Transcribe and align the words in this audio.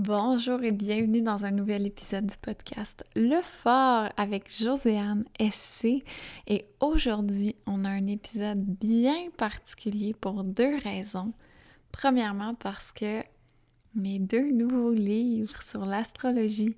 Bonjour 0.00 0.62
et 0.62 0.70
bienvenue 0.70 1.22
dans 1.22 1.44
un 1.44 1.50
nouvel 1.50 1.84
épisode 1.84 2.26
du 2.26 2.36
podcast 2.36 3.04
Le 3.16 3.42
Fort 3.42 4.08
avec 4.16 4.48
Joséanne 4.48 5.24
SC. 5.40 6.04
Et 6.46 6.66
aujourd'hui, 6.78 7.56
on 7.66 7.84
a 7.84 7.88
un 7.88 8.06
épisode 8.06 8.62
bien 8.62 9.28
particulier 9.36 10.14
pour 10.14 10.44
deux 10.44 10.76
raisons. 10.84 11.32
Premièrement, 11.90 12.54
parce 12.54 12.92
que 12.92 13.22
mes 13.96 14.20
deux 14.20 14.52
nouveaux 14.52 14.92
livres 14.92 15.60
sur 15.64 15.84
l'astrologie 15.84 16.76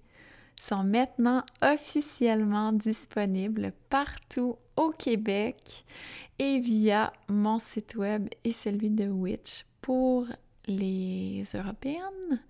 sont 0.59 0.82
maintenant 0.82 1.45
officiellement 1.61 2.73
disponibles 2.73 3.75
partout 3.91 4.57
au 4.79 4.93
Québec 4.93 5.84
et 6.39 6.59
via 6.59 7.12
mon 7.29 7.59
site 7.59 7.96
web 7.96 8.30
et 8.45 8.52
celui 8.52 8.89
de 8.89 9.09
Witch 9.09 9.66
pour 9.82 10.25
les 10.66 11.45
Européennes. 11.54 12.40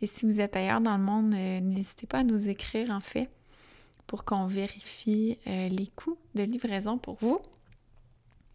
Et 0.00 0.06
si 0.06 0.26
vous 0.26 0.40
êtes 0.40 0.56
ailleurs 0.56 0.80
dans 0.80 0.96
le 0.96 1.02
monde, 1.02 1.34
euh, 1.34 1.60
n'hésitez 1.60 2.06
pas 2.06 2.18
à 2.18 2.24
nous 2.24 2.48
écrire 2.48 2.90
en 2.90 3.00
fait 3.00 3.28
pour 4.06 4.24
qu'on 4.24 4.46
vérifie 4.46 5.38
euh, 5.46 5.68
les 5.68 5.88
coûts 5.88 6.18
de 6.34 6.42
livraison 6.42 6.98
pour 6.98 7.16
vous. 7.16 7.40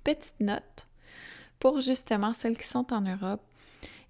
Petite 0.03 0.39
note 0.39 0.87
pour 1.59 1.79
justement 1.81 2.33
celles 2.33 2.57
qui 2.57 2.67
sont 2.67 2.91
en 2.93 3.01
Europe. 3.01 3.41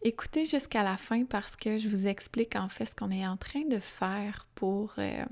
Écoutez 0.04 0.46
jusqu'à 0.46 0.84
la 0.84 0.98
fin 0.98 1.26
parce 1.26 1.56
que 1.56 1.78
je 1.78 1.88
vous 1.88 2.08
explique 2.08 2.56
en 2.56 2.70
fait 2.70 2.86
ce 2.86 2.96
qu'on 2.96 3.12
est 3.12 3.28
en 3.28 3.38
train 3.38 3.66
de 3.70 3.80
faire 3.80 4.48
pour 4.56 4.94
euh, 4.98 5.24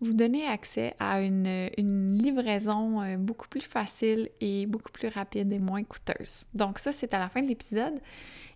vous 0.00 0.14
donner 0.14 0.46
accès 0.46 0.94
à 0.98 1.20
une, 1.20 1.70
livraison 2.16 3.02
euh, 3.02 3.16
beaucoup 3.16 3.48
plus 3.48 3.60
facile 3.60 4.30
et 4.40 4.66
beaucoup 4.66 4.90
plus 4.92 5.08
rapide 5.08 5.52
et 5.52 5.58
moins 5.58 5.84
coûteuse. 5.84 6.44
Donc 6.54 6.78
ça, 6.78 6.92
c'est 6.92 7.12
à 7.12 7.18
la 7.18 7.28
fin 7.28 7.42
de 7.42 7.48
l'épisode. 7.48 8.00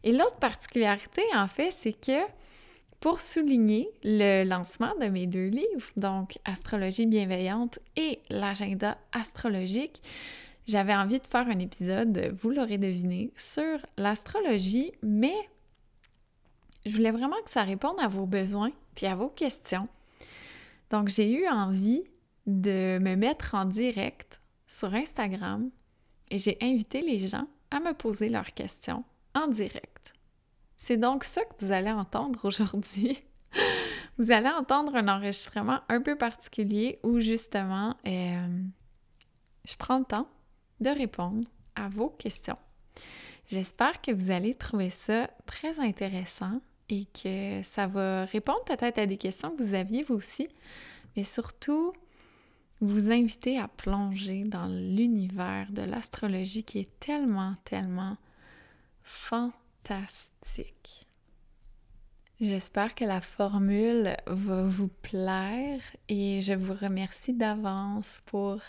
Et 0.03 0.13
l'autre 0.13 0.37
particularité, 0.37 1.23
en 1.35 1.47
fait, 1.47 1.71
c'est 1.71 1.93
que 1.93 2.21
pour 3.01 3.21
souligner 3.21 3.91
le 4.03 4.45
lancement 4.45 4.95
de 5.01 5.07
mes 5.07 5.27
deux 5.27 5.49
livres, 5.49 5.91
donc 5.97 6.39
Astrologie 6.47 7.07
bienveillante 7.07 7.79
et 7.97 8.21
l'agenda 8.31 8.97
astrologique, 9.13 10.01
j'avais 10.67 10.95
envie 10.95 11.21
de 11.21 11.27
faire 11.27 11.47
un 11.47 11.59
épisode, 11.59 12.35
vous 12.41 12.51
l'aurez 12.51 12.79
deviné, 12.79 13.31
sur 13.37 13.79
l'astrologie, 13.99 14.93
mais 15.03 15.35
je 16.87 16.97
voulais 16.97 17.11
vraiment 17.11 17.37
que 17.45 17.51
ça 17.51 17.63
réponde 17.63 18.01
à 18.01 18.09
vos 18.09 18.25
besoins 18.25 18.73
puis 18.95 19.07
à 19.07 19.15
vos 19.15 19.29
questions. 19.29 19.87
Donc, 20.95 21.09
j'ai 21.09 21.29
eu 21.33 21.49
envie 21.49 22.05
de 22.47 23.01
me 23.01 23.17
mettre 23.17 23.57
en 23.57 23.65
direct 23.65 24.41
sur 24.69 24.95
Instagram 24.95 25.69
et 26.31 26.39
j'ai 26.39 26.57
invité 26.63 27.01
les 27.01 27.19
gens 27.19 27.49
à 27.73 27.81
me 27.81 27.95
poser 27.95 28.29
leurs 28.29 28.55
questions 28.55 29.03
en 29.35 29.49
direct. 29.49 30.15
C'est 30.77 30.97
donc 30.97 31.25
ça 31.25 31.45
que 31.45 31.65
vous 31.65 31.73
allez 31.73 31.91
entendre 31.91 32.45
aujourd'hui. 32.45 33.19
vous 34.19 34.31
allez 34.31 34.51
entendre 34.51 34.95
un 34.95 35.09
enregistrement 35.09 35.81
un 35.89 36.01
peu 36.01 36.17
particulier 36.17 37.01
où 37.03 37.19
justement 37.19 37.97
euh, 38.07 38.63
je 39.65 39.75
prends 39.77 39.99
le 39.99 40.05
temps 40.05 40.29
de 40.79 40.91
répondre 40.91 41.49
à 41.75 41.89
vos 41.89 42.11
questions. 42.11 42.59
J'espère 43.49 44.01
que 44.01 44.13
vous 44.13 44.31
allez 44.31 44.55
trouver 44.55 44.91
ça 44.91 45.29
très 45.45 45.81
intéressant 45.81 46.61
et 46.89 47.07
que 47.07 47.63
ça 47.63 47.87
va 47.87 48.25
répondre 48.25 48.63
peut-être 48.65 48.99
à 48.99 49.07
des 49.07 49.17
questions 49.17 49.51
que 49.51 49.63
vous 49.63 49.75
aviez 49.75 50.03
vous 50.03 50.15
aussi, 50.15 50.49
mais 51.17 51.25
surtout 51.25 51.93
vous 52.81 53.11
inviter 53.11 53.59
à 53.59 53.69
plonger 53.69 54.45
dans 54.45 54.67
l'univers 54.67 55.69
de 55.71 55.83
l'astrologie 55.83 56.65
qui 56.65 56.81
est 56.81 57.01
tellement, 57.01 57.55
tellement 57.65 58.17
fantastique. 59.03 61.07
J'espère 62.41 62.95
que 62.95 63.05
la 63.05 63.21
formule 63.21 64.17
va 64.27 64.65
vous 64.65 64.89
plaire 64.89 65.81
et 66.09 66.41
je 66.43 66.53
vous 66.53 66.75
remercie 66.75 67.33
d'avance 67.33 68.21
pour 68.27 68.61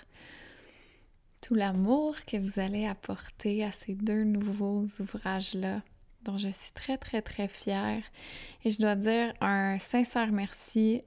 tout 1.41 1.55
l'amour 1.55 2.15
que 2.25 2.37
vous 2.37 2.59
allez 2.59 2.85
apporter 2.85 3.63
à 3.63 3.71
ces 3.71 3.95
deux 3.95 4.23
nouveaux 4.23 4.85
ouvrages-là 4.99 5.81
dont 6.25 6.37
je 6.37 6.49
suis 6.49 6.71
très, 6.73 6.97
très, 6.97 7.21
très 7.21 7.47
fière. 7.47 8.03
Et 8.63 8.71
je 8.71 8.79
dois 8.79 8.95
dire 8.95 9.33
un 9.41 9.79
sincère 9.79 10.31
merci 10.31 11.03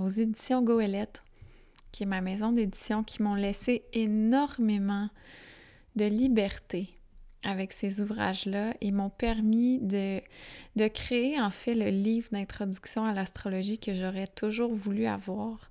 aux 0.00 0.08
éditions 0.08 0.62
Goélette, 0.62 1.22
qui 1.92 2.04
est 2.04 2.06
ma 2.06 2.20
maison 2.20 2.52
d'édition, 2.52 3.02
qui 3.02 3.22
m'ont 3.22 3.34
laissé 3.34 3.84
énormément 3.92 5.08
de 5.96 6.04
liberté 6.04 6.90
avec 7.44 7.72
ces 7.72 8.00
ouvrages-là 8.00 8.74
et 8.80 8.92
m'ont 8.92 9.10
permis 9.10 9.78
de, 9.78 10.20
de 10.76 10.88
créer 10.88 11.40
en 11.40 11.50
fait 11.50 11.74
le 11.74 11.88
livre 11.88 12.28
d'introduction 12.32 13.04
à 13.04 13.14
l'astrologie 13.14 13.78
que 13.78 13.94
j'aurais 13.94 14.26
toujours 14.26 14.72
voulu 14.72 15.06
avoir. 15.06 15.70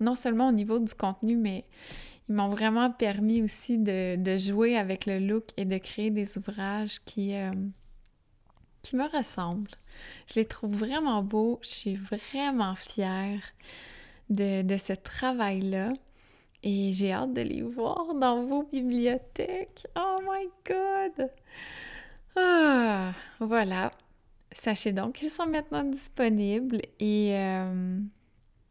Non 0.00 0.14
seulement 0.14 0.48
au 0.48 0.52
niveau 0.52 0.78
du 0.78 0.94
contenu, 0.94 1.36
mais 1.36 1.66
ils 2.28 2.34
m'ont 2.34 2.48
vraiment 2.48 2.90
permis 2.90 3.42
aussi 3.42 3.76
de, 3.76 4.16
de, 4.16 4.38
jouer 4.38 4.76
avec 4.76 5.04
le 5.04 5.18
look 5.18 5.48
et 5.58 5.66
de 5.66 5.76
créer 5.76 6.10
des 6.10 6.38
ouvrages 6.38 7.00
qui, 7.04 7.34
euh, 7.34 7.50
qui 8.82 8.96
me 8.96 9.08
ressemblent. 9.08 9.70
Je 10.26 10.34
les 10.34 10.44
trouve 10.46 10.76
vraiment 10.76 11.22
beaux. 11.22 11.58
Je 11.62 11.68
suis 11.68 11.94
vraiment 11.94 12.74
fière 12.74 13.42
de, 14.28 14.76
ce 14.76 14.92
travail-là. 14.92 15.92
Et 16.62 16.92
j'ai 16.92 17.12
hâte 17.12 17.32
de 17.32 17.40
les 17.40 17.62
voir 17.62 18.14
dans 18.14 18.44
vos 18.44 18.64
bibliothèques. 18.64 19.86
Oh 19.96 20.18
my 20.22 20.46
God! 20.66 21.30
Ah, 22.36 23.12
voilà. 23.40 23.92
Sachez 24.52 24.92
donc 24.92 25.14
qu'ils 25.14 25.30
sont 25.30 25.46
maintenant 25.46 25.84
disponibles 25.84 26.82
et 26.98 27.36
euh, 27.36 27.98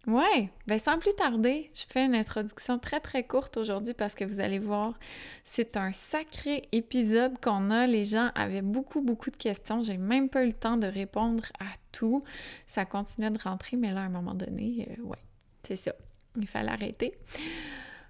Ouais, 0.09 0.49
ben 0.65 0.79
sans 0.79 0.97
plus 0.97 1.13
tarder, 1.13 1.69
je 1.75 1.83
fais 1.87 2.03
une 2.03 2.15
introduction 2.15 2.79
très 2.79 2.99
très 2.99 3.23
courte 3.23 3.57
aujourd'hui 3.57 3.93
parce 3.93 4.15
que 4.15 4.25
vous 4.25 4.39
allez 4.39 4.57
voir, 4.57 4.97
c'est 5.43 5.77
un 5.77 5.91
sacré 5.91 6.67
épisode 6.71 7.39
qu'on 7.39 7.69
a. 7.69 7.85
Les 7.85 8.05
gens 8.05 8.31
avaient 8.33 8.63
beaucoup 8.63 9.01
beaucoup 9.01 9.29
de 9.29 9.35
questions. 9.35 9.83
J'ai 9.83 9.97
même 9.97 10.27
pas 10.27 10.43
eu 10.43 10.47
le 10.47 10.53
temps 10.53 10.77
de 10.77 10.87
répondre 10.87 11.43
à 11.59 11.67
tout. 11.91 12.23
Ça 12.65 12.85
continuait 12.85 13.29
de 13.29 13.37
rentrer, 13.37 13.77
mais 13.77 13.91
là 13.91 14.01
à 14.01 14.05
un 14.05 14.09
moment 14.09 14.33
donné, 14.33 14.87
euh, 14.89 15.03
ouais, 15.03 15.19
c'est 15.61 15.75
ça. 15.75 15.93
Il 16.35 16.47
fallait 16.47 16.71
arrêter. 16.71 17.11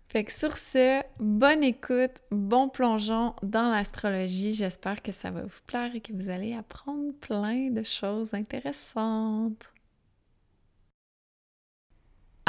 Fait 0.07 0.23
que 0.23 0.31
sur 0.31 0.57
ce, 0.57 1.03
bonne 1.19 1.63
écoute, 1.63 2.21
bon 2.31 2.69
plongeon 2.69 3.35
dans 3.43 3.69
l'astrologie. 3.71 4.53
J'espère 4.53 5.01
que 5.01 5.11
ça 5.11 5.31
va 5.31 5.41
vous 5.41 5.61
plaire 5.67 5.93
et 5.93 5.99
que 5.99 6.13
vous 6.13 6.29
allez 6.29 6.53
apprendre 6.53 7.13
plein 7.19 7.69
de 7.69 7.83
choses 7.83 8.33
intéressantes. 8.33 9.69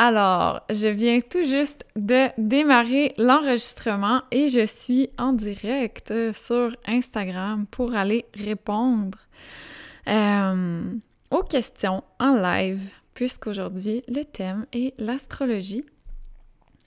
Alors, 0.02 0.62
je 0.70 0.88
viens 0.88 1.20
tout 1.20 1.44
juste 1.44 1.84
de 1.94 2.28
démarrer 2.38 3.12
l'enregistrement 3.18 4.22
et 4.30 4.48
je 4.48 4.64
suis 4.64 5.10
en 5.18 5.34
direct 5.34 6.10
sur 6.32 6.74
Instagram 6.86 7.66
pour 7.70 7.94
aller 7.94 8.24
répondre 8.34 9.18
euh, 10.08 10.90
aux 11.30 11.42
questions 11.42 12.02
en 12.18 12.32
live, 12.34 12.94
puisqu'aujourd'hui, 13.12 14.02
le 14.08 14.22
thème 14.22 14.64
est 14.72 14.98
l'astrologie. 14.98 15.84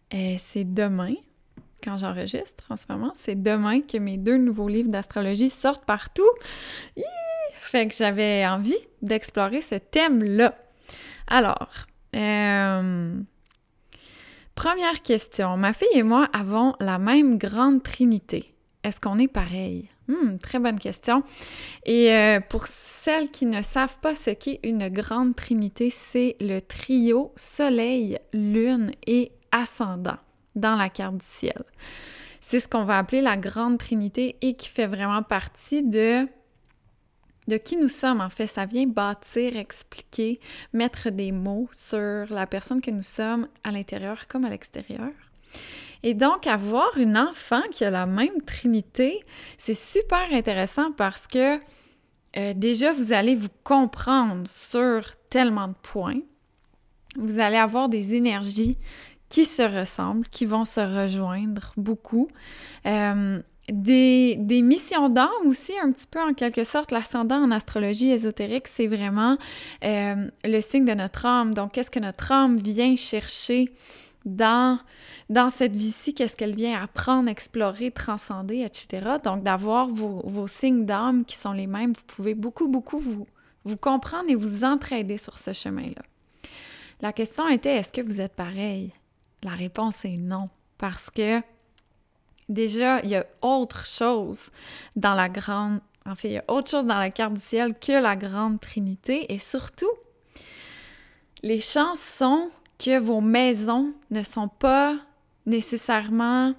Et 0.10 0.40
c'est 0.40 0.64
demain, 0.74 1.14
quand 1.84 1.98
j'enregistre 1.98 2.64
en 2.72 2.78
ce 2.78 2.86
moment, 2.90 3.12
c'est 3.14 3.40
demain 3.40 3.82
que 3.82 4.00
mes 4.00 4.18
deux 4.18 4.38
nouveaux 4.38 4.70
livres 4.70 4.90
d'astrologie 4.90 5.52
sortent 5.52 5.86
partout. 5.86 6.32
Fait 7.58 7.88
que 7.88 7.94
j'avais 7.94 8.44
envie 8.48 8.74
d'explorer 9.04 9.62
ce 9.62 9.76
thème-là. 9.76 10.58
Alors, 11.28 11.86
euh, 12.16 13.20
première 14.56 15.02
question. 15.02 15.58
Ma 15.58 15.74
fille 15.74 15.88
et 15.94 16.04
moi 16.04 16.28
avons 16.34 16.76
la 16.80 16.98
même 16.98 17.38
grande 17.38 17.84
trinité. 17.84 18.54
Est-ce 18.84 19.00
qu'on 19.00 19.18
est 19.18 19.28
pareil? 19.28 19.90
Hmm, 20.08 20.38
très 20.38 20.60
bonne 20.60 20.80
question. 20.80 21.24
Et 21.86 22.12
euh, 22.12 22.42
pour 22.42 22.68
celles 22.68 23.32
qui 23.32 23.46
ne 23.46 23.62
savent 23.62 24.00
pas 24.00 24.16
ce 24.16 24.32
qu'est 24.32 24.60
une 24.64 24.90
grande 24.90 25.36
trinité, 25.36 25.90
c'est 25.90 26.36
le 26.42 26.60
trio 26.60 27.32
Soleil, 27.38 28.20
Lune 28.34 28.92
et 29.08 29.32
Ascendant 29.52 30.18
dans 30.56 30.76
la 30.76 30.90
carte 30.90 31.18
du 31.18 31.26
ciel. 31.26 31.64
C'est 32.42 32.60
ce 32.60 32.68
qu'on 32.68 32.84
va 32.84 32.98
appeler 32.98 33.22
la 33.22 33.38
grande 33.38 33.78
trinité 33.78 34.36
et 34.42 34.56
qui 34.56 34.68
fait 34.68 34.88
vraiment 34.88 35.24
partie 35.24 35.84
de 35.84 36.28
de 37.48 37.58
qui 37.58 37.78
nous 37.78 37.88
sommes, 37.88 38.22
en 38.22 38.30
fait? 38.30 38.48
Ça 38.48 38.66
vient 38.66 38.88
bâtir, 38.88 39.58
expliquer, 39.58 40.40
mettre 40.72 41.10
des 41.10 41.32
mots 41.32 41.68
sur 41.72 42.26
la 42.30 42.48
personne 42.48 42.82
que 42.82 42.92
nous 42.92 43.04
sommes 43.04 43.48
à 43.64 43.72
l'intérieur 43.72 44.28
comme 44.28 44.46
à 44.46 44.50
l'extérieur. 44.50 45.12
Et 46.04 46.14
donc, 46.14 46.48
avoir 46.48 46.98
une 46.98 47.18
enfant 47.18 47.62
qui 47.72 47.86
a 47.86 47.90
la 47.90 48.06
même 48.06 48.42
trinité, 48.46 49.22
c'est 49.58 49.74
super 49.74 50.28
intéressant 50.32 50.92
parce 50.92 51.28
que 51.28 51.60
euh, 52.36 52.54
déjà, 52.54 52.92
vous 52.92 53.14
allez 53.14 53.36
vous 53.36 53.50
comprendre 53.64 54.48
sur 54.48 55.16
tellement 55.30 55.68
de 55.68 55.76
points. 55.82 56.20
Vous 57.16 57.40
allez 57.40 57.58
avoir 57.58 57.90
des 57.90 58.16
énergies 58.16 58.78
qui 59.30 59.46
se 59.46 59.62
ressemblent, 59.62 60.28
qui 60.30 60.46
vont 60.46 60.66
se 60.66 60.82
rejoindre 60.82 61.74
beaucoup. 61.78 62.28
Euh, 62.86 63.42
des, 63.70 64.62
missions 64.62 65.10
d'âme 65.10 65.30
aussi, 65.46 65.74
un 65.82 65.92
petit 65.92 66.08
peu 66.08 66.20
en 66.20 66.34
quelque 66.34 66.64
sorte. 66.64 66.92
L'ascendant 66.92 67.38
en 67.38 67.52
astrologie 67.52 68.12
ésotérique, 68.12 68.68
c'est 68.68 68.88
vraiment 68.88 69.38
euh, 69.84 70.30
le 70.44 70.62
signe 70.62 70.86
de 70.86 70.94
notre 70.94 71.26
âme. 71.26 71.54
Donc, 71.54 71.74
qu'est-ce 71.74 71.92
que 71.92 72.00
notre 72.00 72.32
âme 72.32 72.58
vient 72.58 72.96
chercher 72.96 73.70
dans, 74.26 74.80
cette 75.50 75.76
vie-ci, 75.76 76.14
qu'est-ce 76.14 76.36
qu'elle 76.36 76.56
vient 76.56 76.82
apprendre, 76.82 77.30
explorer, 77.30 77.92
transcender, 77.92 78.62
etc. 78.62 79.18
Donc, 79.24 79.44
d'avoir 79.44 79.88
vos, 79.88 80.22
vos 80.26 80.48
signes 80.48 80.86
d'âme 80.86 81.26
qui 81.26 81.36
sont 81.36 81.52
les 81.52 81.68
mêmes, 81.68 81.94
vous 81.94 82.06
pouvez 82.08 82.34
beaucoup, 82.34 82.68
beaucoup 82.68 83.00
vous, 83.00 83.28
vous 83.66 83.78
comprendre 83.78 84.30
et 84.30 84.36
vous 84.36 84.64
entraider 84.64 85.18
sur 85.18 85.40
ce 85.40 85.54
chemin-là. 85.54 86.04
La 87.02 87.12
question 87.12 87.48
était, 87.50 87.76
est-ce 87.76 87.92
que 87.92 88.02
vous 88.02 88.22
êtes 88.22 88.36
pareil? 88.36 88.94
La 89.44 89.52
réponse 89.52 90.06
est 90.06 90.18
non, 90.18 90.50
parce 90.78 91.10
que 91.10 91.42
déjà, 92.50 93.00
il 93.02 93.10
y 93.10 93.16
a 93.16 93.26
autre 93.42 93.86
chose 93.86 94.52
dans 94.96 95.14
la 95.14 95.30
grande... 95.30 95.80
En 96.06 96.16
fait, 96.16 96.28
il 96.28 96.34
y 96.34 96.38
a 96.38 96.44
autre 96.50 96.70
chose 96.70 96.86
dans 96.86 97.00
la 97.00 97.10
carte 97.12 97.34
du 97.34 97.40
ciel 97.40 97.74
que 97.80 97.94
la 97.94 98.16
grande 98.16 98.60
Trinité, 98.60 99.34
et 99.34 99.40
surtout, 99.40 99.92
les 101.42 101.62
chances 101.62 102.02
sont 102.02 102.50
que 102.78 103.00
vos 103.00 103.22
maisons 103.22 103.94
ne 104.12 104.24
sont 104.24 104.48
pas 104.48 104.98
nécessairement... 105.46 106.54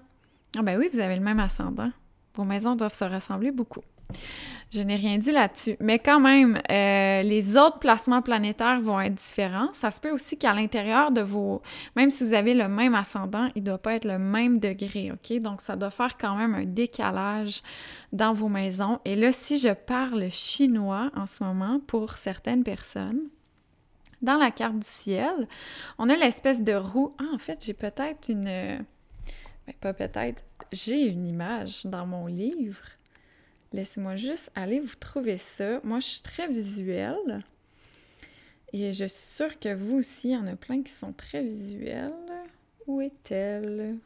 Ah 0.56 0.62
ben 0.62 0.78
oui, 0.78 0.88
vous 0.90 1.00
avez 1.00 1.16
le 1.16 1.22
même 1.22 1.40
ascendant. 1.40 1.90
Vos 2.34 2.44
maisons 2.44 2.74
doivent 2.74 2.94
se 2.94 3.04
ressembler 3.04 3.50
beaucoup. 3.50 3.82
Je 4.74 4.80
n'ai 4.80 4.96
rien 4.96 5.18
dit 5.18 5.30
là-dessus. 5.30 5.76
Mais 5.78 6.00
quand 6.00 6.18
même, 6.18 6.60
euh, 6.68 7.22
les 7.22 7.56
autres 7.56 7.78
placements 7.78 8.22
planétaires 8.22 8.80
vont 8.80 9.00
être 9.00 9.14
différents. 9.14 9.72
Ça 9.72 9.92
se 9.92 10.00
peut 10.00 10.10
aussi 10.10 10.36
qu'à 10.36 10.52
l'intérieur 10.52 11.12
de 11.12 11.20
vos... 11.20 11.62
Même 11.94 12.10
si 12.10 12.24
vous 12.24 12.34
avez 12.34 12.54
le 12.54 12.66
même 12.66 12.96
ascendant, 12.96 13.48
il 13.54 13.62
ne 13.62 13.66
doit 13.66 13.78
pas 13.78 13.94
être 13.94 14.04
le 14.04 14.18
même 14.18 14.58
degré, 14.58 15.12
OK? 15.12 15.38
Donc, 15.40 15.60
ça 15.60 15.76
doit 15.76 15.90
faire 15.90 16.16
quand 16.18 16.34
même 16.34 16.56
un 16.56 16.64
décalage 16.64 17.62
dans 18.12 18.32
vos 18.32 18.48
maisons. 18.48 18.98
Et 19.04 19.14
là, 19.14 19.30
si 19.32 19.58
je 19.58 19.68
parle 19.68 20.28
chinois 20.32 21.12
en 21.14 21.28
ce 21.28 21.44
moment, 21.44 21.78
pour 21.86 22.14
certaines 22.14 22.64
personnes, 22.64 23.28
dans 24.22 24.38
la 24.38 24.50
carte 24.50 24.80
du 24.80 24.86
ciel, 24.88 25.46
on 25.98 26.08
a 26.08 26.16
l'espèce 26.16 26.62
de 26.62 26.74
roue. 26.74 27.14
Ah, 27.20 27.32
en 27.32 27.38
fait, 27.38 27.64
j'ai 27.64 27.74
peut-être 27.74 28.28
une... 28.28 28.84
Pas 29.80 29.94
peut-être. 29.94 30.42
J'ai 30.72 31.06
une 31.06 31.26
image 31.26 31.86
dans 31.86 32.06
mon 32.06 32.26
livre. 32.26 32.82
Laissez-moi 33.74 34.14
juste 34.14 34.52
aller 34.54 34.78
vous 34.78 34.94
trouver 34.94 35.36
ça. 35.36 35.80
Moi, 35.82 35.98
je 35.98 36.06
suis 36.06 36.22
très 36.22 36.46
visuelle. 36.46 37.42
Et 38.72 38.92
je 38.92 39.04
suis 39.04 39.34
sûre 39.34 39.58
que 39.58 39.74
vous 39.74 39.96
aussi, 39.96 40.28
il 40.28 40.34
y 40.34 40.36
en 40.36 40.46
a 40.46 40.54
plein 40.54 40.80
qui 40.80 40.92
sont 40.92 41.12
très 41.12 41.42
visuels. 41.42 42.12
Où 42.86 43.00
est-elle? 43.00 43.96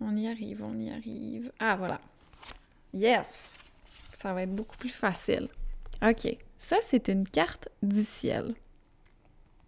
On 0.00 0.16
y 0.16 0.28
arrive, 0.28 0.62
on 0.62 0.78
y 0.78 0.88
arrive. 0.88 1.50
Ah, 1.58 1.74
voilà. 1.74 2.00
Yes! 2.94 3.54
Ça 4.12 4.32
va 4.34 4.42
être 4.42 4.54
beaucoup 4.54 4.76
plus 4.76 4.88
facile. 4.88 5.48
OK. 6.00 6.36
Ça, 6.58 6.76
c'est 6.82 7.08
une 7.08 7.26
carte 7.26 7.68
du 7.82 8.04
ciel. 8.04 8.54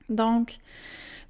Donc, 0.09 0.59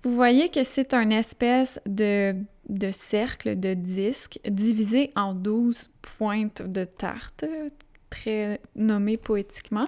vous 0.03 0.15
voyez 0.15 0.51
que 0.51 0.63
c'est 0.63 0.93
un 0.93 1.09
espèce 1.09 1.81
de, 1.87 2.37
de, 2.69 2.91
cercle, 2.91 3.59
de 3.59 3.75
disque, 3.75 4.39
divisé 4.49 5.13
en 5.17 5.35
12 5.35 5.91
pointes 6.01 6.63
de 6.63 6.85
tarte, 6.85 7.45
très 8.11 8.61
nommé 8.77 9.17
poétiquement. 9.17 9.87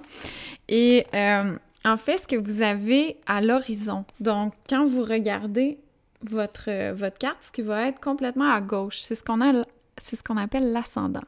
Et 0.67 1.05
euh, 1.13 1.57
en 1.85 1.97
fait, 1.97 2.17
ce 2.17 2.27
que 2.27 2.35
vous 2.35 2.61
avez 2.61 3.17
à 3.27 3.41
l'horizon, 3.41 4.05
donc 4.19 4.53
quand 4.69 4.85
vous 4.85 5.03
regardez 5.03 5.79
votre, 6.21 6.93
votre 6.93 7.17
carte, 7.17 7.37
ce 7.41 7.51
qui 7.51 7.61
va 7.61 7.87
être 7.87 7.99
complètement 7.99 8.51
à 8.51 8.61
gauche, 8.61 9.01
c'est 9.01 9.15
ce 9.15 9.23
qu'on 9.23 9.41
a 9.41 9.65
c'est 9.97 10.15
ce 10.15 10.23
qu'on 10.23 10.37
appelle 10.37 10.71
l'ascendant. 10.71 11.23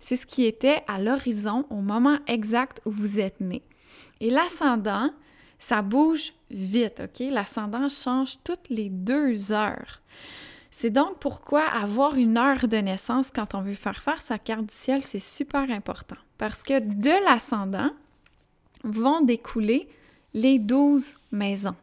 C'est 0.00 0.16
ce 0.16 0.26
qui 0.26 0.44
était 0.44 0.82
à 0.88 1.00
l'horizon 1.00 1.66
au 1.70 1.76
moment 1.76 2.18
exact 2.26 2.80
où 2.84 2.90
vous 2.90 3.20
êtes 3.20 3.40
né. 3.40 3.62
Et 4.20 4.30
l'ascendant, 4.30 5.12
ça 5.58 5.82
bouge 5.82 6.32
vite, 6.50 7.02
OK? 7.04 7.26
L'ascendant 7.30 7.88
change 7.88 8.38
toutes 8.42 8.68
les 8.70 8.88
deux 8.88 9.52
heures. 9.52 10.00
C'est 10.80 10.90
donc 10.90 11.18
pourquoi 11.18 11.64
avoir 11.64 12.14
une 12.14 12.38
heure 12.38 12.68
de 12.68 12.76
naissance 12.76 13.32
quand 13.34 13.56
on 13.56 13.62
veut 13.62 13.74
faire 13.74 14.00
faire 14.00 14.22
sa 14.22 14.38
carte 14.38 14.66
du 14.66 14.74
ciel, 14.74 15.02
c'est 15.02 15.18
super 15.18 15.68
important. 15.72 16.14
Parce 16.38 16.62
que 16.62 16.78
de 16.78 17.24
l'ascendant 17.24 17.90
vont 18.84 19.20
découler 19.20 19.88
les 20.34 20.60
douze 20.60 21.14
maisons. 21.32 21.74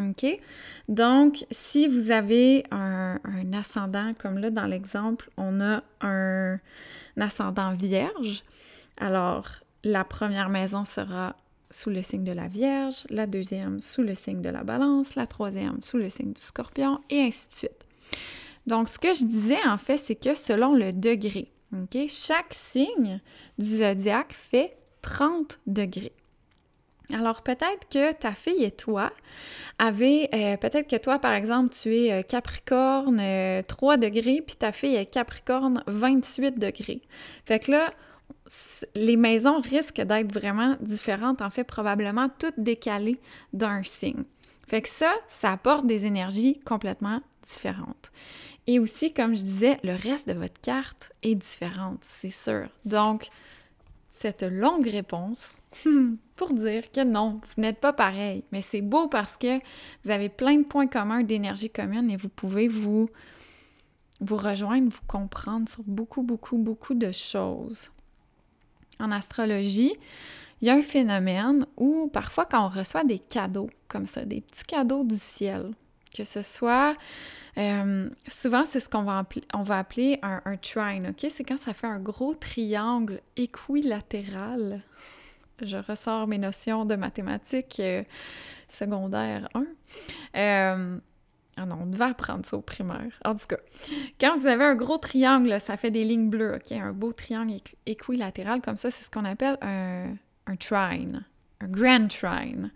OK? 0.00 0.24
Donc, 0.88 1.44
si 1.50 1.88
vous 1.88 2.10
avez 2.10 2.64
un, 2.70 3.18
un 3.22 3.52
ascendant, 3.52 4.14
comme 4.18 4.38
là 4.38 4.48
dans 4.48 4.64
l'exemple, 4.64 5.28
on 5.36 5.60
a 5.60 5.82
un 6.00 6.58
ascendant 7.20 7.74
vierge, 7.74 8.44
alors 8.96 9.46
la 9.84 10.04
première 10.04 10.48
maison 10.48 10.86
sera 10.86 11.36
sous 11.70 11.90
le 11.90 12.00
signe 12.00 12.24
de 12.24 12.32
la 12.32 12.48
Vierge, 12.48 13.04
la 13.10 13.26
deuxième 13.26 13.82
sous 13.82 14.00
le 14.00 14.14
signe 14.14 14.40
de 14.40 14.48
la 14.48 14.64
Balance, 14.64 15.16
la 15.16 15.26
troisième 15.26 15.82
sous 15.82 15.98
le 15.98 16.08
signe 16.08 16.32
du 16.32 16.40
Scorpion, 16.40 17.02
et 17.10 17.20
ainsi 17.20 17.46
de 17.50 17.54
suite. 17.54 17.77
Donc, 18.68 18.90
ce 18.90 18.98
que 18.98 19.14
je 19.14 19.24
disais, 19.24 19.66
en 19.66 19.78
fait, 19.78 19.96
c'est 19.96 20.14
que 20.14 20.34
selon 20.34 20.74
le 20.74 20.92
degré, 20.92 21.50
chaque 22.08 22.52
signe 22.52 23.20
du 23.58 23.66
zodiaque 23.66 24.34
fait 24.34 24.76
30 25.00 25.58
degrés. 25.66 26.12
Alors 27.14 27.40
peut-être 27.40 27.88
que 27.90 28.12
ta 28.12 28.32
fille 28.32 28.64
et 28.64 28.70
toi 28.70 29.10
avez, 29.78 30.28
euh, 30.34 30.58
peut-être 30.58 30.86
que 30.86 30.96
toi 30.96 31.18
par 31.18 31.32
exemple 31.32 31.72
tu 31.74 31.96
es 31.96 32.12
euh, 32.12 32.20
Capricorne 32.20 33.16
3 33.66 33.94
euh, 33.94 33.96
degrés, 33.96 34.42
puis 34.46 34.56
ta 34.56 34.72
fille 34.72 34.94
est 34.94 35.06
Capricorne 35.06 35.82
28 35.86 36.58
degrés. 36.58 37.00
Fait 37.46 37.60
que 37.60 37.70
là, 37.70 37.90
les 38.94 39.16
maisons 39.16 39.58
risquent 39.58 40.02
d'être 40.02 40.30
vraiment 40.30 40.76
différentes, 40.80 41.40
en 41.40 41.48
fait, 41.48 41.64
probablement 41.64 42.28
toutes 42.38 42.58
décalées 42.60 43.18
d'un 43.54 43.82
signe. 43.82 44.24
Fait 44.66 44.82
que 44.82 44.88
ça, 44.90 45.14
ça 45.26 45.52
apporte 45.52 45.86
des 45.86 46.04
énergies 46.04 46.60
complètement 46.66 47.22
Et 48.66 48.78
aussi, 48.78 49.12
comme 49.12 49.34
je 49.34 49.42
disais, 49.42 49.78
le 49.82 49.94
reste 49.94 50.28
de 50.28 50.34
votre 50.34 50.60
carte 50.60 51.12
est 51.22 51.34
différente, 51.34 51.98
c'est 52.02 52.30
sûr. 52.30 52.68
Donc, 52.84 53.28
cette 54.10 54.42
longue 54.42 54.86
réponse 54.86 55.56
pour 56.36 56.52
dire 56.52 56.90
que 56.90 57.04
non, 57.04 57.40
vous 57.42 57.62
n'êtes 57.62 57.80
pas 57.80 57.92
pareil. 57.92 58.44
Mais 58.52 58.62
c'est 58.62 58.80
beau 58.80 59.08
parce 59.08 59.36
que 59.36 59.58
vous 60.04 60.10
avez 60.10 60.28
plein 60.28 60.56
de 60.56 60.64
points 60.64 60.86
communs 60.86 61.22
d'énergie 61.22 61.70
commune 61.70 62.10
et 62.10 62.16
vous 62.16 62.28
pouvez 62.28 62.68
vous, 62.68 63.08
vous 64.20 64.36
rejoindre, 64.36 64.90
vous 64.90 65.06
comprendre 65.06 65.68
sur 65.68 65.82
beaucoup, 65.84 66.22
beaucoup, 66.22 66.58
beaucoup 66.58 66.94
de 66.94 67.12
choses 67.12 67.90
en 69.00 69.10
astrologie, 69.10 69.94
il 70.60 70.66
y 70.66 70.70
a 70.70 70.74
un 70.74 70.82
phénomène 70.82 71.66
où 71.76 72.08
parfois 72.12 72.44
quand 72.44 72.66
on 72.66 72.68
reçoit 72.68 73.04
des 73.04 73.18
cadeaux 73.18 73.70
comme 73.86 74.06
ça, 74.06 74.24
des 74.24 74.40
petits 74.40 74.64
cadeaux 74.64 75.04
du 75.04 75.16
ciel, 75.16 75.70
que 76.10 76.24
ce 76.24 76.42
soit 76.42 76.94
euh, 77.58 78.08
souvent, 78.28 78.64
c'est 78.64 78.80
ce 78.80 78.88
qu'on 78.88 79.02
va, 79.02 79.24
on 79.52 79.62
va 79.62 79.78
appeler 79.78 80.20
un, 80.22 80.56
trine, 80.56 81.08
OK? 81.08 81.26
C'est 81.30 81.44
quand 81.44 81.58
ça 81.58 81.72
fait 81.72 81.88
un 81.88 81.98
gros 81.98 82.34
triangle 82.34 83.20
équilatéral. 83.36 84.82
Je 85.60 85.76
ressors 85.76 86.28
mes 86.28 86.38
notions 86.38 86.84
de 86.84 86.94
mathématiques 86.94 87.80
euh, 87.80 88.04
secondaire 88.68 89.48
1. 89.54 89.64
Euh, 90.36 90.98
ah 91.56 91.66
non, 91.66 91.78
on 91.82 91.86
devait 91.86 92.04
apprendre 92.04 92.46
ça 92.46 92.56
au 92.56 92.60
primaire. 92.60 93.18
En 93.24 93.34
tout 93.34 93.46
cas, 93.48 93.56
quand 94.20 94.38
vous 94.38 94.46
avez 94.46 94.64
un 94.64 94.76
gros 94.76 94.98
triangle, 94.98 95.60
ça 95.60 95.76
fait 95.76 95.90
des 95.90 96.04
lignes 96.04 96.30
bleues, 96.30 96.54
OK? 96.54 96.70
Un 96.70 96.92
beau 96.92 97.12
triangle 97.12 97.54
équilatéral 97.86 98.60
comme 98.60 98.76
ça, 98.76 98.92
c'est 98.92 99.04
ce 99.04 99.10
qu'on 99.10 99.24
appelle 99.24 99.58
un, 99.62 100.14
trine, 100.60 101.24
un 101.60 101.66
grand 101.66 102.06
trine. 102.06 102.70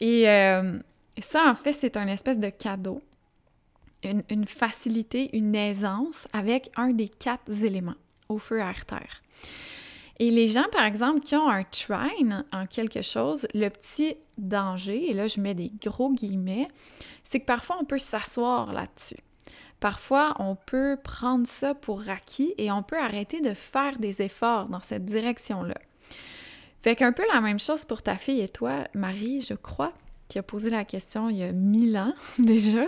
Et 0.00 0.28
euh, 0.28 0.78
ça, 1.18 1.48
en 1.48 1.54
fait, 1.54 1.72
c'est 1.72 1.96
un 1.96 2.06
espèce 2.08 2.38
de 2.38 2.50
cadeau, 2.50 3.02
une, 4.02 4.46
facilité, 4.46 5.36
une 5.36 5.54
aisance 5.54 6.28
avec 6.32 6.70
un 6.76 6.90
des 6.90 7.08
quatre 7.08 7.64
éléments, 7.64 7.96
au 8.28 8.38
feu, 8.38 8.62
à 8.62 8.72
terre. 8.86 9.22
Et 10.18 10.30
les 10.30 10.46
gens, 10.46 10.66
par 10.72 10.84
exemple, 10.84 11.20
qui 11.20 11.36
ont 11.36 11.48
un 11.48 11.64
trine 11.64 12.44
en 12.52 12.66
quelque 12.66 13.02
chose, 13.02 13.46
le 13.54 13.68
petit 13.68 14.16
danger, 14.38 15.10
et 15.10 15.12
là 15.12 15.26
je 15.26 15.40
mets 15.40 15.54
des 15.54 15.70
gros 15.82 16.12
guillemets, 16.12 16.68
c'est 17.22 17.40
que 17.40 17.44
parfois 17.44 17.76
on 17.80 17.84
peut 17.84 17.98
s'asseoir 17.98 18.72
là-dessus. 18.72 19.22
Parfois, 19.78 20.34
on 20.38 20.56
peut 20.56 20.96
prendre 21.02 21.46
ça 21.46 21.74
pour 21.74 22.08
acquis 22.08 22.54
et 22.56 22.72
on 22.72 22.82
peut 22.82 22.98
arrêter 22.98 23.42
de 23.42 23.52
faire 23.52 23.98
des 23.98 24.22
efforts 24.22 24.68
dans 24.68 24.80
cette 24.80 25.04
direction-là. 25.04 25.76
Fait 26.80 26.96
qu'un 26.96 27.12
peu 27.12 27.24
la 27.32 27.42
même 27.42 27.58
chose 27.58 27.84
pour 27.84 28.02
ta 28.02 28.16
fille 28.16 28.40
et 28.40 28.48
toi, 28.48 28.88
Marie, 28.94 29.42
je 29.42 29.54
crois, 29.54 29.92
qui 30.28 30.38
a 30.38 30.42
posé 30.42 30.70
la 30.70 30.84
question 30.84 31.28
il 31.28 31.36
y 31.36 31.42
a 31.42 31.52
mille 31.52 31.96
ans 31.96 32.14
déjà. 32.38 32.86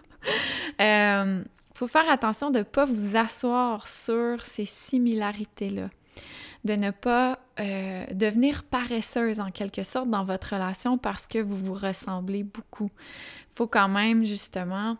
euh, 0.80 1.44
faut 1.74 1.86
faire 1.86 2.10
attention 2.10 2.50
de 2.50 2.58
ne 2.58 2.64
pas 2.64 2.84
vous 2.84 3.16
asseoir 3.16 3.86
sur 3.86 4.40
ces 4.40 4.64
similarités-là 4.64 5.90
de 6.64 6.74
ne 6.74 6.90
pas 6.90 7.38
euh, 7.60 8.04
devenir 8.12 8.64
paresseuse 8.64 9.40
en 9.40 9.50
quelque 9.50 9.82
sorte 9.82 10.10
dans 10.10 10.24
votre 10.24 10.54
relation 10.54 10.98
parce 10.98 11.26
que 11.26 11.38
vous 11.38 11.56
vous 11.56 11.74
ressemblez 11.74 12.42
beaucoup. 12.42 12.90
Il 13.52 13.56
faut 13.56 13.66
quand 13.66 13.88
même 13.88 14.24
justement 14.24 14.96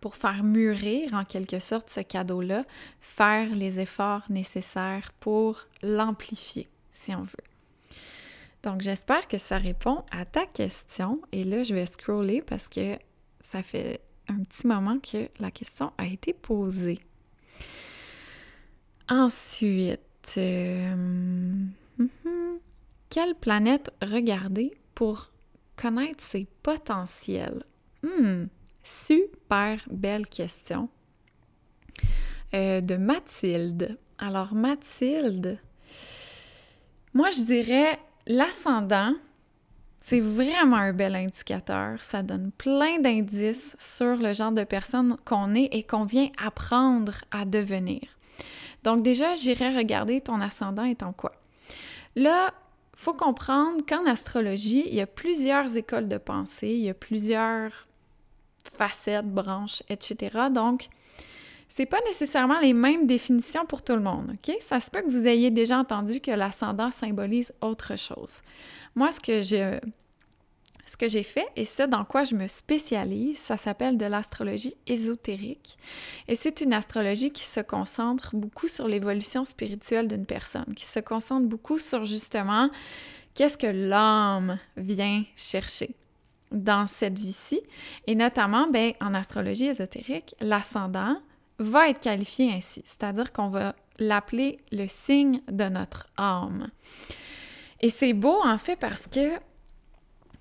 pour 0.00 0.16
faire 0.16 0.42
mûrir 0.42 1.14
en 1.14 1.24
quelque 1.24 1.60
sorte 1.60 1.88
ce 1.88 2.00
cadeau-là, 2.00 2.64
faire 3.00 3.48
les 3.50 3.78
efforts 3.78 4.24
nécessaires 4.28 5.12
pour 5.20 5.68
l'amplifier, 5.82 6.68
si 6.90 7.14
on 7.14 7.22
veut. 7.22 7.51
Donc 8.62 8.80
j'espère 8.80 9.26
que 9.26 9.38
ça 9.38 9.58
répond 9.58 10.04
à 10.10 10.24
ta 10.24 10.46
question. 10.46 11.20
Et 11.32 11.44
là, 11.44 11.62
je 11.62 11.74
vais 11.74 11.86
scroller 11.86 12.42
parce 12.42 12.68
que 12.68 12.96
ça 13.40 13.62
fait 13.62 14.00
un 14.28 14.42
petit 14.44 14.66
moment 14.66 14.98
que 14.98 15.28
la 15.40 15.50
question 15.50 15.92
a 15.98 16.06
été 16.06 16.32
posée. 16.32 17.00
Ensuite, 19.08 20.34
euh, 20.36 20.94
mhm, 20.94 22.58
quelle 23.10 23.34
planète 23.34 23.90
regarder 24.00 24.72
pour 24.94 25.32
connaître 25.76 26.22
ses 26.22 26.46
potentiels? 26.62 27.64
Hmm, 28.02 28.44
super 28.82 29.84
belle 29.90 30.28
question. 30.28 30.88
Euh, 32.54 32.80
de 32.80 32.96
Mathilde. 32.96 33.98
Alors, 34.18 34.54
Mathilde, 34.54 35.58
moi, 37.14 37.30
je 37.30 37.42
dirais 37.42 37.98
l'ascendant, 38.26 39.14
c'est 40.00 40.20
vraiment 40.20 40.76
un 40.76 40.92
bel 40.92 41.14
indicateur. 41.14 42.02
Ça 42.02 42.22
donne 42.22 42.50
plein 42.58 42.98
d'indices 42.98 43.76
sur 43.78 44.16
le 44.16 44.32
genre 44.32 44.52
de 44.52 44.64
personne 44.64 45.16
qu'on 45.24 45.54
est 45.54 45.68
et 45.72 45.84
qu'on 45.84 46.04
vient 46.04 46.28
apprendre 46.44 47.12
à 47.30 47.44
devenir. 47.44 48.00
Donc 48.82 49.02
déjà, 49.02 49.34
j'irai 49.34 49.76
regarder 49.76 50.20
ton 50.20 50.40
ascendant 50.40 50.84
étant 50.84 51.12
quoi. 51.12 51.32
Là, 52.16 52.52
faut 52.94 53.14
comprendre 53.14 53.84
qu'en 53.86 54.04
astrologie, 54.06 54.84
il 54.86 54.94
y 54.94 55.00
a 55.00 55.06
plusieurs 55.06 55.76
écoles 55.76 56.08
de 56.08 56.18
pensée, 56.18 56.68
il 56.68 56.84
y 56.84 56.90
a 56.90 56.94
plusieurs 56.94 57.86
facettes, 58.64 59.32
branches, 59.32 59.82
etc. 59.88 60.48
Donc, 60.52 60.88
c'est 61.74 61.86
pas 61.86 62.00
nécessairement 62.04 62.60
les 62.60 62.74
mêmes 62.74 63.06
définitions 63.06 63.64
pour 63.64 63.80
tout 63.80 63.94
le 63.94 64.02
monde, 64.02 64.34
OK? 64.34 64.54
Ça 64.60 64.78
se 64.78 64.90
peut 64.90 65.00
que 65.00 65.08
vous 65.08 65.26
ayez 65.26 65.50
déjà 65.50 65.78
entendu 65.78 66.20
que 66.20 66.30
l'ascendant 66.30 66.90
symbolise 66.90 67.54
autre 67.62 67.96
chose. 67.96 68.42
Moi, 68.94 69.10
ce 69.10 69.20
que 69.20 69.40
je 69.40 69.80
ce 70.84 71.08
j'ai 71.08 71.22
fait 71.22 71.46
et 71.56 71.64
ce 71.64 71.84
dans 71.84 72.04
quoi 72.04 72.24
je 72.24 72.34
me 72.34 72.46
spécialise, 72.46 73.38
ça 73.38 73.56
s'appelle 73.56 73.96
de 73.96 74.04
l'astrologie 74.04 74.74
ésotérique. 74.86 75.78
Et 76.28 76.36
c'est 76.36 76.60
une 76.60 76.74
astrologie 76.74 77.30
qui 77.30 77.46
se 77.46 77.60
concentre 77.60 78.36
beaucoup 78.36 78.68
sur 78.68 78.86
l'évolution 78.86 79.46
spirituelle 79.46 80.08
d'une 80.08 80.26
personne, 80.26 80.74
qui 80.76 80.84
se 80.84 81.00
concentre 81.00 81.46
beaucoup 81.46 81.78
sur 81.78 82.04
justement 82.04 82.68
qu'est-ce 83.32 83.56
que 83.56 83.66
l'âme 83.66 84.58
vient 84.76 85.24
chercher 85.36 85.94
dans 86.50 86.86
cette 86.86 87.18
vie-ci. 87.18 87.62
Et 88.06 88.14
notamment, 88.14 88.68
ben, 88.68 88.92
en 89.00 89.14
astrologie 89.14 89.68
ésotérique, 89.68 90.34
l'ascendant 90.42 91.16
va 91.62 91.88
être 91.88 92.00
qualifié 92.00 92.52
ainsi, 92.52 92.82
c'est-à-dire 92.84 93.32
qu'on 93.32 93.48
va 93.48 93.74
l'appeler 93.98 94.58
le 94.70 94.86
signe 94.88 95.40
de 95.48 95.64
notre 95.64 96.06
âme. 96.16 96.68
Et 97.80 97.88
c'est 97.88 98.12
beau 98.12 98.38
en 98.44 98.58
fait 98.58 98.76
parce 98.76 99.06
que 99.06 99.38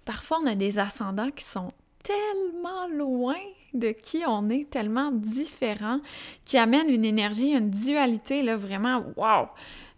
parfois 0.06 0.40
on 0.44 0.48
a 0.48 0.56
des 0.56 0.80
ascendants 0.80 1.32
qui 1.32 1.44
sont 1.44 1.72
tellement 2.04 2.88
loin 2.88 3.38
de 3.74 3.92
qui 3.92 4.24
on 4.28 4.50
est, 4.50 4.70
tellement 4.70 5.12
différents, 5.12 6.02
qui 6.46 6.58
amènent 6.58 6.90
une 6.90 7.06
énergie, 7.06 7.52
une 7.52 7.70
dualité, 7.70 8.44
là, 8.44 8.58
vraiment, 8.58 9.06
wow! 9.16 9.48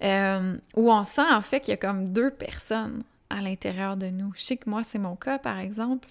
Euh, 0.04 0.58
où 0.76 0.92
on 0.92 1.04
sent 1.04 1.32
en 1.32 1.42
fait 1.42 1.62
qu'il 1.62 1.72
y 1.72 1.74
a 1.74 1.78
comme 1.78 2.10
deux 2.10 2.30
personnes 2.30 3.02
à 3.34 3.42
l'intérieur 3.42 3.98
de 3.98 4.08
nous. 4.08 4.32
Je 4.36 4.42
sais 4.42 4.58
que 4.58 4.70
moi, 4.70 4.84
c'est 4.84 5.00
mon 5.00 5.16
cas, 5.16 5.40
par 5.40 5.60
exemple. 5.60 6.08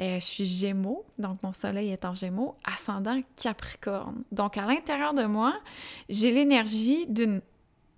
Euh, 0.00 0.18
je 0.20 0.24
suis 0.24 0.44
Gémeaux, 0.44 1.04
donc 1.18 1.42
mon 1.42 1.52
soleil 1.52 1.90
est 1.90 2.04
en 2.04 2.14
Gémeaux, 2.14 2.56
ascendant 2.64 3.20
Capricorne. 3.36 4.24
Donc, 4.32 4.58
à 4.58 4.66
l'intérieur 4.66 5.14
de 5.14 5.24
moi, 5.24 5.54
j'ai 6.08 6.32
l'énergie 6.32 7.06
d'une 7.06 7.40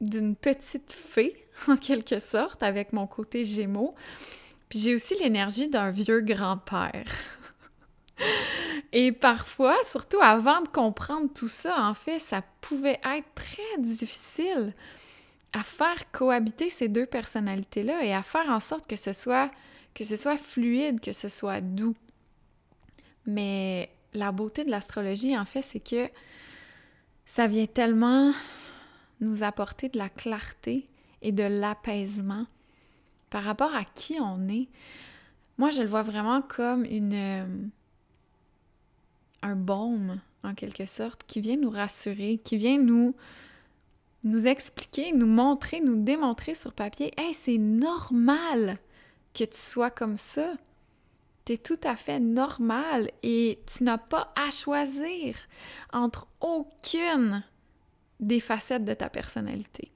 d'une 0.02 0.36
petite 0.36 0.92
fée, 0.92 1.48
en 1.68 1.76
quelque 1.76 2.18
sorte, 2.18 2.62
avec 2.62 2.92
mon 2.92 3.06
côté 3.06 3.44
Gémeaux. 3.44 3.94
Puis 4.68 4.78
j'ai 4.78 4.94
aussi 4.94 5.14
l'énergie 5.14 5.68
d'un 5.68 5.90
vieux 5.90 6.20
grand-père. 6.20 7.06
Et 8.92 9.10
parfois, 9.10 9.76
surtout 9.84 10.20
avant 10.20 10.60
de 10.60 10.68
comprendre 10.68 11.28
tout 11.34 11.48
ça, 11.48 11.80
en 11.80 11.94
fait, 11.94 12.18
ça 12.18 12.42
pouvait 12.60 13.00
être 13.04 13.28
très 13.34 13.78
difficile 13.78 14.74
à 15.56 15.62
faire 15.62 16.12
cohabiter 16.12 16.68
ces 16.68 16.88
deux 16.88 17.06
personnalités-là 17.06 18.04
et 18.04 18.12
à 18.12 18.22
faire 18.22 18.50
en 18.50 18.60
sorte 18.60 18.86
que 18.86 18.96
ce 18.96 19.14
soit 19.14 19.50
que 19.94 20.04
ce 20.04 20.14
soit 20.14 20.36
fluide, 20.36 21.00
que 21.00 21.14
ce 21.14 21.28
soit 21.28 21.62
doux. 21.62 21.96
Mais 23.24 23.88
la 24.12 24.30
beauté 24.30 24.62
de 24.66 24.70
l'astrologie, 24.70 25.36
en 25.38 25.46
fait, 25.46 25.62
c'est 25.62 25.80
que 25.80 26.10
ça 27.24 27.46
vient 27.46 27.64
tellement 27.64 28.34
nous 29.22 29.42
apporter 29.42 29.88
de 29.88 29.96
la 29.96 30.10
clarté 30.10 30.86
et 31.22 31.32
de 31.32 31.44
l'apaisement 31.44 32.44
par 33.30 33.42
rapport 33.42 33.74
à 33.74 33.84
qui 33.84 34.18
on 34.20 34.48
est. 34.48 34.68
Moi, 35.56 35.70
je 35.70 35.80
le 35.80 35.88
vois 35.88 36.02
vraiment 36.02 36.42
comme 36.42 36.84
une 36.84 37.14
euh, 37.14 37.46
un 39.40 39.56
baume 39.56 40.20
en 40.44 40.54
quelque 40.54 40.84
sorte 40.84 41.24
qui 41.26 41.40
vient 41.40 41.56
nous 41.56 41.70
rassurer, 41.70 42.38
qui 42.44 42.58
vient 42.58 42.78
nous 42.78 43.14
nous 44.26 44.48
expliquer, 44.48 45.12
nous 45.12 45.26
montrer, 45.26 45.80
nous 45.80 46.02
démontrer 46.02 46.54
sur 46.54 46.72
papier, 46.72 47.12
hey, 47.16 47.32
c'est 47.32 47.58
normal 47.58 48.78
que 49.32 49.44
tu 49.44 49.56
sois 49.56 49.90
comme 49.90 50.16
ça. 50.16 50.54
es 51.48 51.56
tout 51.58 51.78
à 51.84 51.94
fait 51.94 52.18
normal 52.18 53.10
et 53.22 53.60
tu 53.66 53.84
n'as 53.84 53.98
pas 53.98 54.32
à 54.34 54.50
choisir 54.50 55.36
entre 55.92 56.26
aucune 56.40 57.44
des 58.18 58.40
facettes 58.40 58.84
de 58.84 58.94
ta 58.94 59.08
personnalité. 59.08 59.92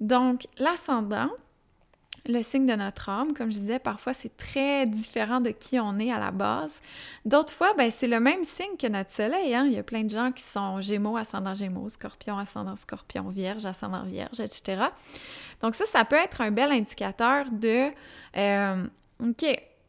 Donc, 0.00 0.46
l'ascendant, 0.58 1.30
le 2.28 2.42
signe 2.42 2.66
de 2.66 2.74
notre 2.74 3.08
âme, 3.08 3.32
comme 3.34 3.52
je 3.52 3.58
disais, 3.58 3.78
parfois 3.78 4.12
c'est 4.12 4.36
très 4.36 4.86
différent 4.86 5.40
de 5.40 5.50
qui 5.50 5.78
on 5.78 5.98
est 5.98 6.12
à 6.12 6.18
la 6.18 6.30
base. 6.30 6.80
D'autres 7.24 7.52
fois, 7.52 7.74
ben, 7.74 7.90
c'est 7.90 8.08
le 8.08 8.20
même 8.20 8.44
signe 8.44 8.76
que 8.78 8.86
notre 8.86 9.10
soleil. 9.10 9.54
Hein? 9.54 9.66
Il 9.66 9.72
y 9.72 9.78
a 9.78 9.82
plein 9.82 10.04
de 10.04 10.10
gens 10.10 10.32
qui 10.32 10.42
sont 10.42 10.80
gémeaux, 10.80 11.16
ascendant 11.16 11.54
gémeaux, 11.54 11.88
scorpion, 11.88 12.38
ascendant 12.38 12.76
scorpion, 12.76 13.28
vierge, 13.28 13.64
ascendant 13.66 14.02
vierge, 14.02 14.40
etc. 14.40 14.84
Donc 15.62 15.74
ça, 15.74 15.84
ça 15.86 16.04
peut 16.04 16.16
être 16.16 16.40
un 16.40 16.50
bel 16.50 16.70
indicateur 16.72 17.46
de, 17.50 17.90
euh, 18.36 18.86
OK, 19.22 19.44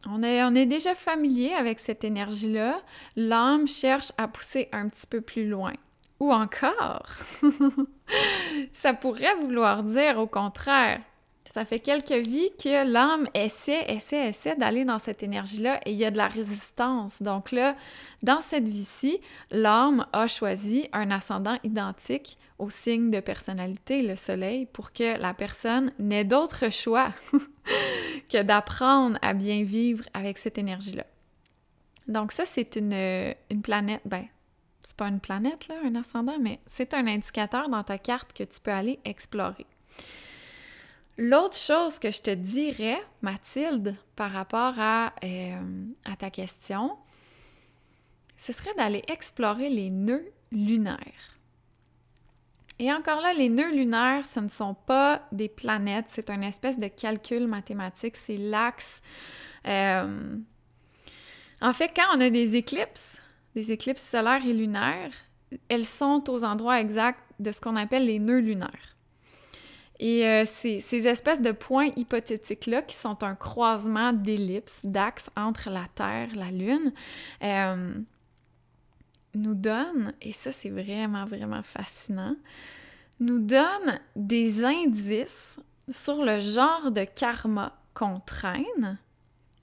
on 0.05 0.23
est, 0.23 0.43
on 0.43 0.55
est 0.55 0.65
déjà 0.65 0.95
familier 0.95 1.53
avec 1.53 1.79
cette 1.79 2.03
énergie-là. 2.03 2.79
L'âme 3.15 3.67
cherche 3.67 4.11
à 4.17 4.27
pousser 4.27 4.69
un 4.71 4.87
petit 4.87 5.07
peu 5.07 5.21
plus 5.21 5.47
loin. 5.47 5.73
Ou 6.19 6.33
encore, 6.33 7.05
ça 8.71 8.93
pourrait 8.93 9.35
vouloir 9.35 9.83
dire 9.83 10.17
au 10.17 10.25
contraire, 10.25 11.01
ça 11.47 11.63
fait 11.65 11.79
quelques 11.79 12.27
vies 12.27 12.51
que 12.61 12.85
l'âme 12.85 13.27
essaie, 13.33 13.85
essaie, 13.87 14.29
essaie 14.29 14.55
d'aller 14.55 14.83
dans 14.83 14.99
cette 14.99 15.23
énergie-là 15.23 15.79
et 15.85 15.91
il 15.91 15.97
y 15.97 16.05
a 16.05 16.11
de 16.11 16.17
la 16.17 16.27
résistance. 16.27 17.21
Donc 17.21 17.51
là, 17.51 17.75
dans 18.21 18.41
cette 18.41 18.67
vie-ci, 18.67 19.19
l'âme 19.49 20.05
a 20.11 20.27
choisi 20.27 20.89
un 20.91 21.09
ascendant 21.09 21.57
identique 21.63 22.37
au 22.59 22.69
signe 22.69 23.11
de 23.11 23.19
personnalité, 23.19 24.01
le 24.01 24.15
soleil, 24.15 24.65
pour 24.65 24.91
que 24.91 25.17
la 25.19 25.33
personne 25.33 25.91
n'ait 25.99 26.25
d'autre 26.25 26.71
choix 26.71 27.13
que 28.31 28.41
d'apprendre 28.41 29.17
à 29.21 29.33
bien 29.33 29.63
vivre 29.63 30.03
avec 30.13 30.37
cette 30.37 30.57
énergie-là. 30.57 31.05
Donc 32.07 32.31
ça, 32.31 32.45
c'est 32.45 32.75
une, 32.75 32.93
une 33.49 33.61
planète, 33.61 34.01
ben, 34.05 34.25
c'est 34.83 34.97
pas 34.97 35.07
une 35.07 35.19
planète, 35.19 35.67
là, 35.67 35.75
un 35.85 35.95
ascendant, 35.95 36.37
mais 36.39 36.59
c'est 36.67 36.93
un 36.93 37.07
indicateur 37.07 37.69
dans 37.69 37.83
ta 37.83 37.97
carte 37.97 38.33
que 38.33 38.43
tu 38.43 38.59
peux 38.59 38.71
aller 38.71 38.99
explorer. 39.05 39.65
L'autre 41.17 41.55
chose 41.55 41.97
que 41.97 42.11
je 42.11 42.21
te 42.21 42.31
dirais, 42.31 43.01
Mathilde, 43.21 43.95
par 44.15 44.31
rapport 44.31 44.75
à, 44.77 45.13
euh, 45.23 45.85
à 46.05 46.15
ta 46.15 46.29
question, 46.29 46.95
ce 48.37 48.53
serait 48.53 48.73
d'aller 48.75 49.01
explorer 49.07 49.69
les 49.69 49.89
nœuds 49.89 50.31
lunaires. 50.51 51.37
Et 52.79 52.93
encore 52.93 53.21
là, 53.21 53.33
les 53.33 53.49
nœuds 53.49 53.71
lunaires, 53.71 54.27
ce 54.27 54.39
ne 54.39 54.47
sont 54.47 54.75
pas 54.75 55.27
des 55.31 55.49
planètes, 55.49 56.05
c'est 56.07 56.29
une 56.29 56.43
espèce 56.43 56.77
de 56.77 56.87
calcul 56.87 57.47
mathématique, 57.47 58.15
c'est 58.15 58.37
l'axe. 58.37 59.01
Euh, 59.65 60.37
en 61.61 61.73
fait, 61.73 61.91
quand 61.95 62.15
on 62.15 62.21
a 62.21 62.29
des 62.29 62.55
éclipses, 62.55 63.19
des 63.55 63.71
éclipses 63.71 64.07
solaires 64.07 64.45
et 64.45 64.53
lunaires, 64.53 65.11
elles 65.69 65.85
sont 65.85 66.29
aux 66.29 66.43
endroits 66.43 66.79
exacts 66.79 67.23
de 67.39 67.51
ce 67.51 67.59
qu'on 67.59 67.75
appelle 67.75 68.05
les 68.05 68.19
nœuds 68.19 68.41
lunaires. 68.41 68.96
Et 69.99 70.25
euh, 70.27 70.45
ces, 70.45 71.07
espèces 71.07 71.41
de 71.41 71.51
points 71.51 71.89
hypothétiques-là, 71.95 72.83
qui 72.83 72.95
sont 72.95 73.23
un 73.23 73.35
croisement 73.35 74.13
d'ellipses, 74.13 74.85
d'axes 74.85 75.29
entre 75.35 75.69
la 75.69 75.87
Terre, 75.95 76.29
la 76.35 76.51
Lune, 76.51 76.93
euh, 77.43 77.93
nous 79.33 79.55
donnent, 79.55 80.13
et 80.21 80.31
ça 80.31 80.51
c'est 80.51 80.69
vraiment, 80.69 81.25
vraiment 81.25 81.63
fascinant, 81.63 82.35
nous 83.19 83.39
donnent 83.39 83.99
des 84.15 84.63
indices 84.63 85.59
sur 85.89 86.23
le 86.23 86.39
genre 86.39 86.91
de 86.91 87.03
karma 87.03 87.75
qu'on 87.93 88.19
traîne 88.19 88.99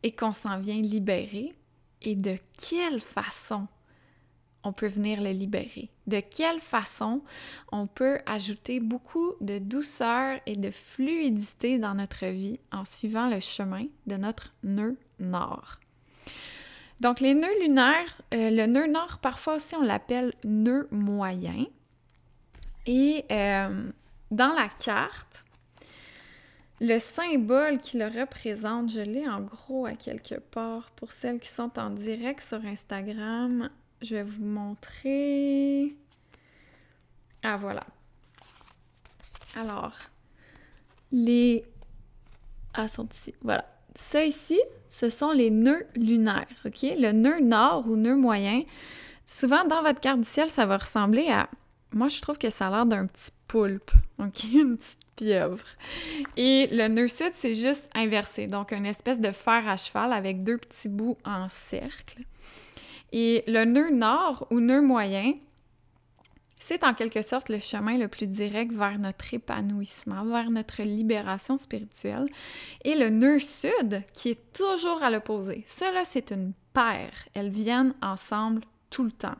et 0.02 0.12
qu'on 0.12 0.32
s'en 0.32 0.58
vient 0.58 0.80
libérer 0.80 1.54
et 2.02 2.16
de 2.16 2.36
quelle 2.56 3.00
façon 3.00 3.68
on 4.64 4.72
peut 4.72 4.88
venir 4.88 5.22
le 5.22 5.30
libérer? 5.30 5.90
De 6.06 6.20
quelle 6.20 6.60
façon 6.60 7.22
on 7.70 7.86
peut 7.86 8.18
ajouter 8.26 8.80
beaucoup 8.80 9.34
de 9.40 9.58
douceur 9.58 10.40
et 10.46 10.56
de 10.56 10.70
fluidité 10.70 11.78
dans 11.78 11.94
notre 11.94 12.26
vie 12.26 12.58
en 12.72 12.84
suivant 12.84 13.28
le 13.28 13.40
chemin 13.40 13.84
de 14.06 14.16
notre 14.16 14.54
nœud 14.62 14.96
nord? 15.20 15.78
Donc, 17.00 17.20
les 17.20 17.34
nœuds 17.34 17.60
lunaires, 17.60 18.20
euh, 18.32 18.50
le 18.50 18.66
nœud 18.66 18.86
nord, 18.86 19.18
parfois 19.18 19.56
aussi, 19.56 19.74
on 19.74 19.82
l'appelle 19.82 20.32
nœud 20.44 20.88
moyen. 20.90 21.66
Et 22.86 23.24
euh, 23.30 23.90
dans 24.30 24.52
la 24.52 24.68
carte, 24.68 25.44
le 26.80 26.98
symbole 26.98 27.78
qui 27.78 27.98
le 27.98 28.06
représente, 28.06 28.90
je 28.90 29.00
l'ai 29.00 29.28
en 29.28 29.40
gros 29.40 29.86
à 29.86 29.92
quelque 29.92 30.34
part 30.36 30.90
pour 30.92 31.12
celles 31.12 31.40
qui 31.40 31.48
sont 31.48 31.78
en 31.78 31.90
direct 31.90 32.42
sur 32.42 32.64
Instagram. 32.64 33.70
Je 34.02 34.16
vais 34.16 34.22
vous 34.22 34.44
montrer. 34.44 35.94
Ah 37.42 37.56
voilà. 37.56 37.84
Alors, 39.56 39.92
les... 41.12 41.64
Ah, 42.74 42.88
sont 42.88 43.08
ici. 43.08 43.34
Voilà. 43.42 43.64
Ça 43.94 44.24
ici, 44.24 44.60
ce 44.88 45.10
sont 45.10 45.30
les 45.30 45.50
nœuds 45.50 45.86
lunaires, 45.94 46.46
OK? 46.64 46.82
Le 46.82 47.12
nœud 47.12 47.40
nord 47.40 47.86
ou 47.86 47.96
nœud 47.96 48.16
moyen, 48.16 48.62
souvent 49.24 49.64
dans 49.64 49.82
votre 49.82 50.00
carte 50.00 50.20
du 50.20 50.28
ciel, 50.28 50.48
ça 50.48 50.66
va 50.66 50.78
ressembler 50.78 51.28
à... 51.28 51.48
Moi, 51.92 52.08
je 52.08 52.20
trouve 52.20 52.38
que 52.38 52.50
ça 52.50 52.66
a 52.66 52.70
l'air 52.70 52.86
d'un 52.86 53.06
petit 53.06 53.30
poulpe, 53.46 53.92
OK? 54.18 54.44
Une 54.52 54.76
petite 54.76 54.98
pieuvre. 55.14 55.66
Et 56.36 56.66
le 56.72 56.88
nœud 56.88 57.06
sud, 57.06 57.32
c'est 57.34 57.54
juste 57.54 57.88
inversé, 57.94 58.48
donc 58.48 58.72
une 58.72 58.86
espèce 58.86 59.20
de 59.20 59.30
fer 59.30 59.68
à 59.68 59.76
cheval 59.76 60.12
avec 60.12 60.42
deux 60.42 60.58
petits 60.58 60.88
bouts 60.88 61.16
en 61.24 61.48
cercle. 61.48 62.22
Et 63.16 63.44
le 63.46 63.64
nœud 63.64 63.90
nord 63.90 64.44
ou 64.50 64.58
nœud 64.58 64.80
moyen, 64.80 65.34
c'est 66.58 66.82
en 66.82 66.94
quelque 66.94 67.22
sorte 67.22 67.48
le 67.48 67.60
chemin 67.60 67.96
le 67.96 68.08
plus 68.08 68.26
direct 68.26 68.72
vers 68.72 68.98
notre 68.98 69.32
épanouissement, 69.32 70.24
vers 70.24 70.50
notre 70.50 70.82
libération 70.82 71.56
spirituelle. 71.56 72.26
Et 72.84 72.96
le 72.96 73.10
nœud 73.10 73.38
sud, 73.38 74.02
qui 74.14 74.30
est 74.30 74.52
toujours 74.52 75.00
à 75.04 75.10
l'opposé. 75.10 75.62
Cela, 75.68 76.04
c'est 76.04 76.32
une 76.32 76.54
paire. 76.72 77.28
Elles 77.34 77.50
viennent 77.50 77.94
ensemble 78.02 78.62
tout 78.90 79.04
le 79.04 79.12
temps. 79.12 79.38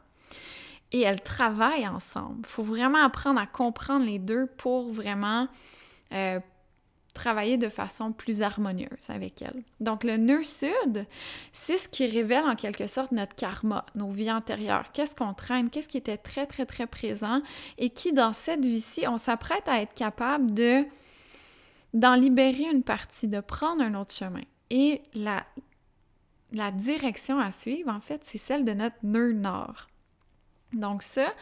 Et 0.92 1.00
elles 1.00 1.22
travaillent 1.22 1.88
ensemble. 1.88 2.42
Il 2.44 2.50
faut 2.50 2.62
vraiment 2.62 3.04
apprendre 3.04 3.40
à 3.40 3.46
comprendre 3.46 4.06
les 4.06 4.20
deux 4.20 4.46
pour 4.46 4.92
vraiment 4.92 5.48
euh, 6.12 6.38
travailler 7.14 7.56
de 7.56 7.68
façon 7.68 8.12
plus 8.12 8.42
harmonieuse 8.42 9.08
avec 9.08 9.40
elle. 9.40 9.62
Donc 9.80 10.04
le 10.04 10.16
nœud 10.16 10.42
sud, 10.42 11.06
c'est 11.52 11.78
ce 11.78 11.88
qui 11.88 12.06
révèle 12.06 12.44
en 12.44 12.56
quelque 12.56 12.86
sorte 12.86 13.12
notre 13.12 13.34
karma, 13.34 13.86
nos 13.94 14.10
vies 14.10 14.30
antérieures. 14.30 14.92
Qu'est-ce 14.92 15.14
qu'on 15.14 15.32
traîne, 15.32 15.70
qu'est-ce 15.70 15.88
qui 15.88 15.96
était 15.96 16.16
très 16.18 16.46
très 16.46 16.66
très 16.66 16.86
présent? 16.86 17.40
Et 17.78 17.90
qui 17.90 18.12
dans 18.12 18.32
cette 18.32 18.64
vie-ci, 18.64 19.06
on 19.08 19.16
s'apprête 19.16 19.68
à 19.68 19.80
être 19.80 19.94
capable 19.94 20.52
de 20.52 20.84
d'en 21.94 22.16
libérer 22.16 22.64
une 22.64 22.82
partie, 22.82 23.28
de 23.28 23.38
prendre 23.40 23.82
un 23.82 23.94
autre 23.94 24.14
chemin. 24.14 24.42
Et 24.70 25.00
la 25.14 25.46
la 26.52 26.70
direction 26.70 27.38
à 27.38 27.50
suivre 27.50 27.90
en 27.90 28.00
fait, 28.00 28.24
c'est 28.24 28.38
celle 28.38 28.64
de 28.64 28.72
notre 28.72 28.96
nœud 29.02 29.32
nord. 29.32 29.88
Donc 30.72 31.02
ça, 31.02 31.32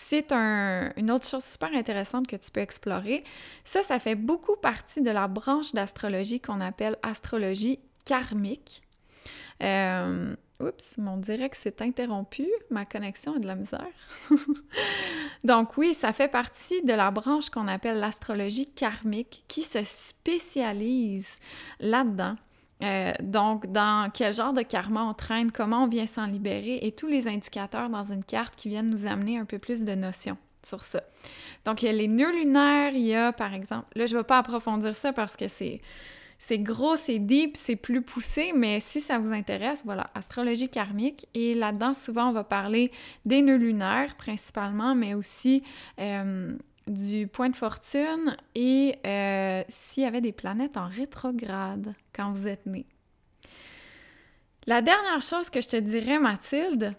c'est 0.00 0.32
une 0.32 1.10
autre 1.10 1.26
chose 1.26 1.42
super 1.42 1.74
intéressante 1.74 2.28
que 2.28 2.36
tu 2.36 2.52
peux 2.52 2.60
explorer. 2.60 3.24
Ça, 3.64 3.82
ça 3.82 3.98
fait 3.98 4.14
beaucoup 4.14 4.54
partie 4.54 5.02
de 5.02 5.10
la 5.10 5.26
branche 5.26 5.72
d'astrologie 5.72 6.40
qu'on 6.40 6.60
appelle 6.60 6.96
astrologie 7.02 7.80
karmique. 8.04 8.82
Euh, 9.60 10.36
oups, 10.60 10.98
mon 10.98 11.16
direct 11.16 11.56
s'est 11.56 11.82
interrompu, 11.82 12.46
ma 12.70 12.84
connexion 12.84 13.34
a 13.34 13.38
de 13.40 13.48
la 13.48 13.56
misère. 13.56 13.88
Donc 15.44 15.76
oui, 15.76 15.94
ça 15.94 16.12
fait 16.12 16.28
partie 16.28 16.80
de 16.82 16.92
la 16.92 17.10
branche 17.10 17.50
qu'on 17.50 17.66
appelle 17.66 17.98
l'astrologie 17.98 18.66
karmique 18.72 19.42
qui 19.48 19.62
se 19.62 19.82
spécialise 19.82 21.38
là-dedans 21.80 22.36
euh, 22.82 23.12
donc, 23.20 23.66
dans 23.72 24.10
quel 24.12 24.32
genre 24.32 24.52
de 24.52 24.62
karma 24.62 25.02
on 25.02 25.14
traîne, 25.14 25.50
comment 25.50 25.84
on 25.84 25.88
vient 25.88 26.06
s'en 26.06 26.26
libérer 26.26 26.78
et 26.82 26.92
tous 26.92 27.08
les 27.08 27.26
indicateurs 27.26 27.88
dans 27.88 28.12
une 28.12 28.24
carte 28.24 28.54
qui 28.56 28.68
viennent 28.68 28.90
nous 28.90 29.06
amener 29.06 29.38
un 29.38 29.44
peu 29.44 29.58
plus 29.58 29.84
de 29.84 29.94
notions 29.94 30.36
sur 30.62 30.84
ça. 30.84 31.02
Donc, 31.64 31.82
il 31.82 31.86
y 31.86 31.88
a 31.88 31.92
les 31.92 32.08
nœuds 32.08 32.32
lunaires, 32.32 32.92
il 32.94 33.06
y 33.06 33.14
a 33.14 33.32
par 33.32 33.54
exemple, 33.54 33.86
là, 33.96 34.06
je 34.06 34.14
ne 34.14 34.20
vais 34.20 34.24
pas 34.24 34.38
approfondir 34.38 34.94
ça 34.94 35.12
parce 35.12 35.36
que 35.36 35.48
c'est. 35.48 35.80
C'est 36.40 36.60
gros, 36.60 36.94
c'est 36.94 37.18
deep, 37.18 37.56
c'est 37.56 37.74
plus 37.74 38.00
poussé, 38.00 38.52
mais 38.54 38.78
si 38.78 39.00
ça 39.00 39.18
vous 39.18 39.32
intéresse, 39.32 39.82
voilà, 39.84 40.08
astrologie 40.14 40.68
karmique. 40.68 41.26
Et 41.34 41.52
là-dedans, 41.52 41.94
souvent, 41.94 42.28
on 42.28 42.32
va 42.32 42.44
parler 42.44 42.92
des 43.24 43.42
nœuds 43.42 43.56
lunaires 43.56 44.14
principalement, 44.14 44.94
mais 44.94 45.14
aussi 45.14 45.64
euh, 45.98 46.56
du 46.88 47.26
point 47.26 47.50
de 47.50 47.56
fortune 47.56 48.36
et 48.54 48.98
euh, 49.06 49.62
s'il 49.68 50.02
y 50.02 50.06
avait 50.06 50.20
des 50.20 50.32
planètes 50.32 50.76
en 50.76 50.88
rétrograde 50.88 51.94
quand 52.12 52.32
vous 52.32 52.48
êtes 52.48 52.66
né. 52.66 52.86
La 54.66 54.82
dernière 54.82 55.22
chose 55.22 55.50
que 55.50 55.60
je 55.60 55.68
te 55.68 55.76
dirais, 55.76 56.18
Mathilde, 56.18 56.94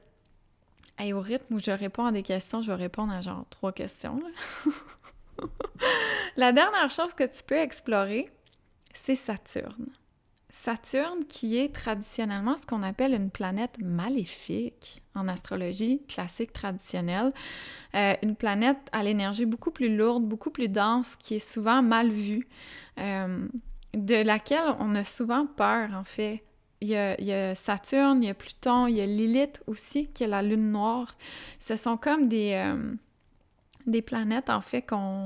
et 0.99 1.13
au 1.13 1.21
rythme 1.21 1.55
où 1.55 1.59
je 1.59 1.71
réponds 1.71 2.05
à 2.05 2.11
des 2.11 2.23
questions, 2.23 2.61
je 2.61 2.71
vais 2.71 2.77
répondre 2.77 3.13
à 3.13 3.21
genre 3.21 3.45
trois 3.49 3.71
questions. 3.71 4.19
La 6.35 6.51
dernière 6.51 6.89
chose 6.89 7.13
que 7.13 7.23
tu 7.23 7.43
peux 7.43 7.57
explorer, 7.57 8.27
c'est 8.93 9.15
Saturne. 9.15 9.87
Saturne, 10.49 11.25
qui 11.27 11.57
est 11.57 11.73
traditionnellement 11.73 12.57
ce 12.57 12.65
qu'on 12.65 12.81
appelle 12.81 13.13
une 13.13 13.29
planète 13.29 13.77
maléfique 13.83 15.03
en 15.13 15.27
astrologie 15.27 16.01
classique 16.07 16.53
traditionnelle, 16.53 17.33
euh, 17.95 18.15
une 18.23 18.35
planète 18.35 18.79
à 18.91 19.03
l'énergie 19.03 19.45
beaucoup 19.45 19.71
plus 19.71 19.95
lourde, 19.95 20.23
beaucoup 20.23 20.49
plus 20.49 20.67
dense, 20.67 21.15
qui 21.15 21.35
est 21.35 21.39
souvent 21.53 21.83
mal 21.83 22.09
vue, 22.09 22.47
euh, 22.97 23.47
de 23.93 24.15
laquelle 24.23 24.75
on 24.79 24.95
a 24.95 25.05
souvent 25.05 25.45
peur 25.45 25.91
en 25.93 26.03
fait. 26.03 26.43
Il 26.81 26.87
y, 26.87 26.95
a, 26.95 27.55
Saturne, 27.55 28.23
il 28.23 28.27
y 28.27 28.29
a 28.29 28.33
Pluton, 28.33 28.87
il 28.87 28.95
y 28.95 29.01
a 29.01 29.05
Lilith 29.05 29.61
aussi, 29.67 30.07
qui 30.07 30.23
est 30.23 30.27
la 30.27 30.41
lune 30.41 30.71
noire. 30.71 31.17
Ce 31.59 31.75
sont 31.75 31.97
comme 31.97 32.29
des, 32.29 32.53
euh, 32.53 32.93
des 33.85 34.01
planètes, 34.01 34.49
en 34.49 34.61
fait, 34.61 34.81
qu'on, 34.81 35.23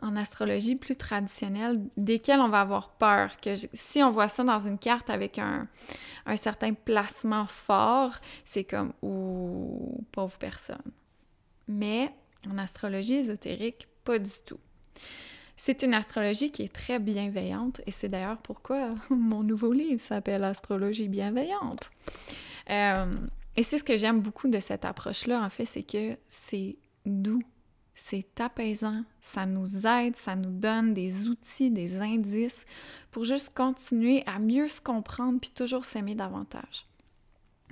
en 0.00 0.16
astrologie 0.16 0.76
plus 0.76 0.96
traditionnelle, 0.96 1.80
desquelles 1.96 2.40
on 2.40 2.48
va 2.48 2.60
avoir 2.60 2.90
peur. 2.90 3.36
Que 3.40 3.54
si 3.72 4.02
on 4.02 4.10
voit 4.10 4.28
ça 4.28 4.44
dans 4.44 4.58
une 4.58 4.78
carte 4.78 5.10
avec 5.10 5.38
un, 5.38 5.68
un 6.26 6.36
certain 6.36 6.72
placement 6.74 7.46
fort, 7.46 8.12
c'est 8.44 8.64
comme, 8.64 8.92
ou 9.02 10.04
pauvre 10.12 10.38
personne. 10.38 10.92
Mais 11.68 12.12
en 12.50 12.58
astrologie 12.58 13.14
ésotérique, 13.14 13.88
pas 14.04 14.18
du 14.18 14.30
tout. 14.44 14.58
C'est 15.56 15.82
une 15.82 15.94
astrologie 15.94 16.50
qui 16.50 16.62
est 16.62 16.72
très 16.72 16.98
bienveillante 16.98 17.80
et 17.86 17.90
c'est 17.90 18.08
d'ailleurs 18.08 18.38
pourquoi 18.38 18.94
mon 19.10 19.42
nouveau 19.42 19.72
livre 19.72 20.00
s'appelle 20.00 20.44
Astrologie 20.44 21.08
bienveillante. 21.08 21.90
Euh, 22.70 23.12
et 23.56 23.62
c'est 23.62 23.78
ce 23.78 23.84
que 23.84 23.96
j'aime 23.96 24.20
beaucoup 24.20 24.48
de 24.48 24.58
cette 24.58 24.84
approche-là, 24.84 25.40
en 25.42 25.50
fait, 25.50 25.64
c'est 25.64 25.84
que 25.84 26.16
c'est 26.26 26.76
doux, 27.06 27.42
c'est 27.94 28.40
apaisant, 28.40 29.04
ça 29.20 29.46
nous 29.46 29.86
aide, 29.86 30.16
ça 30.16 30.34
nous 30.34 30.50
donne 30.50 30.94
des 30.94 31.28
outils, 31.28 31.70
des 31.70 32.00
indices 32.00 32.66
pour 33.10 33.24
juste 33.24 33.54
continuer 33.54 34.24
à 34.26 34.38
mieux 34.38 34.68
se 34.68 34.80
comprendre 34.80 35.38
puis 35.40 35.50
toujours 35.50 35.84
s'aimer 35.84 36.14
davantage. 36.14 36.86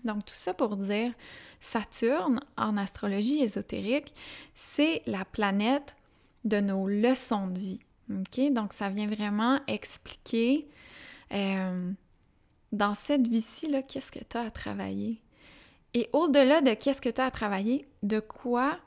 Donc 0.04 0.24
tout 0.24 0.34
ça 0.34 0.54
pour 0.54 0.76
dire, 0.76 1.12
Saturne 1.60 2.40
en 2.56 2.76
astrologie 2.76 3.40
ésotérique, 3.40 4.12
c'est 4.54 5.02
la 5.06 5.24
planète 5.24 5.96
de 6.44 6.60
nos 6.60 6.88
leçons 6.88 7.48
de 7.48 7.58
vie. 7.58 7.80
Donc 8.50 8.72
ça 8.72 8.88
vient 8.90 9.08
vraiment 9.08 9.60
expliquer 9.66 10.68
euh, 11.32 11.92
dans 12.72 12.94
cette 12.94 13.28
vie-ci, 13.28 13.72
qu'est-ce 13.88 14.12
que 14.12 14.18
tu 14.24 14.36
as 14.36 14.42
à 14.42 14.50
travailler. 14.50 15.20
Et 15.94 16.08
au-delà 16.12 16.62
de 16.62 16.74
qu'est-ce 16.74 17.02
que 17.02 17.08
tu 17.08 17.20
as 17.20 17.26
à 17.26 17.30
travailler, 17.30 17.86
de 18.02 18.20
quoi 18.20 18.78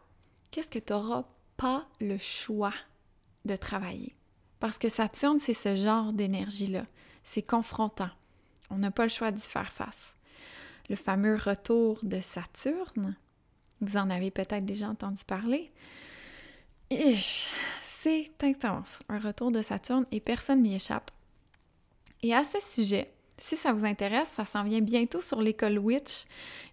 qu'est-ce 0.56 0.72
que 0.72 0.80
tu 0.80 0.94
n'auras 0.94 1.26
pas 1.58 1.86
le 2.00 2.18
choix 2.18 2.72
de 3.44 3.58
travailler? 3.58 4.15
Parce 4.62 4.78
que 4.78 4.88
Saturne, 4.88 5.38
c'est 5.38 5.54
ce 5.54 5.76
genre 5.76 6.13
d'énergie-là. 6.13 6.86
C'est 7.26 7.46
confrontant. 7.46 8.10
On 8.70 8.78
n'a 8.78 8.89
pas 8.89 9.04
le 9.04 9.10
choix 9.10 9.32
d'y 9.32 9.41
faire 9.41 9.74
face. 9.74 10.15
Le 10.88 10.96
fameux 10.96 11.36
retour 11.36 12.00
de 12.04 12.22
Saturne, 12.22 13.18
vous 13.82 13.98
en 13.98 14.10
avez 14.10 14.32
peut-être 14.32 14.65
déjà 14.65 14.88
entendu 14.88 15.26
parler. 15.26 15.74
C'est 17.84 18.32
intense, 18.41 19.00
un 19.10 19.20
retour 19.20 19.52
de 19.52 19.62
Saturne, 19.62 20.06
et 20.13 20.22
personne 20.22 20.62
n'y 20.62 20.76
échappe. 20.76 21.12
Et 22.24 22.34
à 22.34 22.46
ce 22.46 22.62
sujet, 22.62 23.12
si 23.38 23.58
ça 23.58 23.74
vous 23.74 23.84
intéresse, 23.84 24.30
ça 24.30 24.46
s'en 24.46 24.63
vient 24.63 24.80
bientôt 24.80 25.20
sur 25.20 25.41
l'école 25.41 25.80
Witch. 25.80 26.24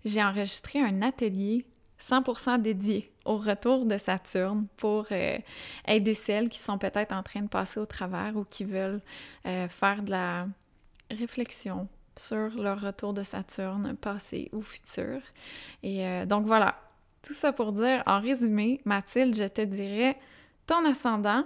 J'ai 0.04 0.22
enregistré 0.22 0.78
un 0.78 1.02
atelier 1.02 1.66
100% 2.02 2.60
dédié 2.60 3.12
au 3.24 3.36
retour 3.36 3.86
de 3.86 3.96
Saturne 3.96 4.66
pour 4.76 5.06
euh, 5.12 5.38
aider 5.86 6.14
celles 6.14 6.48
qui 6.48 6.58
sont 6.58 6.76
peut-être 6.76 7.12
en 7.12 7.22
train 7.22 7.42
de 7.42 7.48
passer 7.48 7.78
au 7.78 7.86
travers 7.86 8.36
ou 8.36 8.44
qui 8.44 8.64
veulent 8.64 9.00
euh, 9.46 9.68
faire 9.68 10.02
de 10.02 10.10
la 10.10 10.46
réflexion 11.10 11.88
sur 12.16 12.50
leur 12.56 12.80
retour 12.80 13.12
de 13.12 13.22
Saturne, 13.22 13.96
passé 13.96 14.50
ou 14.52 14.62
futur. 14.62 15.20
Et 15.82 16.04
euh, 16.04 16.26
donc 16.26 16.44
voilà, 16.44 16.76
tout 17.22 17.32
ça 17.32 17.52
pour 17.52 17.72
dire, 17.72 18.02
en 18.06 18.20
résumé, 18.20 18.80
Mathilde, 18.84 19.36
je 19.36 19.44
te 19.44 19.62
dirais, 19.62 20.18
ton 20.66 20.84
ascendant, 20.84 21.44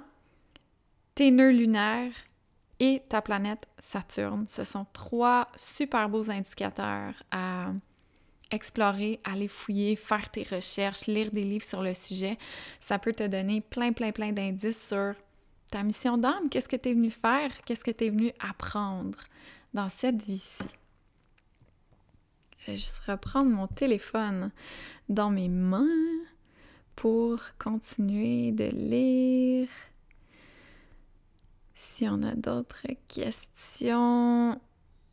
tes 1.15 1.31
nœuds 1.31 1.53
lunaires 1.53 2.15
et 2.81 3.03
ta 3.09 3.21
planète 3.21 3.69
Saturne. 3.79 4.47
Ce 4.49 4.65
sont 4.65 4.87
trois 4.95 5.49
super 5.55 6.09
beaux 6.09 6.31
indicateurs 6.31 7.15
à 7.31 7.69
explorer, 8.51 9.21
aller 9.25 9.49
fouiller, 9.49 9.97
faire 9.97 10.31
tes 10.31 10.43
recherches, 10.45 11.07
lire 11.07 11.31
des 11.31 11.45
livres 11.45 11.65
sur 11.65 11.83
le 11.83 11.95
sujet. 11.95 12.39
Ça 12.81 12.99
peut 12.99 13.13
te 13.13 13.27
donner 13.27 13.61
plein, 13.61 13.93
plein, 13.93 14.13
plein 14.13 14.33
d'indices 14.33 14.89
sur 14.89 15.15
ta 15.71 15.83
mission 15.83 16.17
d'âme. 16.17 16.49
Qu'est-ce 16.51 16.69
que 16.69 16.77
tu 16.77 16.91
es 16.91 16.95
venu 16.95 17.11
faire? 17.11 17.51
Qu'est-ce 17.65 17.85
que 17.85 17.91
tu 17.91 18.07
es 18.07 18.11
venu 18.11 18.33
apprendre 18.39 19.19
dans 19.75 19.89
cette 19.89 20.23
vie-ci? 20.23 20.65
Je 22.61 22.73
vais 22.73 22.79
juste 22.79 22.99
reprendre 23.07 23.51
mon 23.51 23.67
téléphone 23.67 24.51
dans 25.09 25.31
mes 25.31 25.49
mains 25.49 25.87
pour 26.97 27.41
continuer 27.59 28.51
de 28.53 28.65
lire. 28.65 29.69
Si 31.75 32.09
on 32.09 32.23
a 32.23 32.35
d'autres 32.35 32.87
questions. 33.07 34.61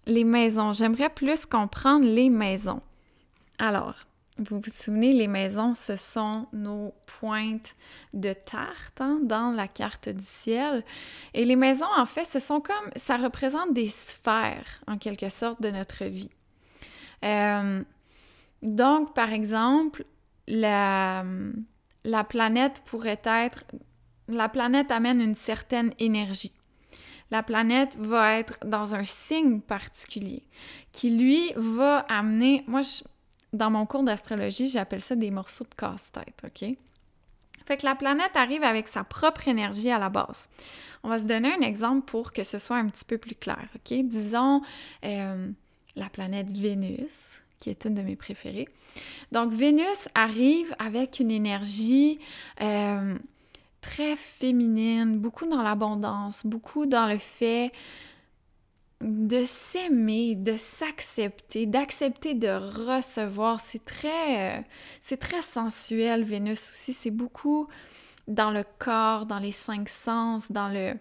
Les 0.06 0.24
maisons. 0.24 0.74
J'aimerais 0.74 1.10
plus 1.10 1.46
comprendre 1.46 2.06
les 2.06 2.30
maisons. 2.30 2.82
Alors, 3.60 3.96
vous 4.40 4.60
vous 4.60 4.70
souvenez, 4.72 5.14
les 5.14 5.28
maisons, 5.28 5.76
ce 5.76 5.96
sont 5.96 6.48
nos 6.54 6.94
pointes 7.06 7.76
de 8.14 8.34
tarte 8.34 9.00
hein, 9.00 9.20
dans 9.22 9.52
la 9.52 9.68
carte 9.68 10.10
du 10.10 10.24
ciel. 10.24 10.84
Et 11.36 11.46
les 11.46 11.56
maisons, 11.56 11.86
en 11.96 12.08
fait, 12.08 12.26
ce 12.26 12.40
sont 12.40 12.60
comme, 12.60 12.90
ça 12.96 13.18
représente 13.18 13.74
des 13.74 13.90
sphères, 13.90 14.82
en 14.88 14.98
quelque 14.98 15.30
sorte, 15.30 15.62
de 15.62 15.70
notre 15.70 16.06
vie. 16.06 16.32
Euh, 17.24 17.84
donc, 18.64 19.14
par 19.14 19.32
exemple, 19.32 20.04
la, 20.48 21.24
la 22.04 22.24
planète 22.24 22.82
pourrait 22.86 23.22
être, 23.24 23.66
la 24.28 24.50
planète 24.50 24.90
amène 24.90 25.22
une 25.22 25.36
certaine 25.36 25.94
énergie. 26.00 26.54
La 27.30 27.44
planète 27.44 27.96
va 27.98 28.38
être 28.38 28.58
dans 28.66 28.96
un 28.96 29.04
signe 29.04 29.62
particulier 29.62 30.44
qui, 30.92 31.12
lui, 31.12 31.54
va 31.56 32.00
amener, 32.10 32.64
moi, 32.68 32.82
je, 32.82 33.04
dans 33.54 33.70
mon 33.70 33.86
cours 33.86 34.04
d'astrologie, 34.04 34.68
j'appelle 34.68 35.02
ça 35.02 35.16
des 35.16 35.32
morceaux 35.32 35.64
de 35.64 35.76
casse-tête, 35.76 36.44
OK? 36.44 36.76
Fait 37.66 37.78
que 37.78 37.86
la 37.86 37.96
planète 37.96 38.36
arrive 38.36 38.64
avec 38.64 38.88
sa 38.88 39.04
propre 39.04 39.48
énergie 39.48 39.90
à 39.90 39.98
la 39.98 40.10
base. 40.10 40.50
On 41.04 41.10
va 41.10 41.18
se 41.20 41.26
donner 41.26 41.54
un 41.54 41.62
exemple 41.62 42.04
pour 42.06 42.34
que 42.34 42.44
ce 42.44 42.60
soit 42.60 42.78
un 42.78 42.88
petit 42.88 43.06
peu 43.06 43.18
plus 43.18 43.36
clair, 43.36 43.70
OK? 43.76 43.94
Disons 44.06 44.62
euh, 45.06 45.50
la 45.96 46.10
planète 46.10 46.52
Vénus, 46.52 47.42
qui 47.60 47.70
est 47.70 47.86
une 47.86 47.94
de 47.94 48.02
mes 48.02 48.18
préférées. 48.18 48.68
Donc, 49.32 49.54
Vénus 49.54 50.10
arrive 50.16 50.76
avec 50.80 51.20
une 51.20 51.32
énergie 51.32 52.20
euh, 52.62 53.18
très 53.80 54.16
féminine, 54.18 55.20
beaucoup 55.20 55.46
dans 55.46 55.62
l'abondance, 55.62 56.46
beaucoup 56.46 56.86
dans 56.86 57.06
le 57.06 57.18
fait 57.18 57.72
de 59.04 59.44
s'aimer, 59.46 60.36
de 60.36 60.54
s'accepter, 60.54 61.66
d'accepter 61.66 62.34
de 62.34 62.48
recevoir. 62.48 63.60
C'est 63.60 63.84
très, 63.84 64.60
euh, 64.60 64.62
c'est 65.02 65.18
très 65.18 65.42
sensuel, 65.42 66.24
Vénus 66.24 66.70
aussi. 66.72 66.94
C'est 66.94 67.12
beaucoup 67.12 67.68
dans 68.28 68.52
le 68.52 68.64
corps, 68.80 69.26
dans 69.26 69.40
les 69.40 69.52
cinq 69.52 69.90
sens, 69.90 70.52
dans 70.52 70.70
le, 70.70 70.94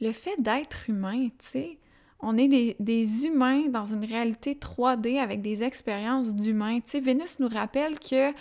le 0.00 0.12
fait 0.12 0.40
d'être 0.40 0.88
humain, 0.88 1.28
tu 1.28 1.34
sais. 1.38 1.78
On 2.20 2.38
est 2.38 2.48
des, 2.80 3.26
humains 3.26 3.68
dans 3.68 3.84
une 3.84 4.04
réalité 4.04 4.54
3D 4.54 5.20
avec 5.20 5.42
des 5.42 5.62
expériences 5.62 6.34
d'humains. 6.34 6.80
Tu 6.80 6.98
Vénus 6.98 7.38
nous 7.40 7.48
rappelle 7.48 7.98
que 7.98 8.32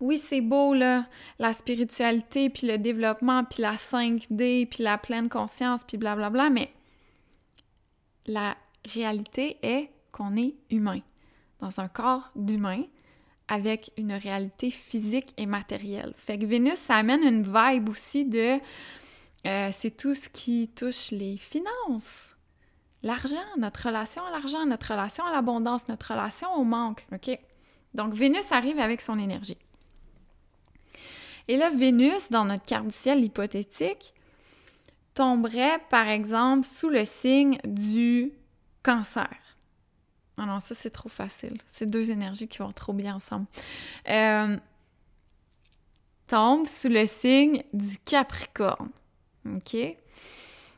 oui, 0.00 0.18
c'est 0.18 0.40
beau, 0.40 0.74
là, 0.74 1.06
la 1.38 1.52
spiritualité, 1.52 2.50
puis 2.50 2.66
le 2.66 2.78
développement, 2.78 3.44
puis 3.44 3.62
la 3.62 3.76
5D, 3.76 4.66
puis 4.66 4.82
la 4.82 4.98
pleine 4.98 5.28
conscience, 5.28 5.84
puis 5.84 5.96
blablabla, 5.96 6.50
mais 6.50 6.72
la 8.30 8.56
réalité 8.84 9.58
est 9.62 9.90
qu'on 10.12 10.36
est 10.36 10.54
humain, 10.70 11.00
dans 11.60 11.80
un 11.80 11.88
corps 11.88 12.30
d'humain, 12.36 12.84
avec 13.48 13.90
une 13.96 14.12
réalité 14.12 14.70
physique 14.70 15.34
et 15.36 15.46
matérielle. 15.46 16.14
Fait 16.16 16.38
que 16.38 16.46
Vénus, 16.46 16.78
ça 16.78 16.96
amène 16.96 17.22
une 17.22 17.42
vibe 17.42 17.88
aussi 17.88 18.24
de... 18.24 18.58
Euh, 19.46 19.70
c'est 19.72 19.96
tout 19.96 20.14
ce 20.14 20.28
qui 20.28 20.68
touche 20.68 21.10
les 21.10 21.36
finances, 21.36 22.36
l'argent, 23.02 23.36
notre 23.58 23.86
relation 23.86 24.22
à 24.24 24.30
l'argent, 24.30 24.66
notre 24.66 24.92
relation 24.92 25.24
à 25.24 25.32
l'abondance, 25.32 25.88
notre 25.88 26.12
relation 26.12 26.54
au 26.54 26.62
manque, 26.62 27.06
OK? 27.12 27.36
Donc, 27.94 28.12
Vénus 28.12 28.52
arrive 28.52 28.78
avec 28.78 29.00
son 29.00 29.18
énergie. 29.18 29.58
Et 31.48 31.56
là, 31.56 31.70
Vénus, 31.70 32.30
dans 32.30 32.44
notre 32.44 32.64
carte 32.64 32.86
du 32.86 32.94
ciel 32.94 33.24
hypothétique, 33.24 34.14
tomberait, 35.14 35.80
par 35.90 36.08
exemple, 36.08 36.66
sous 36.66 36.88
le 36.88 37.04
signe 37.04 37.58
du 37.64 38.32
cancer. 38.82 39.28
Ah 40.38 40.46
non, 40.46 40.60
ça, 40.60 40.74
c'est 40.74 40.90
trop 40.90 41.08
facile. 41.08 41.58
C'est 41.66 41.88
deux 41.88 42.10
énergies 42.10 42.48
qui 42.48 42.58
vont 42.58 42.72
trop 42.72 42.92
bien 42.92 43.16
ensemble. 43.16 43.46
Euh, 44.08 44.56
tombe 46.26 46.66
sous 46.66 46.88
le 46.88 47.06
signe 47.06 47.62
du 47.74 47.98
Capricorne. 47.98 48.90
OK? 49.44 49.76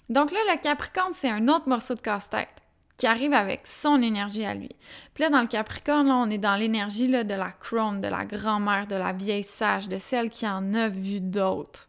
Donc 0.08 0.32
là, 0.32 0.38
le 0.52 0.60
Capricorne, 0.60 1.12
c'est 1.12 1.30
un 1.30 1.46
autre 1.48 1.68
morceau 1.68 1.94
de 1.94 2.00
casse-tête 2.00 2.48
qui 2.96 3.06
arrive 3.06 3.32
avec 3.32 3.66
son 3.66 4.02
énergie 4.02 4.44
à 4.44 4.54
lui. 4.54 4.70
Puis 5.14 5.22
là, 5.22 5.30
dans 5.30 5.40
le 5.40 5.46
Capricorne, 5.46 6.08
là, 6.08 6.14
on 6.16 6.30
est 6.30 6.38
dans 6.38 6.56
l'énergie 6.56 7.08
de 7.08 7.34
la 7.34 7.50
crone, 7.50 8.00
de 8.00 8.08
la 8.08 8.24
grand-mère, 8.24 8.86
de 8.86 8.96
la 8.96 9.12
vieille 9.12 9.44
sage, 9.44 9.88
de 9.88 9.98
celle 9.98 10.28
qui 10.28 10.46
en 10.46 10.74
a 10.74 10.88
vu 10.88 11.20
d'autres 11.20 11.88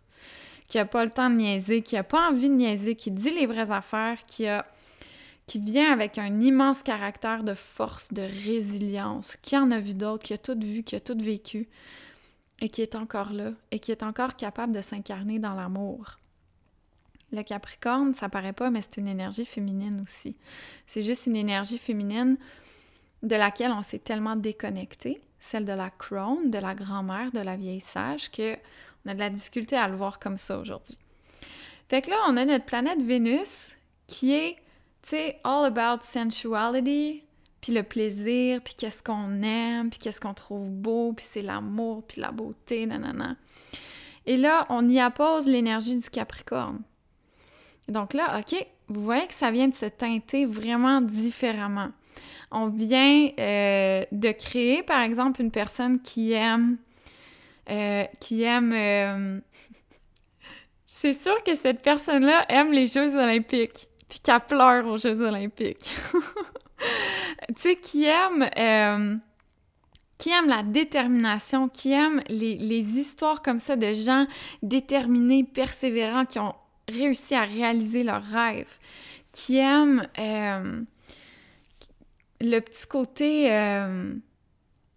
qui 0.74 0.80
a 0.80 0.86
pas 0.86 1.06
le 1.06 1.12
temps 1.12 1.30
de 1.30 1.36
niaiser, 1.36 1.84
qui 1.84 1.96
a 1.98 2.04
pas 2.04 2.32
envie 2.32 2.50
de 2.50 2.56
niaiser, 2.56 2.96
qui 2.96 3.12
dit 3.12 3.30
les 3.30 3.46
vraies 3.46 3.70
affaires, 3.70 4.26
qui 4.26 4.48
a 4.48 4.66
qui 5.46 5.60
vient 5.60 5.94
avec 5.94 6.18
un 6.18 6.40
immense 6.40 6.82
caractère 6.82 7.44
de 7.44 7.54
force, 7.54 8.12
de 8.12 8.24
résilience, 8.24 9.38
qui 9.44 9.56
en 9.56 9.70
a 9.70 9.80
vu 9.80 9.94
d'autres, 9.94 10.24
qui 10.24 10.34
a 10.34 10.38
tout 10.40 10.58
vu, 10.60 10.82
qui 10.82 10.96
a 10.96 11.00
tout 11.00 11.16
vécu, 11.16 11.70
et 12.60 12.70
qui 12.70 12.82
est 12.82 12.96
encore 12.96 13.32
là, 13.34 13.52
et 13.70 13.78
qui 13.78 13.92
est 13.92 14.02
encore 14.02 14.36
capable 14.36 14.74
de 14.74 14.82
s'incarner 14.82 15.38
dans 15.38 15.54
l'amour. 15.54 16.18
Le 17.32 17.44
Capricorne, 17.44 18.16
ça 18.16 18.28
paraît 18.28 18.54
pas, 18.54 18.72
mais 18.72 18.82
c'est 18.82 18.98
une 18.98 19.10
énergie 19.10 19.46
féminine 19.46 20.02
aussi. 20.02 20.36
C'est 20.88 21.04
juste 21.04 21.28
une 21.28 21.36
énergie 21.36 21.78
féminine 21.78 22.36
de 23.22 23.36
laquelle 23.36 23.74
on 23.74 23.84
s'est 23.84 24.00
tellement 24.00 24.36
déconnecté, 24.36 25.22
celle 25.38 25.66
de 25.66 25.74
la 25.74 25.92
crone, 25.92 26.50
de 26.50 26.58
la 26.58 26.74
grand-mère, 26.74 27.32
de 27.32 27.42
la 27.42 27.58
vieille 27.58 27.80
sage, 27.80 28.32
que 28.32 28.58
on 29.06 29.10
a 29.10 29.14
de 29.14 29.20
la 29.20 29.30
difficulté 29.30 29.76
à 29.76 29.88
le 29.88 29.96
voir 29.96 30.20
comme 30.20 30.38
ça 30.38 30.58
aujourd'hui. 30.58 30.98
Fait 31.90 32.02
que 32.02 32.10
là, 32.10 32.18
on 32.28 32.38
a 32.38 32.46
notre 32.46 32.66
planète 32.66 33.02
Vénus 33.02 33.76
qui 34.08 34.34
est, 34.34 34.56
tu 35.02 35.10
sais, 35.10 35.40
all 35.44 35.66
about 35.66 36.02
sensuality, 36.02 37.24
puis 37.62 37.74
le 37.74 37.84
plaisir, 37.84 38.62
puis 38.62 38.74
qu'est-ce 38.78 39.02
qu'on 39.02 39.42
aime, 39.42 39.90
puis 39.90 40.00
qu'est-ce 40.00 40.20
qu'on 40.20 40.34
trouve 40.34 40.70
beau, 40.70 41.14
puis 41.14 41.26
c'est 41.30 41.42
l'amour, 41.42 42.04
puis 42.06 42.22
la 42.22 42.32
beauté, 42.32 42.86
nanana. 42.86 43.38
Et 44.26 44.38
là, 44.38 44.66
on 44.70 44.88
y 44.90 45.00
appose 45.00 45.48
l'énergie 45.48 45.98
du 45.98 46.10
Capricorne. 46.10 46.82
Donc 47.88 48.14
là, 48.14 48.40
OK, 48.40 48.56
vous 48.88 49.04
voyez 49.04 49.28
que 49.28 49.34
ça 49.34 49.52
vient 49.52 49.68
de 49.68 49.74
se 49.74 49.86
teinter 49.86 50.46
vraiment 50.46 51.02
différemment. 51.02 51.90
On 52.52 52.68
vient 52.68 53.30
euh, 53.40 54.06
de 54.12 54.32
créer, 54.32 54.84
par 54.84 55.02
exemple, 55.02 55.42
une 55.42 55.52
personne 55.52 56.02
qui 56.02 56.34
aime 56.34 56.78
euh, 57.70 58.04
qui 58.20 58.44
aime... 58.44 58.74
Euh, 58.74 59.40
c'est 60.86 61.14
sûr 61.14 61.42
que 61.44 61.56
cette 61.56 61.82
personne-là 61.82 62.46
aime 62.50 62.72
les 62.72 62.88
Jeux 62.88 63.16
olympiques, 63.16 63.88
puis 64.10 64.20
qu'elle 64.20 64.42
pleure 64.42 64.86
aux 64.88 64.98
Jeux 64.98 65.22
olympiques. 65.22 65.96
tu 67.48 67.54
sais, 67.56 67.76
qui 67.76 68.06
aime... 68.06 68.50
Euh, 68.58 69.16
qui 70.18 70.30
aime 70.30 70.48
la 70.48 70.64
détermination, 70.64 71.68
qui 71.68 71.92
aime 71.92 72.22
les, 72.30 72.56
les, 72.56 72.98
histoires 72.98 73.42
comme 73.42 73.60
ça 73.60 73.76
de 73.76 73.94
gens 73.94 74.26
déterminés, 74.62 75.44
persévérants, 75.44 76.26
qui 76.26 76.40
ont 76.40 76.56
réussi 76.88 77.36
à 77.36 77.42
réaliser 77.42 78.04
leurs 78.04 78.24
rêves, 78.24 78.78
qui 79.34 79.58
aime 79.58 80.08
le 82.40 82.60
petit 82.60 82.88
côté 82.88 83.50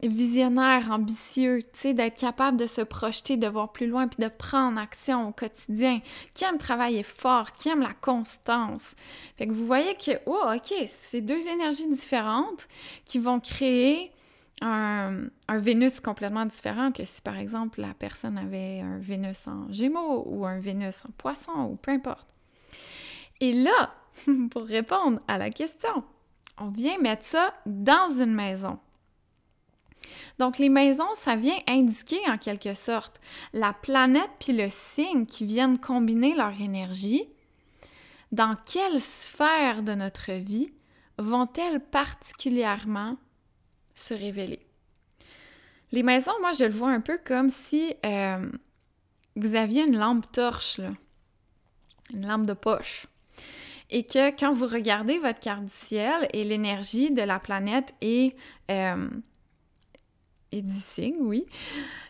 visionnaire, 0.08 0.90
ambitieux, 0.90 1.62
tu 1.62 1.68
sais, 1.72 1.94
d'être 1.94 2.18
capable 2.18 2.56
de 2.56 2.66
se 2.66 2.80
projeter, 2.80 3.36
de 3.36 3.46
voir 3.46 3.72
plus 3.72 3.86
loin, 3.86 4.08
puis 4.08 4.22
de 4.22 4.28
prendre 4.28 4.78
action 4.78 5.28
au 5.28 5.32
quotidien, 5.32 6.00
qui 6.34 6.44
aime 6.44 6.58
travailler 6.58 7.02
fort, 7.02 7.52
qui 7.52 7.68
aime 7.68 7.80
la 7.80 7.94
constance. 7.94 8.94
Fait 9.36 9.46
que 9.46 9.52
vous 9.52 9.66
voyez 9.66 9.94
que, 9.94 10.12
oh, 10.26 10.52
ok, 10.54 10.74
c'est 10.86 11.20
deux 11.20 11.48
énergies 11.48 11.88
différentes 11.88 12.68
qui 13.04 13.18
vont 13.18 13.40
créer 13.40 14.12
un, 14.62 15.24
un, 15.48 15.58
Vénus 15.58 16.00
complètement 16.00 16.46
différent 16.46 16.90
que 16.90 17.04
si, 17.04 17.20
par 17.20 17.36
exemple, 17.36 17.80
la 17.80 17.94
personne 17.94 18.38
avait 18.38 18.80
un 18.80 18.98
Vénus 18.98 19.46
en 19.46 19.70
Gémeaux 19.70 20.24
ou 20.26 20.46
un 20.46 20.58
Vénus 20.58 21.04
en 21.04 21.10
Poisson 21.18 21.70
ou 21.70 21.76
peu 21.76 21.90
importe. 21.90 22.26
Et 23.40 23.52
là, 23.52 23.94
pour 24.50 24.64
répondre 24.64 25.20
à 25.28 25.38
la 25.38 25.50
question, 25.50 26.04
on 26.58 26.68
vient 26.68 26.98
mettre 26.98 27.24
ça 27.24 27.52
dans 27.66 28.08
une 28.10 28.34
maison. 28.34 28.78
Donc 30.38 30.58
les 30.58 30.68
maisons, 30.68 31.14
ça 31.14 31.34
vient 31.36 31.58
indiquer 31.66 32.20
en 32.28 32.36
quelque 32.36 32.74
sorte 32.74 33.20
la 33.52 33.72
planète 33.72 34.30
puis 34.38 34.52
le 34.52 34.68
signe 34.70 35.26
qui 35.26 35.46
viennent 35.46 35.78
combiner 35.78 36.34
leur 36.34 36.60
énergie. 36.60 37.24
Dans 38.32 38.56
quelle 38.70 39.00
sphère 39.00 39.82
de 39.82 39.94
notre 39.94 40.32
vie 40.32 40.72
vont-elles 41.18 41.80
particulièrement 41.80 43.16
se 43.94 44.12
révéler? 44.12 44.60
Les 45.92 46.02
maisons, 46.02 46.32
moi, 46.40 46.52
je 46.52 46.64
le 46.64 46.72
vois 46.72 46.90
un 46.90 47.00
peu 47.00 47.18
comme 47.24 47.48
si 47.48 47.94
euh, 48.04 48.50
vous 49.36 49.54
aviez 49.54 49.84
une 49.84 49.96
lampe 49.96 50.30
torche, 50.32 50.80
une 52.12 52.26
lampe 52.26 52.46
de 52.46 52.52
poche. 52.52 53.06
Et 53.90 54.04
que 54.04 54.30
quand 54.36 54.52
vous 54.52 54.66
regardez 54.66 55.18
votre 55.18 55.38
carte 55.38 55.62
du 55.62 55.72
ciel 55.72 56.28
et 56.32 56.42
l'énergie 56.42 57.12
de 57.12 57.22
la 57.22 57.38
planète 57.38 57.94
est, 58.00 58.36
euh, 58.70 59.08
du 60.62 60.74
signe, 60.74 61.16
oui, 61.20 61.44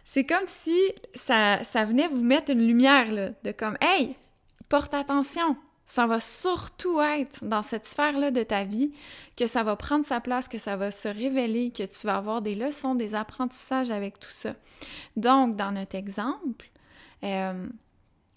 c'est 0.05 0.25
comme 0.25 0.47
si 0.47 0.79
ça, 1.15 1.59
venait 1.85 2.09
vous 2.09 2.23
mettre 2.23 2.53
une 2.53 2.67
lumière, 2.67 3.09
de 3.43 3.53
comme, 3.53 3.77
hey, 3.81 4.17
porte 4.69 4.95
attention, 4.95 5.57
ça 5.85 6.07
va 6.07 6.19
surtout 6.19 7.01
être 7.01 7.45
dans 7.45 7.63
cette 7.63 7.87
sphère-là 7.87 8.33
de 8.33 8.43
ta 8.43 8.65
vie 8.65 8.93
que 9.37 9.47
ça 9.47 9.63
va 9.63 9.77
prendre 9.77 10.05
sa 10.05 10.21
place, 10.21 10.49
que 10.49 10.59
ça 10.59 10.77
va 10.77 10.91
se 10.91 11.09
révéler, 11.09 11.71
que 11.71 11.85
tu 11.85 12.07
vas 12.07 12.17
avoir 12.17 12.43
des 12.43 12.57
leçons, 12.57 12.97
des 12.97 13.15
apprentissages 13.15 13.91
avec 13.91 14.19
tout 14.19 14.31
ça. 14.31 14.55
Donc, 15.17 15.57
dans 15.57 15.71
notre 15.71 15.95
exemple, 15.95 16.71
euh, 17.23 17.67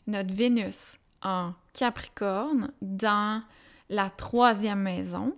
notre 0.05 0.33
Vénus 0.33 0.97
en 1.23 1.53
Capricorne 1.73 2.71
dans 2.81 3.43
la 3.89 4.09
troisième 4.11 4.81
maison, 4.81 5.35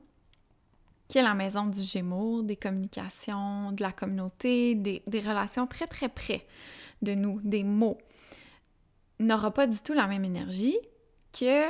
qui 1.11 1.17
est 1.17 1.23
la 1.23 1.33
maison 1.33 1.65
du 1.65 1.81
Gémeaux, 1.81 2.41
des 2.41 2.55
communications, 2.55 3.73
de 3.73 3.83
la 3.83 3.91
communauté, 3.91 4.75
des, 4.75 5.03
relations 5.19 5.67
très 5.67 5.85
très 5.85 6.07
près 6.07 6.47
de 7.01 7.15
nous, 7.15 7.41
des 7.43 7.65
mots, 7.65 7.97
n'aura 9.19 9.53
pas 9.53 9.67
du 9.67 9.77
tout 9.81 9.91
la 9.91 10.07
même 10.07 10.23
énergie 10.23 10.77
que 11.37 11.67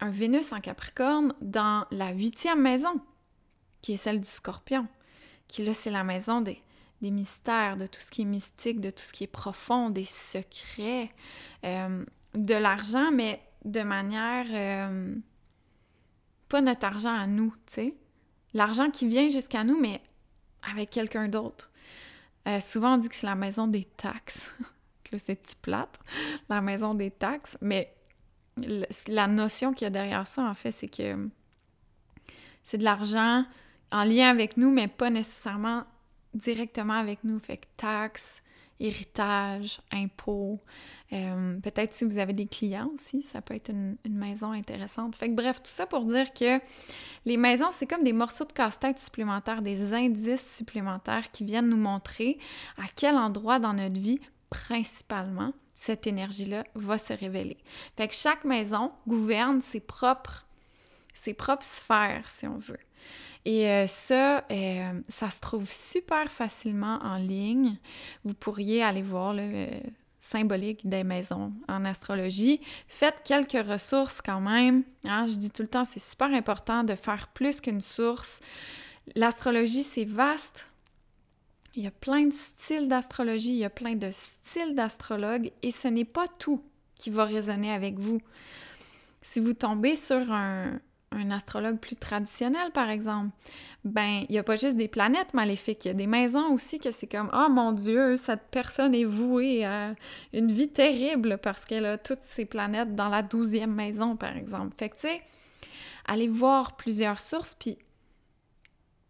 un 0.00 0.10
Vénus 0.10 0.52
en 0.52 0.60
Capricorne 0.60 1.32
dans 1.40 1.86
la 1.90 2.10
huitième 2.10 2.60
maison, 2.60 3.00
qui 3.80 3.94
est 3.94 3.96
celle 3.96 4.20
du 4.20 4.28
Scorpion, 4.28 4.86
qui 5.48 5.64
là, 5.64 5.72
c'est 5.72 5.90
la 5.90 6.04
maison 6.04 6.42
des, 6.42 6.62
des, 7.00 7.10
mystères, 7.10 7.78
de 7.78 7.86
tout 7.86 8.02
ce 8.02 8.10
qui 8.10 8.20
est 8.20 8.26
mystique, 8.26 8.82
de 8.82 8.90
tout 8.90 9.02
ce 9.02 9.14
qui 9.14 9.24
est 9.24 9.28
profond, 9.28 9.88
des 9.88 10.04
secrets, 10.04 11.08
euh, 11.64 12.04
de 12.34 12.54
l'argent, 12.54 13.10
mais 13.12 13.40
de 13.64 13.80
manière... 13.80 14.44
Euh, 14.50 15.14
pas 16.50 16.60
notre 16.60 16.86
argent 16.86 17.14
à 17.14 17.26
nous, 17.26 17.54
tu 17.66 17.72
sais. 17.72 17.94
L'argent 18.54 18.90
qui 18.90 19.06
vient 19.06 19.28
jusqu'à 19.28 19.64
nous, 19.64 19.78
mais 19.78 20.00
avec 20.70 20.90
quelqu'un 20.90 21.28
d'autre. 21.28 21.70
Euh, 22.46 22.60
souvent, 22.60 22.94
on 22.94 22.96
dit 22.96 23.08
que 23.08 23.14
c'est 23.14 23.26
la 23.26 23.34
maison 23.34 23.66
des 23.66 23.84
taxes. 23.84 24.54
là, 25.12 25.18
c'est 25.18 25.56
plate, 25.56 25.98
la 26.48 26.60
maison 26.60 26.94
des 26.94 27.10
taxes, 27.10 27.58
mais 27.60 27.94
la 29.06 29.26
notion 29.26 29.72
qu'il 29.72 29.84
y 29.84 29.86
a 29.86 29.90
derrière 29.90 30.26
ça, 30.26 30.44
en 30.44 30.54
fait, 30.54 30.72
c'est 30.72 30.88
que 30.88 31.28
c'est 32.62 32.78
de 32.78 32.84
l'argent 32.84 33.44
en 33.90 34.04
lien 34.04 34.28
avec 34.28 34.56
nous, 34.56 34.70
mais 34.70 34.88
pas 34.88 35.10
nécessairement 35.10 35.84
directement 36.34 36.94
avec 36.94 37.24
nous. 37.24 37.38
Fait 37.38 37.58
que 37.58 37.66
taxes, 37.76 38.42
héritage, 38.80 39.80
impôts, 39.92 40.60
euh, 41.12 41.58
peut-être 41.60 41.94
si 41.94 42.04
vous 42.04 42.18
avez 42.18 42.32
des 42.32 42.46
clients 42.46 42.90
aussi, 42.94 43.22
ça 43.22 43.40
peut 43.40 43.54
être 43.54 43.70
une, 43.70 43.96
maison 44.08 44.52
intéressante. 44.52 45.16
Fait 45.16 45.28
que 45.28 45.34
bref, 45.34 45.62
tout 45.62 45.70
ça 45.70 45.86
pour 45.86 46.04
dire 46.04 46.32
que 46.32 46.60
les 47.24 47.36
maisons, 47.36 47.70
c'est 47.70 47.86
comme 47.86 48.04
des 48.04 48.12
morceaux 48.12 48.44
de 48.44 48.52
casse-tête 48.52 48.98
supplémentaires, 48.98 49.62
des 49.62 49.92
indices 49.94 50.56
supplémentaires 50.56 51.30
qui 51.30 51.44
viennent 51.44 51.68
nous 51.68 51.76
montrer 51.76 52.38
à 52.76 52.84
quel 52.94 53.16
endroit 53.16 53.58
dans 53.58 53.72
notre 53.72 53.98
vie, 53.98 54.20
principalement, 54.50 55.52
cette 55.74 56.06
énergie-là 56.06 56.64
va 56.74 56.98
se 56.98 57.12
révéler. 57.12 57.56
Fait 57.96 58.08
que 58.08 58.14
chaque 58.14 58.44
maison 58.44 58.92
gouverne 59.06 59.60
ses 59.60 59.80
propres, 59.80 60.46
ses 61.14 61.34
propres 61.34 61.64
sphères, 61.64 62.28
si 62.28 62.46
on 62.46 62.56
veut. 62.56 62.80
Et 63.44 63.68
euh, 63.68 63.86
ça, 63.86 64.44
euh, 64.50 65.00
ça 65.08 65.30
se 65.30 65.40
trouve 65.40 65.70
super 65.70 66.30
facilement 66.30 66.98
en 67.02 67.16
ligne. 67.16 67.76
Vous 68.24 68.34
pourriez 68.34 68.82
aller 68.82 69.02
voir 69.02 69.34
le 69.34 69.42
euh, 69.42 69.80
symbolique 70.18 70.88
des 70.88 71.04
maisons 71.04 71.52
en 71.68 71.84
astrologie. 71.84 72.60
Faites 72.88 73.22
quelques 73.24 73.66
ressources 73.66 74.20
quand 74.20 74.40
même. 74.40 74.82
Hein. 75.04 75.26
Je 75.28 75.36
dis 75.36 75.50
tout 75.50 75.62
le 75.62 75.68
temps, 75.68 75.84
c'est 75.84 76.00
super 76.00 76.28
important 76.28 76.84
de 76.84 76.94
faire 76.94 77.28
plus 77.28 77.60
qu'une 77.60 77.80
source. 77.80 78.40
L'astrologie, 79.14 79.82
c'est 79.82 80.04
vaste. 80.04 80.68
Il 81.74 81.84
y 81.84 81.86
a 81.86 81.92
plein 81.92 82.26
de 82.26 82.32
styles 82.32 82.88
d'astrologie, 82.88 83.50
il 83.50 83.58
y 83.58 83.64
a 83.64 83.70
plein 83.70 83.94
de 83.94 84.10
styles 84.10 84.74
d'astrologues 84.74 85.52
et 85.62 85.70
ce 85.70 85.86
n'est 85.86 86.04
pas 86.04 86.26
tout 86.26 86.60
qui 86.96 87.10
va 87.10 87.24
résonner 87.24 87.70
avec 87.70 87.98
vous. 87.98 88.20
Si 89.22 89.38
vous 89.38 89.52
tombez 89.52 89.94
sur 89.94 90.32
un, 90.32 90.80
astrologue 91.30 91.78
plus 91.78 91.96
traditionnel, 91.96 92.70
par 92.72 92.90
exemple, 92.90 93.30
ben, 93.84 94.24
il 94.28 94.32
n'y 94.32 94.38
a 94.38 94.42
pas 94.42 94.56
juste 94.56 94.76
des 94.76 94.88
planètes 94.88 95.34
maléfiques, 95.34 95.84
il 95.84 95.88
y 95.88 95.90
a 95.90 95.94
des 95.94 96.06
maisons 96.06 96.52
aussi 96.52 96.78
que 96.78 96.90
c'est 96.90 97.06
comme 97.06 97.30
Oh 97.32 97.48
mon 97.50 97.72
Dieu, 97.72 98.16
cette 98.16 98.48
personne 98.50 98.94
est 98.94 99.04
vouée 99.04 99.64
à 99.64 99.94
une 100.32 100.50
vie 100.50 100.68
terrible 100.68 101.38
parce 101.38 101.64
qu'elle 101.64 101.86
a 101.86 101.98
toutes 101.98 102.22
ses 102.22 102.44
planètes 102.44 102.94
dans 102.94 103.08
la 103.08 103.22
douzième 103.22 103.74
maison, 103.74 104.16
par 104.16 104.36
exemple. 104.36 104.74
Fait 104.78 104.88
que, 104.88 104.96
tu 104.96 105.08
sais, 105.08 105.22
allez 106.06 106.28
voir 106.28 106.76
plusieurs 106.76 107.20
sources, 107.20 107.54
puis 107.54 107.78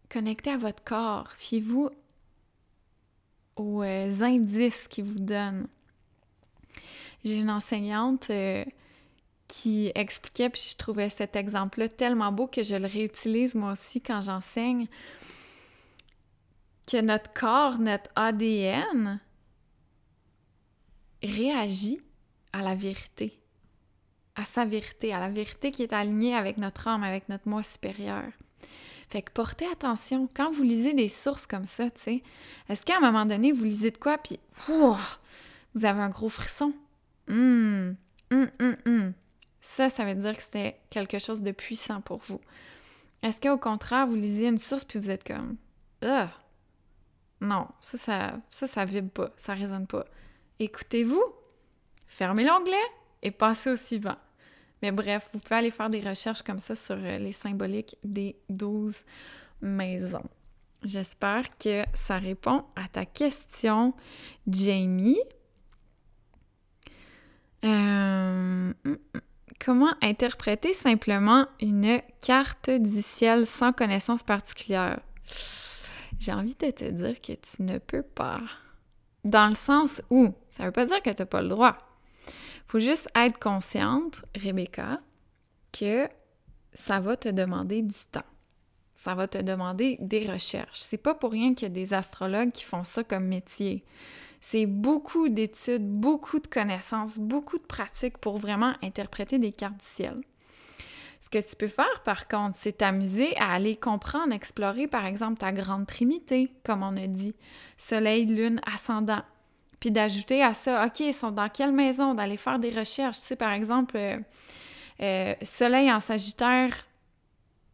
connectez 0.09 0.51
à 0.51 0.57
votre 0.57 0.83
corps. 0.83 1.29
Fiez-vous 1.37 1.89
aux 3.55 3.83
euh, 3.83 4.21
indices 4.21 4.87
qu'ils 4.87 5.05
vous 5.05 5.19
donnent. 5.19 5.67
J'ai 7.23 7.35
une 7.35 7.49
enseignante 7.49 8.29
euh, 8.29 8.63
qui 9.49 9.91
expliquait, 9.95 10.49
puis 10.49 10.61
je 10.71 10.77
trouvais 10.77 11.09
cet 11.09 11.35
exemple-là 11.35 11.89
tellement 11.89 12.31
beau 12.31 12.47
que 12.47 12.63
je 12.63 12.75
le 12.75 12.87
réutilise 12.87 13.55
moi 13.55 13.73
aussi 13.73 13.99
quand 13.99 14.21
j'enseigne, 14.21 14.87
que 16.87 17.01
notre 17.01 17.33
corps, 17.33 17.79
notre 17.79 18.09
ADN 18.15 19.19
réagit 21.21 21.99
à 22.53 22.61
la 22.61 22.75
vérité, 22.75 23.41
à 24.35 24.45
sa 24.45 24.65
vérité, 24.65 25.13
à 25.13 25.19
la 25.19 25.29
vérité 25.29 25.71
qui 25.71 25.83
est 25.83 25.93
alignée 25.93 26.35
avec 26.35 26.57
notre 26.57 26.87
âme, 26.87 27.03
avec 27.03 27.27
notre 27.27 27.49
moi 27.49 27.63
supérieur. 27.63 28.31
Fait 29.09 29.23
que 29.23 29.31
portez 29.31 29.65
attention, 29.65 30.29
quand 30.35 30.51
vous 30.51 30.61
lisez 30.61 30.93
des 30.93 31.09
sources 31.09 31.47
comme 31.47 31.65
ça, 31.65 31.89
tu 31.89 32.01
sais, 32.01 32.23
est-ce 32.69 32.85
qu'à 32.85 32.97
un 32.97 32.99
moment 32.99 33.25
donné, 33.25 33.51
vous 33.51 33.63
lisez 33.63 33.89
de 33.89 33.97
quoi, 33.97 34.19
puis 34.19 34.39
vous 34.67 35.85
avez 35.85 36.01
un 36.01 36.09
gros 36.09 36.29
frisson? 36.29 36.73
Hum, 37.27 37.95
hum, 38.31 38.47
hum, 38.59 38.75
hum. 38.85 39.13
Ça, 39.61 39.89
ça 39.89 40.05
veut 40.05 40.15
dire 40.15 40.35
que 40.35 40.43
c'était 40.43 40.79
quelque 40.89 41.19
chose 41.19 41.41
de 41.41 41.51
puissant 41.51 42.01
pour 42.01 42.17
vous. 42.17 42.39
Est-ce 43.21 43.41
qu'au 43.41 43.57
contraire, 43.57 44.07
vous 44.07 44.15
lisez 44.15 44.47
une 44.47 44.57
source, 44.57 44.85
puis 44.85 44.99
vous 44.99 45.09
êtes 45.09 45.25
comme, 45.25 45.57
ah, 46.01 46.29
non, 47.41 47.67
ça, 47.81 47.97
ça, 47.97 48.39
ça, 48.49 48.67
ça 48.67 48.85
vibre 48.85 49.09
pas, 49.09 49.31
ça 49.35 49.53
résonne 49.53 49.87
pas. 49.87 50.05
Écoutez-vous, 50.59 51.23
fermez 52.05 52.45
l'onglet 52.45 52.75
et 53.21 53.31
passez 53.31 53.71
au 53.71 53.75
suivant. 53.75 54.17
Mais 54.81 54.91
bref, 54.91 55.29
vous 55.33 55.39
pouvez 55.39 55.55
aller 55.55 55.71
faire 55.71 55.89
des 55.89 55.99
recherches 55.99 56.41
comme 56.41 56.59
ça 56.59 56.75
sur 56.75 56.95
euh, 56.95 57.17
les 57.17 57.33
symboliques 57.33 57.97
des 58.03 58.37
12 58.49 59.03
maisons. 59.61 60.29
J'espère 60.83 61.57
que 61.57 61.83
ça 61.93 62.17
répond 62.17 62.63
à 62.75 62.87
ta 62.87 63.05
question, 63.05 63.93
Jamie. 64.47 65.19
Euh, 67.65 68.73
comment 69.63 69.93
interpréter 70.01 70.73
simplement 70.73 71.47
une 71.61 72.01
carte 72.21 72.69
du 72.69 73.01
ciel 73.01 73.45
sans 73.45 73.73
connaissance 73.73 74.23
particulière? 74.23 74.99
J'ai 76.19 76.33
envie 76.33 76.55
de 76.55 76.71
te 76.71 76.85
dire 76.85 77.21
que 77.21 77.33
tu 77.33 77.63
ne 77.63 77.77
peux 77.77 78.03
pas. 78.03 78.41
Dans 79.23 79.49
le 79.49 79.55
sens 79.55 80.01
où, 80.09 80.33
ça 80.49 80.63
ne 80.63 80.67
veut 80.67 80.73
pas 80.73 80.85
dire 80.85 81.01
que 81.01 81.09
tu 81.09 81.21
n'as 81.21 81.25
pas 81.25 81.41
le 81.41 81.49
droit 81.49 81.77
faut 82.69 82.79
juste 82.79 83.09
être 83.15 83.39
consciente, 83.39 84.23
Rebecca, 84.39 85.01
que 85.71 86.07
ça 86.71 86.99
va 86.99 87.17
te 87.17 87.27
demander 87.27 87.81
du 87.81 87.97
temps. 88.11 88.21
Ça 88.93 89.15
va 89.15 89.27
te 89.27 89.39
demander 89.39 89.97
des 90.01 90.31
recherches. 90.31 90.77
C'est 90.79 90.99
pas 90.99 91.15
pour 91.15 91.31
rien 91.31 91.55
qu'il 91.55 91.63
y 91.67 91.71
a 91.71 91.73
des 91.73 91.95
astrologues 91.95 92.51
qui 92.51 92.63
font 92.63 92.83
ça 92.83 93.03
comme 93.03 93.25
métier. 93.25 93.83
C'est 94.41 94.65
beaucoup 94.65 95.29
d'études, 95.29 95.87
beaucoup 95.87 96.39
de 96.39 96.47
connaissances, 96.47 97.19
beaucoup 97.19 97.57
de 97.57 97.63
pratiques 97.63 98.17
pour 98.17 98.37
vraiment 98.37 98.73
interpréter 98.81 99.37
des 99.37 99.51
cartes 99.51 99.77
du 99.79 99.85
ciel. 99.85 100.15
Ce 101.21 101.29
que 101.29 101.39
tu 101.39 101.55
peux 101.57 101.67
faire, 101.67 102.01
par 102.05 102.27
contre, 102.29 102.55
c'est 102.55 102.77
t'amuser 102.77 103.35
à 103.37 103.51
aller 103.51 103.75
comprendre, 103.75 104.33
explorer, 104.33 104.87
par 104.87 105.05
exemple, 105.05 105.39
ta 105.39 105.51
grande 105.51 105.85
trinité, 105.85 106.49
comme 106.63 106.81
on 106.81 106.95
a 106.95 107.07
dit, 107.07 107.35
soleil, 107.77 108.25
lune, 108.25 108.61
ascendant, 108.65 109.23
puis 109.79 109.91
d'ajouter 109.91 110.43
à 110.43 110.53
ça, 110.53 110.85
OK, 110.85 110.99
ils 111.01 111.13
sont 111.13 111.31
dans 111.31 111.49
quelle 111.49 111.71
maison, 111.71 112.13
d'aller 112.13 112.37
faire 112.37 112.59
des 112.59 112.69
recherches. 112.69 113.19
Tu 113.19 113.25
sais, 113.25 113.35
par 113.35 113.51
exemple, 113.51 113.97
euh, 113.97 114.17
euh, 115.01 115.33
Soleil 115.41 115.91
en 115.91 115.99
Sagittaire, 115.99 116.73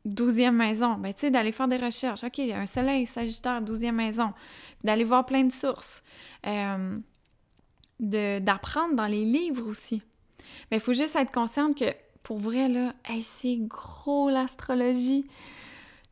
douzième 0.05 0.55
maison, 0.55 0.95
ben, 0.95 1.13
tu 1.13 1.21
sais, 1.21 1.31
d'aller 1.31 1.51
faire 1.51 1.67
des 1.67 1.77
recherches. 1.77 2.23
OK, 2.23 2.39
un 2.39 2.65
soleil, 2.65 3.05
sagittaire, 3.05 3.61
douzième 3.61 3.95
maison. 3.95 4.33
D'aller 4.83 5.03
voir 5.03 5.25
plein 5.25 5.43
de 5.43 5.51
sources. 5.51 6.03
Euh, 6.45 6.97
d'apprendre 7.99 8.95
dans 8.95 9.07
les 9.07 9.25
livres 9.25 9.67
aussi. 9.67 10.01
Mais 10.69 10.77
il 10.77 10.79
faut 10.79 10.93
juste 10.93 11.15
être 11.15 11.31
consciente 11.31 11.75
que, 11.75 11.85
pour 12.23 12.37
vrai, 12.37 12.69
là, 12.69 12.93
c'est 13.21 13.57
gros 13.57 14.29
l'astrologie. 14.29 15.25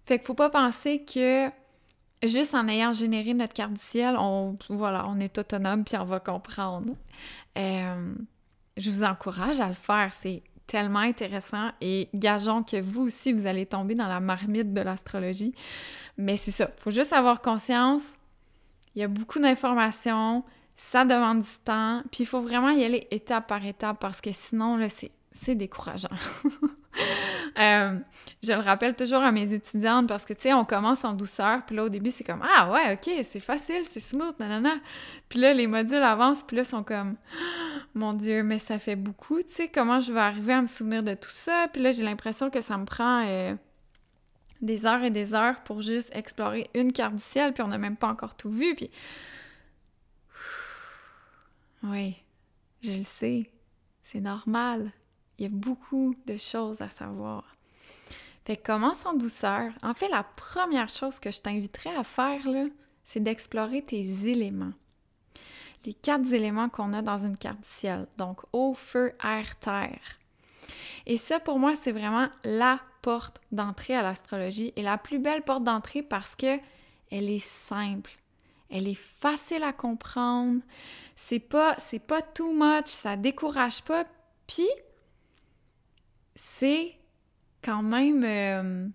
Fait 0.05 0.17
qu'il 0.17 0.25
faut 0.25 0.33
pas 0.33 0.49
penser 0.49 1.05
que 1.05 1.49
juste 2.23 2.55
en 2.55 2.67
ayant 2.67 2.91
généré 2.91 3.33
notre 3.33 3.53
carte 3.53 3.73
du 3.73 3.81
ciel, 3.81 4.15
on, 4.17 4.55
voilà, 4.69 5.07
on 5.07 5.19
est 5.19 5.37
autonome 5.37 5.83
puis 5.83 5.97
on 5.97 6.05
va 6.05 6.19
comprendre. 6.19 6.95
Euh, 7.57 8.13
je 8.77 8.89
vous 8.89 9.03
encourage 9.03 9.59
à 9.59 9.67
le 9.67 9.73
faire. 9.73 10.13
C'est 10.13 10.43
tellement 10.73 11.01
intéressant 11.01 11.69
et 11.81 12.09
gageons 12.15 12.63
que 12.63 12.81
vous 12.81 13.01
aussi, 13.01 13.31
vous 13.31 13.45
allez 13.45 13.67
tomber 13.67 13.93
dans 13.93 14.07
la 14.07 14.19
marmite 14.19 14.73
de 14.73 14.81
l'astrologie. 14.81 15.53
Mais 16.17 16.35
c'est 16.35 16.49
ça, 16.49 16.71
faut 16.77 16.89
juste 16.89 17.13
avoir 17.13 17.43
conscience. 17.43 18.15
Il 18.95 19.01
y 19.01 19.03
a 19.03 19.07
beaucoup 19.07 19.37
d'informations, 19.37 20.43
ça 20.73 21.05
demande 21.05 21.41
du 21.41 21.63
temps, 21.63 22.01
puis 22.11 22.23
il 22.23 22.25
faut 22.25 22.41
vraiment 22.41 22.71
y 22.71 22.83
aller 22.83 23.07
étape 23.11 23.45
par 23.47 23.63
étape 23.63 23.99
parce 23.99 24.19
que 24.19 24.31
sinon, 24.31 24.77
là, 24.77 24.87
c'est 24.89 25.55
décourageant. 25.55 26.09
Euh, 27.59 27.99
je 28.41 28.51
le 28.51 28.61
rappelle 28.61 28.95
toujours 28.95 29.21
à 29.21 29.31
mes 29.31 29.53
étudiantes 29.53 30.07
parce 30.07 30.25
que, 30.25 30.33
tu 30.33 30.41
sais, 30.41 30.53
on 30.53 30.65
commence 30.65 31.05
en 31.05 31.13
douceur, 31.13 31.63
puis 31.67 31.75
là, 31.75 31.83
au 31.83 31.89
début, 31.89 32.09
c'est 32.09 32.23
comme 32.23 32.43
«Ah 32.57 32.71
ouais, 32.71 32.93
OK, 32.93 33.13
c'est 33.23 33.39
facile, 33.39 33.85
c'est 33.85 33.99
smooth, 33.99 34.39
nanana.» 34.39 34.73
Puis 35.29 35.37
là, 35.37 35.53
les 35.53 35.67
modules 35.67 36.01
avancent, 36.01 36.41
puis 36.41 36.57
là, 36.57 36.63
sont 36.63 36.81
comme 36.81 37.15
«Mon 37.93 38.13
Dieu, 38.13 38.41
mais 38.41 38.57
ça 38.57 38.79
fait 38.79 38.95
beaucoup, 38.95 39.39
tu 39.43 39.49
sais, 39.49 39.67
comment 39.67 40.01
je 40.01 40.11
vais 40.11 40.19
arriver 40.19 40.53
à 40.53 40.61
me 40.61 40.67
souvenir 40.67 41.03
de 41.03 41.13
tout 41.13 41.29
ça?» 41.29 41.67
Puis 41.71 41.79
là, 41.79 41.91
j'ai 41.91 42.03
l'impression 42.03 42.49
que 42.49 42.61
ça 42.61 42.75
me 42.75 42.85
prend... 42.85 43.23
Euh, 43.27 43.53
des 44.63 44.85
heures 44.85 45.03
et 45.03 45.11
des 45.11 45.35
heures 45.35 45.61
pour 45.63 45.81
juste 45.81 46.09
explorer 46.15 46.69
une 46.73 46.93
carte 46.93 47.15
du 47.15 47.21
ciel, 47.21 47.53
puis 47.53 47.61
on 47.61 47.67
n'a 47.67 47.77
même 47.77 47.97
pas 47.97 48.07
encore 48.07 48.35
tout 48.35 48.49
vu, 48.49 48.73
puis... 48.73 48.89
Oui, 51.83 52.15
je 52.81 52.93
le 52.93 53.03
sais, 53.03 53.51
c'est 54.03 54.21
normal. 54.21 54.93
Il 55.37 55.43
y 55.43 55.45
a 55.47 55.51
beaucoup 55.51 56.15
de 56.25 56.37
choses 56.37 56.81
à 56.81 56.89
savoir. 56.89 57.43
Fait 58.45 58.57
que 58.57 58.65
commence 58.65 59.05
en 59.05 59.13
douceur. 59.13 59.71
En 59.81 59.93
fait, 59.93 60.09
la 60.09 60.23
première 60.23 60.89
chose 60.89 61.19
que 61.19 61.31
je 61.31 61.41
t'inviterais 61.41 61.95
à 61.95 62.03
faire, 62.03 62.47
là, 62.49 62.65
c'est 63.03 63.21
d'explorer 63.21 63.81
tes 63.81 64.27
éléments. 64.27 64.73
Les 65.85 65.93
quatre 65.93 66.31
éléments 66.31 66.69
qu'on 66.69 66.93
a 66.93 67.01
dans 67.01 67.25
une 67.25 67.37
carte 67.37 67.61
du 67.61 67.67
ciel. 67.67 68.07
Donc, 68.17 68.41
eau, 68.53 68.73
feu, 68.73 69.13
air, 69.23 69.57
terre. 69.59 70.19
Et 71.05 71.17
ça, 71.17 71.39
pour 71.39 71.59
moi, 71.59 71.75
c'est 71.75 71.91
vraiment 71.91 72.29
la 72.43 72.79
porte 73.01 73.41
d'entrée 73.51 73.95
à 73.95 74.01
l'astrologie 74.01 74.71
et 74.75 74.81
la 74.81 74.97
plus 74.97 75.19
belle 75.19 75.43
porte 75.43 75.63
d'entrée 75.63 76.03
parce 76.03 76.35
que 76.35 76.57
elle 77.11 77.29
est 77.29 77.43
simple. 77.43 78.11
Elle 78.69 78.87
est 78.87 78.97
facile 78.97 79.63
à 79.63 79.73
comprendre. 79.73 80.61
C'est 81.15 81.39
pas, 81.39 81.75
c'est 81.77 81.99
pas 81.99 82.21
too 82.21 82.53
much, 82.53 82.87
ça 82.87 83.17
décourage 83.17 83.83
pas. 83.83 84.05
Puis, 84.47 84.67
c'est 86.35 86.93
quand 87.61 87.83
même... 87.83 88.23
Euh, 88.23 88.87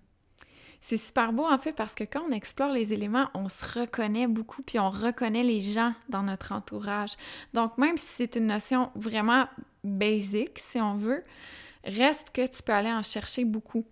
c'est 0.81 0.97
super 0.97 1.33
beau 1.33 1.45
en 1.45 1.59
fait 1.59 1.73
parce 1.73 1.95
que 1.95 2.05
quand 2.05 2.23
on 2.29 2.31
explore 2.31 2.73
les 2.73 2.93
éléments, 2.93 3.29
on 3.35 3.49
se 3.49 3.81
reconnaît 3.81 4.29
beaucoup 4.29 4.63
puis 4.63 4.79
on 4.79 4.91
reconnaît 4.91 5.43
les 5.43 5.61
gens 5.61 5.93
dans 6.09 6.23
notre 6.23 6.53
entourage. 6.53 7.11
Donc 7.53 7.77
même 7.79 7.97
si 7.97 8.07
c'est 8.07 8.37
une 8.37 8.47
notion 8.47 8.91
vraiment 8.95 9.49
basic, 9.83 10.59
si 10.59 10.81
on 10.81 10.95
veut, 10.95 11.25
reste 11.85 12.31
que 12.31 12.47
tu 12.47 12.63
peux 12.63 12.73
aller 12.73 12.93
en 12.93 13.03
chercher 13.03 13.45
beaucoup. 13.45 13.85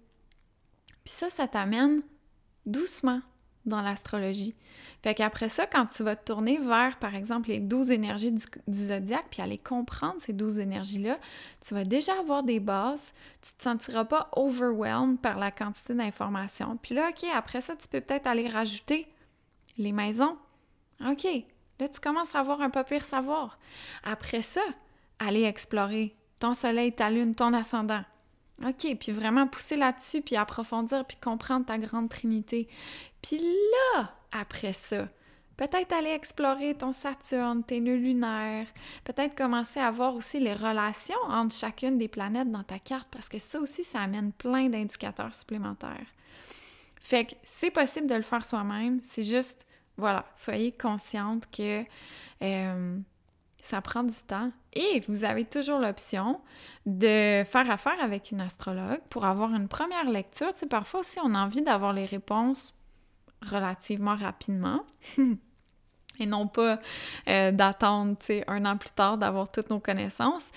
Puis 1.05 1.15
ça, 1.15 1.29
ça 1.29 1.49
t'amène 1.49 2.03
doucement 2.67 3.21
dans 3.67 3.83
l'astrologie. 3.83 4.55
Fait 5.03 5.15
qu'après 5.15 5.49
ça, 5.49 5.67
quand 5.67 5.87
tu 5.87 6.03
vas 6.03 6.17
te 6.17 6.33
tourner 6.33 6.59
vers, 6.59 6.99
par 6.99 7.15
exemple, 7.15 7.49
les 7.49 7.61
douze 7.61 7.91
énergies 7.91 8.33
du, 8.33 8.43
zodiaque, 8.69 9.27
puis 9.31 9.43
aller 9.43 9.59
comprendre 9.59 10.19
ces 10.19 10.33
douze 10.33 10.59
énergies-là, 10.59 11.17
tu 11.61 11.75
vas 11.75 11.85
déjà 11.85 12.19
avoir 12.19 12.43
des 12.43 12.61
bases, 12.61 13.13
tu 13.43 13.55
te 13.55 13.63
sentiras 13.63 14.05
pas 14.05 14.31
overwhelmed 14.35 15.21
par 15.21 15.39
la 15.39 15.51
quantité 15.51 15.95
d'informations. 15.95 16.79
Puis 16.81 16.95
là, 16.95 17.11
OK, 17.11 17.25
après 17.35 17.61
ça, 17.61 17.77
tu 17.77 17.89
peux 17.89 18.01
peut-être 18.01 18.27
aller 18.27 18.49
rajouter 18.49 19.07
les 19.79 19.93
maisons. 19.93 20.37
OK, 21.07 21.27
là, 21.79 21.89
tu 21.89 22.01
commences 22.01 22.35
à 22.35 22.41
avoir 22.41 22.61
un 22.61 22.71
peu 22.71 22.83
pire 22.83 23.05
savoir. 23.05 23.59
Après 24.03 24.43
ça, 24.43 24.63
aller 25.19 25.45
explorer 25.45 26.17
ton 26.39 26.55
soleil, 26.55 26.93
ta 26.93 27.11
lune, 27.11 27.35
ton 27.35 27.53
ascendant. 27.53 28.03
OK, 28.65 28.97
puis 28.99 29.13
vraiment 29.13 29.47
pousser 29.47 29.77
là-dessus, 29.77 30.23
puis 30.23 30.37
approfondir, 30.37 31.05
puis 31.05 31.19
comprendre 31.19 31.67
ta 31.67 31.79
grande 31.79 32.09
trinité. 32.09 32.69
Puis 33.21 33.39
là, 33.39 34.13
après 34.33 34.73
ça, 34.73 35.09
peut-être 35.57 35.93
aller 35.93 36.11
explorer 36.11 36.75
ton 36.75 36.93
Saturne, 36.93 37.63
tes 37.65 37.81
nœuds 37.81 37.97
lunaires, 37.97 38.67
peut-être 39.05 39.35
commencer 39.35 39.81
à 39.81 39.91
voir 39.91 40.15
aussi 40.15 40.41
les 40.41 40.55
relations 40.55 41.21
entre 41.29 41.55
chacune 41.55 41.99
des 41.99 42.09
planètes 42.09 42.51
dans 42.51 42.63
ta 42.63 42.79
carte, 42.79 43.09
parce 43.11 43.29
que 43.29 43.39
ça 43.39 43.61
aussi, 43.61 43.85
ça 43.85 44.01
amène 44.01 44.33
plein 44.33 44.69
d'indicateurs 44.69 45.35
supplémentaires. 45.35 46.07
Fait 46.99 47.27
que 47.27 47.35
c'est 47.45 47.71
possible 47.71 48.07
de 48.07 48.15
le 48.15 48.23
faire 48.23 48.45
soi-même, 48.45 49.01
c'est 49.03 49.23
juste, 49.23 49.67
voilà, 49.97 50.25
soyez 50.35 50.73
consciente 50.73 51.45
que... 51.51 51.85
Euh, 52.43 52.99
ça 53.67 53.81
prend 53.81 54.03
du 54.03 54.15
temps. 54.27 54.51
Et 54.73 55.03
vous 55.09 55.25
avez 55.25 55.45
toujours 55.45 55.79
l'option 55.79 56.41
de 56.85 57.43
faire 57.45 57.71
affaire 57.71 58.01
avec 58.01 58.31
une 58.31 58.41
astrologue 58.41 59.01
pour 59.11 59.25
avoir 59.25 59.55
une 59.55 59.69
première 59.69 60.05
lecture. 60.05 60.53
Tu 60.55 60.67
parfois 60.67 61.01
aussi, 61.01 61.19
on 61.23 61.35
a 61.35 61.39
envie 61.39 61.63
d'avoir 61.63 61.93
les 61.93 62.05
réponses 62.05 62.75
relativement 63.51 64.15
rapidement. 64.15 64.85
Et 66.19 66.27
non 66.27 66.47
pas 66.47 66.81
euh, 67.29 67.51
d'attendre, 67.53 68.17
un 68.47 68.65
an 68.65 68.77
plus 68.77 68.91
tard 68.91 69.19
d'avoir 69.19 69.51
toutes 69.51 69.69
nos 69.69 69.81
connaissances. 69.81 70.51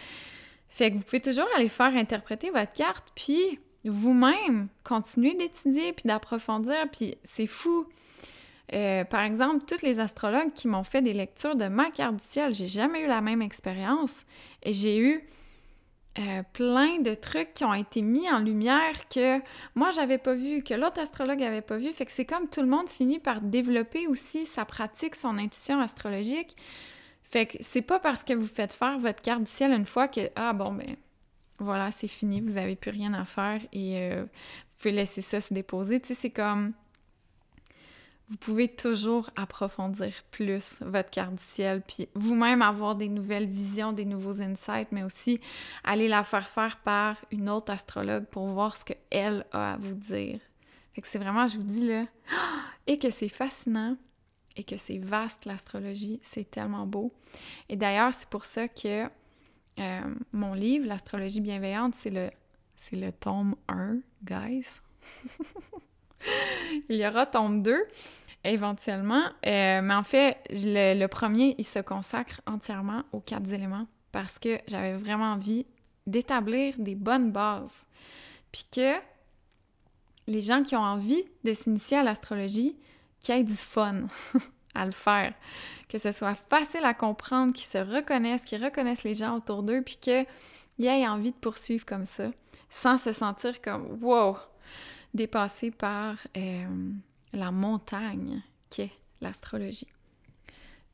Fait 0.70 0.92
que 0.92 0.98
vous 0.98 1.04
pouvez 1.04 1.20
toujours 1.20 1.48
aller 1.56 1.68
faire 1.68 1.94
interpréter 1.96 2.52
votre 2.52 2.74
carte, 2.74 3.10
puis 3.16 3.60
vous-même 3.84 4.68
continuer 4.84 5.34
d'étudier, 5.36 5.94
puis 5.94 6.04
d'approfondir, 6.08 6.90
puis 6.92 7.18
c'est 7.24 7.48
fou. 7.48 7.88
Euh, 8.74 9.04
par 9.04 9.22
exemple, 9.22 9.66
tous 9.66 9.82
les 9.82 10.00
astrologues 10.00 10.54
qui 10.54 10.68
m'ont 10.68 10.84
fait 10.84 11.02
des 11.02 11.14
lectures 11.14 11.56
de 11.56 11.68
ma 11.68 11.90
carte 11.90 12.18
du 12.18 12.24
ciel, 12.24 12.54
j'ai 12.54 12.68
jamais 12.68 13.02
eu 13.04 13.08
la 13.08 13.22
même 13.22 13.42
expérience 13.42 14.26
et 14.64 14.74
j'ai 14.74 15.00
eu 15.00 15.26
euh, 16.20 16.44
plein 16.54 17.00
de 17.00 17.14
trucs 17.16 17.54
qui 17.54 17.66
ont 17.66 17.74
été 17.74 18.02
mis 18.02 18.30
en 18.30 18.40
lumière 18.40 19.08
que 19.10 19.40
moi 19.74 19.92
j'avais 19.92 20.18
pas 20.18 20.34
vu, 20.34 20.64
que 20.64 20.74
l'autre 20.74 21.00
astrologue 21.00 21.42
avait 21.42 21.62
pas 21.62 21.78
vu. 21.78 21.92
Fait 21.92 22.06
que 22.06 22.12
c'est 22.12 22.26
comme 22.26 22.48
tout 22.48 22.62
le 22.62 22.68
monde 22.68 22.90
finit 22.90 23.20
par 23.20 23.42
développer 23.42 24.08
aussi 24.08 24.46
sa 24.46 24.66
pratique, 24.66 25.16
son 25.16 25.38
intuition 25.38 25.80
astrologique. 25.80 26.56
Fait 27.24 27.46
que 27.46 27.58
c'est 27.62 27.84
pas 27.84 28.00
parce 28.00 28.24
que 28.24 28.34
vous 28.34 28.48
faites 28.48 28.74
faire 28.74 29.00
votre 29.00 29.22
carte 29.22 29.44
du 29.44 29.52
ciel 29.52 29.72
une 29.72 29.86
fois 29.86 30.08
que 30.08 30.30
ah 30.36 30.54
bon 30.54 30.74
ben 30.74 30.96
voilà, 31.60 31.92
c'est 31.92 32.08
fini, 32.08 32.42
vous 32.42 32.58
avez 32.58 32.76
plus 32.76 32.92
rien 32.92 33.14
à 33.14 33.26
faire 33.26 33.62
et 33.74 34.00
euh, 34.00 34.24
vous 34.24 34.78
pouvez 34.78 34.92
laisser 34.92 35.22
ça 35.22 35.42
se 35.42 35.54
déposer. 35.54 36.00
Tu 36.00 36.10
sais, 36.10 36.14
c'est 36.14 36.30
comme 36.30 36.74
vous 38.30 38.38
pouvez 38.38 38.68
toujours 38.68 39.32
approfondir 39.36 40.14
plus 40.30 40.82
votre 40.82 41.10
carte 41.10 41.36
du 41.36 41.44
ciel, 41.44 41.82
puis 41.82 42.08
vous-même 42.14 42.62
avoir 42.62 42.96
des 42.96 43.10
nouvelles 43.10 43.48
visions, 43.48 43.92
des 43.92 44.06
nouveaux 44.06 44.42
insights, 44.42 44.92
mais 44.92 45.04
aussi 45.04 45.42
aller 45.84 46.08
la 46.08 46.24
faire 46.24 46.48
faire 46.48 46.78
par 46.78 47.18
une 47.32 47.50
autre 47.50 47.72
astrologue 47.72 48.26
pour 48.26 48.48
voir 48.48 48.78
ce 48.78 48.86
qu'elle 48.86 49.46
a 49.52 49.74
à 49.74 49.78
vous 49.78 49.96
dire. 49.96 50.40
Fait 50.94 51.02
que 51.02 51.08
c'est 51.08 51.18
vraiment, 51.18 51.48
je 51.48 51.58
vous 51.58 51.64
dis 51.64 51.88
là, 51.88 52.06
et 52.88 53.00
que 53.00 53.10
c'est 53.10 53.30
fascinant 53.30 53.98
et 54.56 54.64
que 54.64 54.78
c'est 54.78 55.00
vaste 55.00 55.46
l'astrologie, 55.46 56.20
c'est 56.22 56.50
tellement 56.50 56.86
beau. 56.86 57.14
Et 57.68 57.76
d'ailleurs, 57.76 58.14
c'est 58.14 58.30
pour 58.30 58.46
ça 58.46 58.68
que 58.68 59.06
euh, 59.80 60.16
mon 60.34 60.54
livre, 60.54 60.86
L'astrologie 60.86 61.42
bienveillante, 61.42 61.96
c'est 61.96 62.10
le, 62.10 62.30
c'est 62.76 62.98
le 62.98 63.12
tome 63.12 63.56
1, 63.70 64.00
guys. 64.24 64.80
il 66.90 66.96
y 66.96 67.08
aura 67.08 67.26
tome 67.26 67.62
2 67.62 67.84
éventuellement. 68.44 69.24
Euh, 69.46 69.82
mais 69.82 69.94
en 69.94 70.04
fait, 70.04 70.38
le, 70.50 71.08
premier, 71.08 71.56
il 71.58 71.66
se 71.66 71.80
consacre 71.80 72.42
entièrement 72.46 73.04
aux 73.12 73.20
quatre 73.20 73.52
éléments 73.54 73.88
parce 74.12 74.40
que 74.40 74.60
j'avais 74.68 74.94
vraiment 74.94 75.34
envie 75.34 75.66
d'établir 76.08 76.76
des 76.78 76.96
bonnes 76.96 77.32
bases. 77.32 77.86
Puis 78.52 78.66
que 78.72 78.96
les 80.28 80.42
gens 80.42 80.64
qui 80.64 80.76
ont 80.76 80.84
envie 80.84 81.24
de 81.44 81.54
s'initier 81.54 81.98
à 81.98 82.04
l'astrologie, 82.04 82.78
qui 83.20 83.32
aient 83.32 83.44
du 83.44 83.54
fun 83.54 84.04
à 84.76 84.86
le 84.86 84.92
faire. 84.92 85.34
Que 85.88 85.98
ce 85.98 86.12
soit 86.12 86.36
facile 86.36 86.86
à 86.86 86.94
comprendre, 86.94 87.54
qu'ils 87.54 87.68
se 87.68 87.78
reconnaissent, 87.78 88.44
qu'ils 88.44 88.64
reconnaissent 88.64 89.04
les 89.04 89.16
gens 89.16 89.36
autour 89.36 89.64
d'eux, 89.64 89.82
puis 89.82 89.98
qu'ils 89.98 90.26
aient 90.86 91.08
envie 91.08 91.32
de 91.32 91.38
poursuivre 91.38 91.86
comme 91.86 92.06
ça, 92.06 92.32
sans 92.70 92.98
se 92.98 93.12
sentir 93.12 93.62
comme 93.62 93.98
«wow», 94.02 94.38
dépassé 95.14 95.72
par 95.72 96.16
euh, 96.38 96.92
la 97.34 97.52
montagne 97.52 98.42
qu'est 98.70 98.92
l'astrologie. 99.22 99.88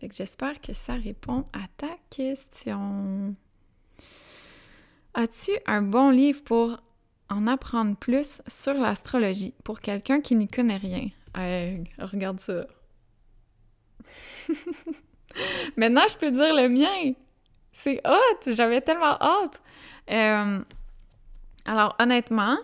J'espère 0.01 0.61
que 0.61 0.73
ça 0.73 0.93
répond 0.93 1.45
à 1.53 1.67
ta 1.77 1.97
question. 2.09 3.35
As-tu 5.13 5.51
un 5.65 5.81
bon 5.81 6.09
livre 6.09 6.43
pour 6.43 6.77
en 7.29 7.47
apprendre 7.47 7.95
plus 7.95 8.41
sur 8.47 8.73
l'astrologie? 8.73 9.53
Pour 9.63 9.79
quelqu'un 9.79 10.21
qui 10.21 10.35
n'y 10.35 10.47
connaît 10.47 10.77
rien? 10.77 11.09
regarde 11.97 12.39
ça. 12.39 12.67
Maintenant, 15.77 16.07
je 16.09 16.15
peux 16.17 16.31
dire 16.31 16.53
le 16.53 16.69
mien. 16.69 17.13
C'est 17.71 17.99
hot! 18.05 18.51
J'avais 18.53 18.81
tellement 18.81 19.17
hâte! 19.19 19.61
Euh, 20.11 20.61
alors, 21.65 21.95
honnêtement, 21.99 22.57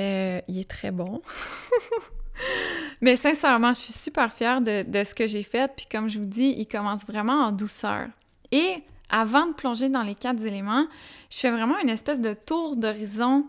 euh, 0.00 0.40
il 0.48 0.58
est 0.58 0.68
très 0.68 0.90
bon. 0.90 1.22
Mais 3.02 3.16
sincèrement, 3.16 3.74
je 3.74 3.80
suis 3.80 3.92
super 3.92 4.32
fière 4.32 4.60
de, 4.60 4.82
de 4.82 5.04
ce 5.04 5.14
que 5.14 5.26
j'ai 5.26 5.42
fait. 5.42 5.70
Puis 5.76 5.86
comme 5.90 6.08
je 6.08 6.18
vous 6.18 6.26
dis, 6.26 6.54
il 6.56 6.66
commence 6.66 7.06
vraiment 7.06 7.44
en 7.44 7.52
douceur. 7.52 8.08
Et 8.52 8.82
avant 9.10 9.46
de 9.46 9.52
plonger 9.52 9.88
dans 9.88 10.02
les 10.02 10.14
quatre 10.14 10.44
éléments, 10.44 10.86
je 11.30 11.38
fais 11.38 11.50
vraiment 11.50 11.78
une 11.80 11.90
espèce 11.90 12.20
de 12.20 12.32
tour 12.32 12.76
d'horizon 12.76 13.46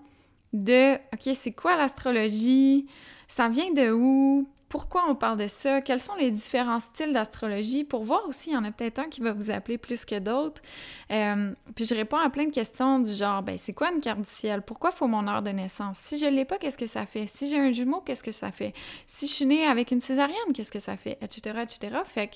de 0.54 0.96
OK, 0.96 1.34
c'est 1.34 1.52
quoi 1.52 1.76
l'astrologie? 1.78 2.88
Ça 3.28 3.48
vient 3.48 3.72
de 3.72 3.92
où? 3.92 4.50
Pourquoi 4.72 5.04
on 5.10 5.16
parle 5.16 5.38
de 5.38 5.48
ça, 5.48 5.82
quels 5.82 6.00
sont 6.00 6.16
les 6.16 6.32
différents 6.32 6.80
styles 6.80 7.12
d'astrologie, 7.12 7.84
pour 7.84 8.04
voir 8.04 8.26
aussi, 8.26 8.52
il 8.52 8.54
y 8.54 8.58
en 8.58 8.64
a 8.64 8.72
peut-être 8.72 9.00
un 9.00 9.10
qui 9.10 9.20
va 9.20 9.34
vous 9.34 9.52
appeler 9.52 9.78
plus 9.78 10.06
que 10.06 10.18
d'autres. 10.18 10.62
Euh, 11.12 11.54
puis 11.76 11.84
je 11.84 11.94
réponds 11.94 12.16
à 12.16 12.30
plein 12.30 12.46
de 12.46 12.54
questions 12.54 13.00
du 13.00 13.14
genre, 13.14 13.44
ben 13.44 13.58
c'est 13.58 13.74
quoi 13.74 13.92
une 13.92 14.00
carte 14.00 14.20
du 14.20 14.30
ciel? 14.30 14.62
Pourquoi 14.62 14.92
faut 14.92 15.08
mon 15.08 15.28
heure 15.28 15.42
de 15.42 15.50
naissance? 15.50 15.98
Si 15.98 16.18
je 16.18 16.26
l'ai 16.26 16.46
pas, 16.46 16.58
qu'est-ce 16.58 16.78
que 16.78 16.88
ça 16.88 17.06
fait? 17.06 17.28
Si 17.28 17.50
j'ai 17.50 17.60
un 17.60 17.74
jumeau, 17.74 18.00
qu'est-ce 18.00 18.24
que 18.24 18.32
ça 18.32 18.50
fait? 18.50 18.74
Si 19.06 19.28
je 19.28 19.34
suis 19.34 19.46
née 19.46 19.66
avec 19.66 19.92
une 19.92 20.00
césarienne, 20.00 20.54
qu'est-ce 20.54 20.72
que 20.72 20.80
ça 20.80 20.96
fait? 20.96 21.18
Etc., 21.22 21.54
etc. 21.62 21.98
Fait 22.06 22.28
que 22.30 22.36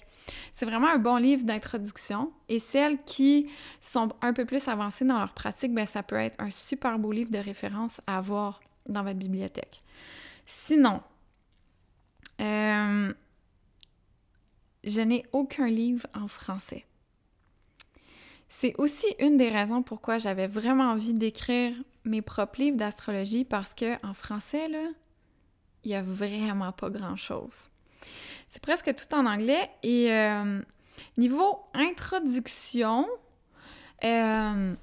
c'est 0.51 0.65
vraiment 0.65 0.89
un 0.89 0.99
bon 0.99 1.15
livre 1.15 1.45
d'introduction. 1.45 2.33
Et 2.49 2.59
celles 2.59 3.01
qui 3.05 3.49
sont 3.79 4.09
un 4.21 4.33
peu 4.33 4.43
plus 4.43 4.67
avancées 4.67 5.05
dans 5.05 5.19
leur 5.19 5.31
pratique, 5.31 5.73
ben 5.73 5.85
ça 5.85 6.03
peut 6.03 6.17
être 6.17 6.37
un 6.41 6.51
super 6.51 6.99
beau 6.99 7.13
livre 7.13 7.31
de 7.31 7.39
référence 7.39 8.01
à 8.07 8.17
avoir 8.17 8.59
dans 8.89 9.03
votre 9.03 9.19
bibliothèque. 9.19 9.81
Sinon, 10.45 10.99
euh, 12.41 13.13
je 14.83 15.01
n'ai 15.01 15.25
aucun 15.31 15.67
livre 15.67 16.07
en 16.13 16.27
français. 16.27 16.85
C'est 18.47 18.75
aussi 18.77 19.07
une 19.19 19.37
des 19.37 19.49
raisons 19.49 19.83
pourquoi 19.83 20.17
j'avais 20.17 20.47
vraiment 20.47 20.91
envie 20.91 21.13
d'écrire 21.13 21.75
mes 22.05 22.21
propres 22.21 22.61
livres 22.61 22.77
d'astrologie 22.77 23.43
parce 23.43 23.73
que 23.73 23.95
en 24.05 24.13
français 24.13 24.67
là, 24.69 24.87
il 25.83 25.91
y 25.91 25.95
a 25.95 26.01
vraiment 26.01 26.71
pas 26.71 26.89
grand-chose. 26.89 27.69
C'est 28.47 28.61
presque 28.61 28.93
tout 28.95 29.13
en 29.15 29.25
anglais 29.25 29.69
et 29.83 30.11
euh, 30.11 30.61
niveau 31.17 31.59
introduction, 31.73 33.07
euh, 34.03 34.75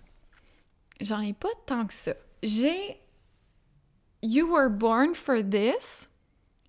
j'en 1.00 1.20
ai 1.20 1.32
pas 1.32 1.48
tant 1.66 1.86
que 1.86 1.94
ça. 1.94 2.12
J'ai 2.42 3.00
You 4.22 4.48
Were 4.48 4.70
Born 4.70 5.14
for 5.14 5.36
This 5.48 6.08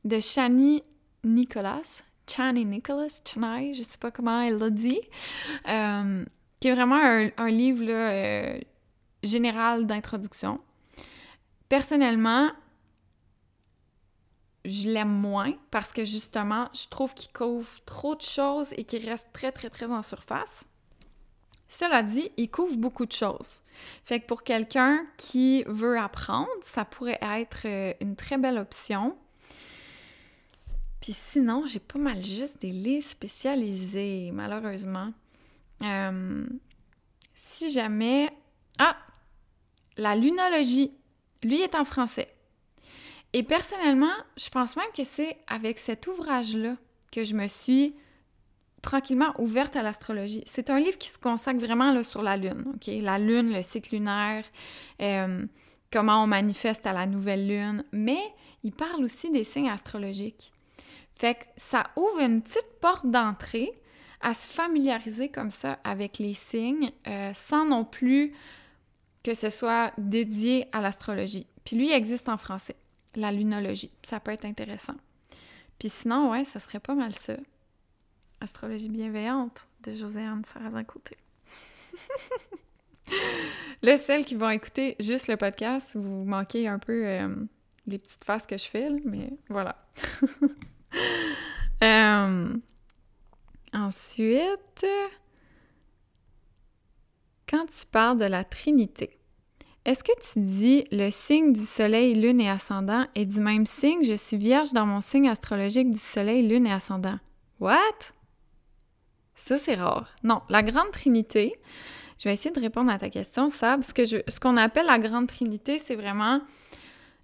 de 0.04 0.20
Shani 0.20 0.84
Nicholas, 1.24 2.04
Chani 2.28 2.66
Nicholas, 2.66 3.22
Chani, 3.26 3.74
je 3.74 3.84
sais 3.84 3.98
pas 3.98 4.12
comment 4.12 4.42
elle 4.42 4.58
l'a 4.58 4.70
dit, 4.70 5.00
euh, 5.68 6.26
qui 6.60 6.68
est 6.68 6.74
vraiment 6.74 7.30
un, 7.38 7.50
livre 7.50 7.86
euh, 7.88 8.60
général 9.22 9.86
d'introduction. 9.86 10.60
Personnellement, 11.70 12.52
je 14.66 14.90
l'aime 14.90 15.10
moins 15.10 15.54
parce 15.72 15.92
que 15.92 16.04
justement, 16.04 16.70
je 16.74 16.88
trouve 16.88 17.14
qu'il 17.14 17.32
couvre 17.32 17.84
trop 17.86 18.16
de 18.16 18.22
choses 18.22 18.74
et 18.78 18.84
qu'il 18.84 19.08
reste 19.08 19.28
très, 19.34 19.52
très, 19.52 19.70
très 19.70 19.92
en 19.92 20.02
surface. 20.02 20.66
Cela 21.68 22.04
dit, 22.04 22.32
il 22.38 22.52
couvre 22.52 22.78
beaucoup 22.78 23.06
de 23.06 23.12
choses. 23.12 23.62
Fait 24.06 24.20
que 24.20 24.28
pour 24.28 24.44
quelqu'un 24.44 25.06
qui 25.18 25.64
veut 25.66 25.98
apprendre, 25.98 26.50
ça 26.62 26.86
pourrait 26.86 27.20
être 27.22 27.66
euh, 27.66 27.94
une 28.00 28.16
très 28.16 28.38
belle 28.38 28.60
option. 28.60 29.18
Puis 31.04 31.12
sinon, 31.12 31.66
j'ai 31.66 31.82
pas 31.82 32.00
mal 32.00 32.22
juste 32.22 32.62
des 32.62 32.72
livres 32.72 33.06
spécialisés, 33.06 34.32
malheureusement. 34.32 35.12
Euh, 35.82 36.46
si 37.36 37.72
jamais... 37.72 38.30
Ah! 38.80 38.96
La 39.98 40.16
lunologie. 40.16 40.94
Lui 41.44 41.60
est 41.60 41.76
en 41.76 41.84
français. 41.84 42.34
Et 43.34 43.44
personnellement, 43.44 44.14
je 44.38 44.48
pense 44.48 44.78
même 44.78 44.88
que 44.96 45.04
c'est 45.04 45.36
avec 45.48 45.78
cet 45.78 46.08
ouvrage-là 46.08 46.78
que 47.12 47.26
je 47.26 47.34
me 47.34 47.50
suis 47.50 47.96
tranquillement 48.82 49.34
ouverte 49.40 49.76
à 49.76 49.84
l'astrologie. 49.84 50.44
C'est 50.46 50.70
un 50.70 50.80
livre 50.80 50.98
qui 50.98 51.10
se 51.10 51.20
consacre 51.20 51.60
vraiment 51.60 51.92
là, 51.92 52.06
sur 52.06 52.22
la 52.22 52.38
Lune, 52.38 52.64
OK? 52.76 52.90
La 53.02 53.20
Lune, 53.20 53.52
le 53.52 53.62
cycle 53.62 53.96
lunaire, 53.96 54.46
euh, 55.02 55.46
comment 55.92 56.24
on 56.24 56.28
manifeste 56.28 56.88
à 56.88 56.94
la 56.94 57.06
nouvelle 57.08 57.46
Lune, 57.46 57.84
mais 57.92 58.22
il 58.64 58.72
parle 58.72 59.04
aussi 59.04 59.30
des 59.32 59.44
signes 59.44 59.70
astrologiques. 59.70 60.53
Fait 61.14 61.36
que 61.36 61.44
ça 61.58 61.92
ouvre 61.96 62.20
une 62.22 62.42
petite 62.42 62.80
porte 62.82 63.06
d'entrée 63.06 63.72
à 64.22 64.34
se 64.34 64.48
familiariser 64.48 65.30
comme 65.30 65.52
ça 65.52 65.80
avec 65.84 66.18
les 66.18 66.34
signes 66.34 66.92
euh, 67.08 67.32
sans 67.34 67.66
non 67.66 67.86
plus 67.86 68.34
que 69.24 69.34
ce 69.34 69.50
soit 69.50 69.94
dédié 69.98 70.68
à 70.72 70.82
l'astrologie. 70.82 71.48
Puis 71.64 71.76
lui, 71.76 71.90
il 71.90 71.94
existe 71.94 72.30
en 72.30 72.38
français, 72.38 72.76
la 73.16 73.32
lunologie. 73.32 73.92
Ça 74.02 74.20
peut 74.20 74.32
être 74.32 74.46
intéressant. 74.46 74.96
Puis 75.80 75.90
sinon, 75.90 76.32
ouais, 76.32 76.44
ça 76.44 76.60
serait 76.60 76.80
pas 76.80 76.96
mal 76.96 77.14
ça. 77.14 77.36
Astrologie 78.42 78.90
bienveillante 78.90 79.68
de 79.84 79.92
Joséanne 79.92 80.44
Sarrazin-Côté. 80.44 81.18
Là, 83.82 83.98
celles 83.98 84.26
qui 84.26 84.36
vont 84.36 84.50
écouter 84.50 84.96
juste 85.00 85.28
le 85.28 85.38
podcast, 85.38 85.96
vous 85.96 86.24
manquez 86.24 86.68
un 86.68 86.80
peu 86.80 87.06
euh, 87.06 87.36
les 87.86 87.98
petites 87.98 88.24
faces 88.24 88.46
que 88.46 88.58
je 88.58 88.66
fais, 88.66 88.90
mais 89.06 89.32
voilà. 89.50 89.86
Euh, 91.84 92.54
ensuite, 93.74 94.86
quand 97.50 97.66
tu 97.66 97.86
parles 97.92 98.18
de 98.18 98.26
la 98.26 98.46
Trinité, 98.46 99.18
est-ce 99.86 100.02
que 100.02 100.14
tu 100.22 100.40
dis 100.40 100.86
le 100.92 101.10
signe 101.10 101.52
du 101.52 101.66
Soleil, 101.66 102.14
Lune 102.14 102.40
et 102.40 102.50
Ascendant 102.50 103.06
est 103.16 103.26
du 103.26 103.42
même 103.42 103.66
signe? 103.66 104.06
Je 104.06 104.14
suis 104.14 104.38
vierge 104.38 104.72
dans 104.72 104.86
mon 104.86 105.02
signe 105.02 105.28
astrologique 105.28 105.92
du 105.92 106.00
Soleil, 106.00 106.48
Lune 106.48 106.68
et 106.68 106.72
Ascendant. 106.72 107.20
What? 107.60 108.14
Ça, 109.36 109.58
c'est 109.58 109.76
rare. 109.76 110.08
Non, 110.24 110.42
la 110.48 110.64
Grande 110.64 110.92
Trinité, 110.92 111.60
je 112.18 112.30
vais 112.30 112.34
essayer 112.34 112.52
de 112.52 112.62
répondre 112.62 112.92
à 112.92 112.98
ta 112.98 113.10
question, 113.10 113.50
Sab. 113.50 113.84
Ce, 113.84 114.40
qu'on 114.40 114.56
appelle 114.56 114.86
la 114.86 115.00
Grande 115.00 115.28
Trinité, 115.28 115.80
c'est 115.80 115.96
vraiment 115.96 116.40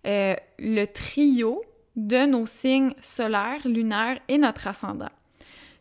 euh, 0.06 0.36
le 0.58 0.86
trio 0.86 1.62
de 2.08 2.26
nos 2.26 2.46
signes 2.46 2.94
solaires, 3.02 3.66
lunaires 3.66 4.20
et 4.28 4.38
notre 4.38 4.68
ascendant. 4.68 5.10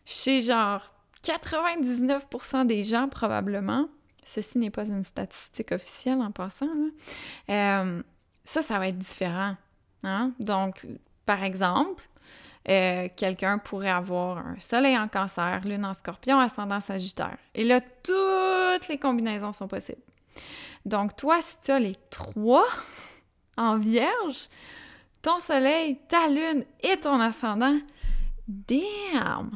Chez 0.05 0.41
genre 0.41 0.91
99% 1.23 2.65
des 2.65 2.83
gens, 2.83 3.07
probablement, 3.07 3.87
ceci 4.23 4.57
n'est 4.57 4.69
pas 4.69 4.89
une 4.89 5.03
statistique 5.03 5.71
officielle 5.71 6.21
en 6.21 6.31
passant, 6.31 6.67
euh, 7.49 8.01
ça, 8.43 8.61
ça 8.61 8.79
va 8.79 8.87
être 8.87 8.97
différent. 8.97 9.55
Hein? 10.03 10.31
Donc, 10.39 10.87
par 11.25 11.43
exemple, 11.43 12.03
euh, 12.69 13.07
quelqu'un 13.15 13.57
pourrait 13.57 13.89
avoir 13.89 14.39
un 14.39 14.59
soleil 14.59 14.97
en 14.97 15.07
cancer, 15.07 15.61
lune 15.65 15.85
en 15.85 15.93
scorpion, 15.93 16.39
ascendant 16.39 16.81
sagittaire. 16.81 17.37
Et 17.55 17.63
là, 17.63 17.81
toutes 17.81 18.87
les 18.87 18.97
combinaisons 18.97 19.53
sont 19.53 19.67
possibles. 19.67 20.01
Donc, 20.85 21.15
toi, 21.15 21.41
si 21.41 21.55
tu 21.61 21.71
as 21.71 21.79
les 21.79 21.95
trois 22.09 22.67
en 23.57 23.77
vierge, 23.77 24.49
ton 25.21 25.39
soleil, 25.39 25.99
ta 26.07 26.27
lune 26.27 26.65
et 26.81 26.97
ton 26.97 27.19
ascendant, 27.19 27.79
damn! 28.47 29.51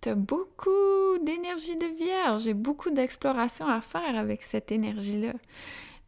T'as 0.00 0.14
beaucoup 0.14 1.18
d'énergie 1.22 1.76
de 1.76 1.86
vierge 1.86 2.48
et 2.48 2.54
beaucoup 2.54 2.90
d'exploration 2.90 3.68
à 3.68 3.80
faire 3.80 4.16
avec 4.16 4.42
cette 4.42 4.72
énergie-là. 4.72 5.34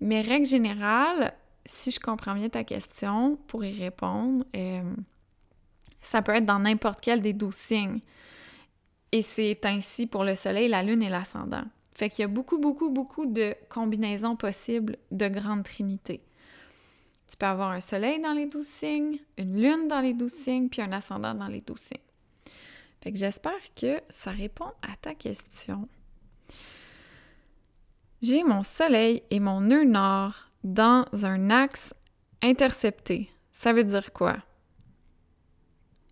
Mais 0.01 0.21
règle 0.21 0.47
générale, 0.47 1.33
si 1.65 1.93
je 1.93 2.01
comprends 2.01 2.35
bien 2.35 2.49
ta 2.49 2.65
question, 2.65 3.39
pour 3.47 3.65
y 3.65 3.79
répondre, 3.81 4.45
euh, 4.57 4.83
ça 6.01 6.23
peut 6.23 6.35
être 6.35 6.45
dans 6.45 6.59
n'importe 6.59 7.01
quel 7.01 7.21
des 7.21 7.33
douze 7.33 7.55
signes. 7.55 8.01
Et 9.13 9.23
c'est 9.23 9.65
ainsi 9.65 10.09
pour 10.09 10.25
le 10.25 10.35
soleil, 10.35 10.69
la 10.69 10.83
lune 10.83 11.03
et 11.03 11.09
l'ascendant. 11.09 11.63
Fait 11.95 12.09
qu'il 12.09 12.23
y 12.23 12.25
a 12.25 12.29
beaucoup, 12.29 12.59
beaucoup, 12.59 12.91
beaucoup 12.91 13.27
de 13.27 13.55
combinaisons 13.69 14.35
possibles 14.35 14.97
de 15.13 15.29
grande 15.29 15.63
trinité. 15.63 16.21
Tu 17.35 17.39
peux 17.39 17.47
avoir 17.47 17.73
un 17.73 17.81
soleil 17.81 18.21
dans 18.21 18.33
les 18.33 18.47
douze 18.47 18.69
signes, 18.69 19.19
une 19.39 19.61
lune 19.61 19.89
dans 19.89 19.99
les 19.99 20.15
douze 20.15 20.35
signes, 20.35 20.69
puis 20.69 20.81
un 20.83 20.93
ascendant 20.93 21.35
dans 21.35 21.49
les 21.49 21.63
douze 21.63 21.81
signes. 21.81 22.55
Fait 23.03 23.11
que 23.11 23.19
j'espère 23.19 23.75
que 23.75 24.01
ça 24.09 24.31
répond 24.31 24.71
à 24.83 24.95
ta 25.01 25.17
question. 25.17 25.89
J'ai 28.23 28.45
mon 28.45 28.63
soleil 28.63 29.25
et 29.31 29.41
mon 29.41 29.63
nœud 29.63 29.83
nord 29.83 30.49
dans 30.63 31.07
un 31.25 31.51
axe 31.51 31.93
intercepté. 32.41 33.33
Ça 33.51 33.73
veut 33.73 33.83
dire 33.83 34.13
quoi? 34.13 34.37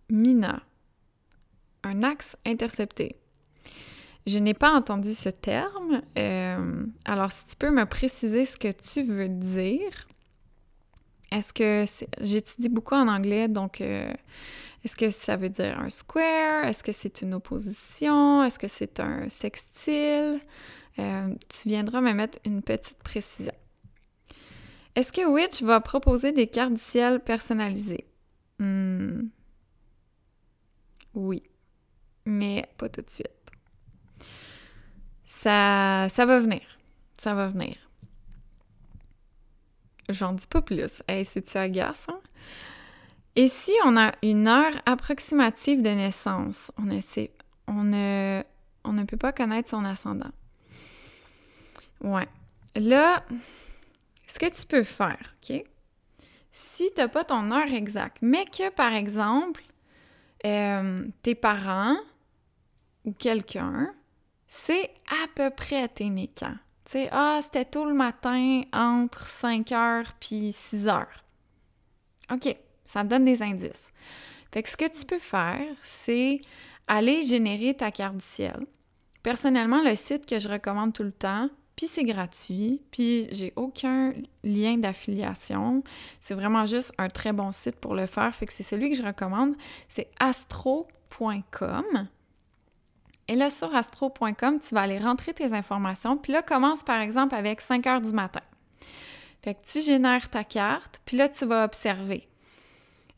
Mina. 0.09 0.61
Un 1.83 2.03
axe 2.03 2.35
intercepté. 2.45 3.15
Je 4.27 4.39
n'ai 4.39 4.53
pas 4.53 4.73
entendu 4.73 5.13
ce 5.13 5.29
terme. 5.29 6.01
Euh, 6.17 6.85
alors, 7.05 7.31
si 7.31 7.45
tu 7.45 7.55
peux 7.55 7.71
me 7.71 7.85
préciser 7.85 8.43
ce 8.43 8.57
que 8.57 8.73
tu 8.73 9.03
veux 9.03 9.29
dire. 9.29 10.05
Est-ce 11.33 11.51
que 11.51 11.85
j'étudie 12.21 12.69
beaucoup 12.69 12.93
en 12.93 13.07
anglais, 13.07 13.47
donc 13.47 13.81
euh, 13.81 14.13
est-ce 14.83 14.95
que 14.95 15.09
ça 15.09 15.35
veut 15.35 15.49
dire 15.49 15.79
un 15.79 15.89
square? 15.89 16.65
Est-ce 16.65 16.83
que 16.83 16.91
c'est 16.91 17.23
une 17.23 17.33
opposition? 17.33 18.43
Est-ce 18.43 18.59
que 18.59 18.67
c'est 18.67 18.99
un 18.99 19.27
sextile? 19.29 20.39
Euh, 20.99 21.33
tu 21.49 21.69
viendras 21.69 22.01
me 22.01 22.13
mettre 22.13 22.37
une 22.45 22.61
petite 22.61 23.01
précision. 23.01 23.53
Est-ce 24.93 25.11
que 25.11 25.25
Witch 25.25 25.63
va 25.63 25.81
proposer 25.81 26.33
des 26.33 26.45
cartes 26.45 26.73
du 26.73 26.81
ciel 26.81 27.19
personnalisées? 27.19 28.05
Hmm. 28.59 29.29
Oui, 31.15 31.41
mais 32.25 32.67
pas 32.77 32.89
tout 32.89 33.01
de 33.01 33.09
suite. 33.09 33.31
Ça, 35.25 36.07
ça 36.09 36.25
va 36.27 36.37
venir. 36.37 36.61
Ça 37.17 37.33
va 37.33 37.47
venir. 37.47 37.75
J'en 40.09 40.33
dis 40.33 40.47
pas 40.47 40.61
plus. 40.61 41.03
Hey, 41.07 41.25
c'est-tu 41.25 41.57
agaçant? 41.57 42.21
Et 43.35 43.47
si 43.47 43.71
on 43.85 43.97
a 43.97 44.11
une 44.21 44.47
heure 44.47 44.73
approximative 44.85 45.81
de 45.81 45.89
naissance, 45.89 46.71
on, 46.77 46.89
essaie, 46.89 47.31
on, 47.67 47.83
ne, 47.83 48.43
on 48.83 48.93
ne 48.93 49.03
peut 49.03 49.17
pas 49.17 49.31
connaître 49.31 49.69
son 49.69 49.85
ascendant. 49.85 50.31
Ouais. 52.01 52.27
Là, 52.75 53.23
ce 54.27 54.37
que 54.37 54.49
tu 54.49 54.65
peux 54.67 54.83
faire, 54.83 55.35
OK? 55.41 55.63
Si 56.51 56.91
tu 56.93 57.01
n'as 57.01 57.07
pas 57.07 57.23
ton 57.23 57.51
heure 57.51 57.73
exacte, 57.73 58.17
mais 58.21 58.45
que, 58.45 58.69
par 58.69 58.93
exemple, 58.93 59.63
euh, 60.45 61.07
tes 61.23 61.35
parents 61.35 61.97
ou 63.05 63.13
quelqu'un 63.13 63.93
c'est 64.55 64.91
à 65.07 65.27
peu 65.33 65.49
près 65.49 65.87
tes 65.87 66.11
nés 66.11 66.29
Tu 66.85 66.91
sais, 66.91 67.09
ah, 67.11 67.39
c'était 67.41 67.65
tôt 67.65 67.85
le 67.85 67.93
matin 67.93 68.61
entre 68.73 69.27
5 69.27 69.71
heures 69.71 70.13
puis 70.19 70.51
6 70.51 70.87
heures. 70.87 71.23
OK, 72.31 72.55
ça 72.83 73.03
te 73.03 73.07
donne 73.07 73.25
des 73.25 73.41
indices. 73.41 73.91
Fait 74.51 74.63
que 74.63 74.69
ce 74.69 74.77
que 74.77 74.87
tu 74.87 75.05
peux 75.05 75.19
faire, 75.19 75.65
c'est 75.81 76.41
aller 76.87 77.23
générer 77.23 77.73
ta 77.73 77.91
carte 77.91 78.17
du 78.17 78.25
ciel. 78.25 78.65
Personnellement, 79.23 79.81
le 79.81 79.95
site 79.95 80.25
que 80.25 80.37
je 80.39 80.49
recommande 80.49 80.93
tout 80.93 81.03
le 81.03 81.11
temps, 81.11 81.49
puis 81.75 81.87
c'est 81.87 82.03
gratuit, 82.03 82.81
puis 82.91 83.27
j'ai 83.31 83.51
aucun 83.55 84.13
lien 84.43 84.77
d'affiliation. 84.77 85.83
C'est 86.19 86.35
vraiment 86.35 86.65
juste 86.65 86.93
un 86.97 87.07
très 87.07 87.33
bon 87.33 87.51
site 87.51 87.77
pour 87.77 87.95
le 87.95 88.05
faire. 88.05 88.33
Fait 88.35 88.45
que 88.45 88.53
c'est 88.53 88.63
celui 88.63 88.91
que 88.91 88.97
je 88.97 89.03
recommande. 89.03 89.55
C'est 89.87 90.11
astro.com. 90.19 91.85
Et 93.27 93.35
là, 93.35 93.49
sur 93.49 93.73
astro.com, 93.73 94.59
tu 94.59 94.75
vas 94.75 94.81
aller 94.81 94.99
rentrer 94.99 95.33
tes 95.33 95.53
informations. 95.53 96.17
Puis 96.17 96.33
là, 96.33 96.41
commence 96.41 96.83
par 96.83 96.99
exemple 96.99 97.35
avec 97.35 97.61
5 97.61 97.87
heures 97.87 98.01
du 98.01 98.13
matin. 98.13 98.41
Fait 99.43 99.55
que 99.55 99.63
tu 99.63 99.81
génères 99.81 100.29
ta 100.29 100.43
carte, 100.43 101.01
puis 101.05 101.17
là, 101.17 101.27
tu 101.29 101.45
vas 101.45 101.65
observer. 101.65 102.27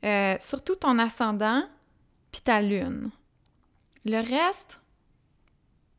Euh, 0.03 0.35
surtout 0.39 0.75
ton 0.75 0.99
ascendant, 0.99 1.63
puis 2.31 2.41
ta 2.41 2.61
lune. 2.61 3.09
Le 4.05 4.17
reste, 4.17 4.79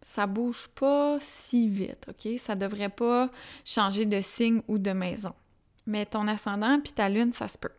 ça 0.05 0.27
bouge 0.27 0.69
pas 0.69 1.19
si 1.21 1.69
vite, 1.69 2.07
OK? 2.09 2.39
Ça 2.39 2.55
devrait 2.55 2.89
pas 2.89 3.29
changer 3.65 4.07
de 4.07 4.21
signe 4.21 4.63
ou 4.69 4.79
de 4.79 4.93
maison. 4.93 5.35
Mais 5.87 6.07
ton 6.07 6.29
ascendant 6.29 6.81
puis 6.81 6.93
ta 6.93 7.09
lune, 7.09 7.33
ça 7.33 7.49
se 7.49 7.59
peut. 7.59 7.73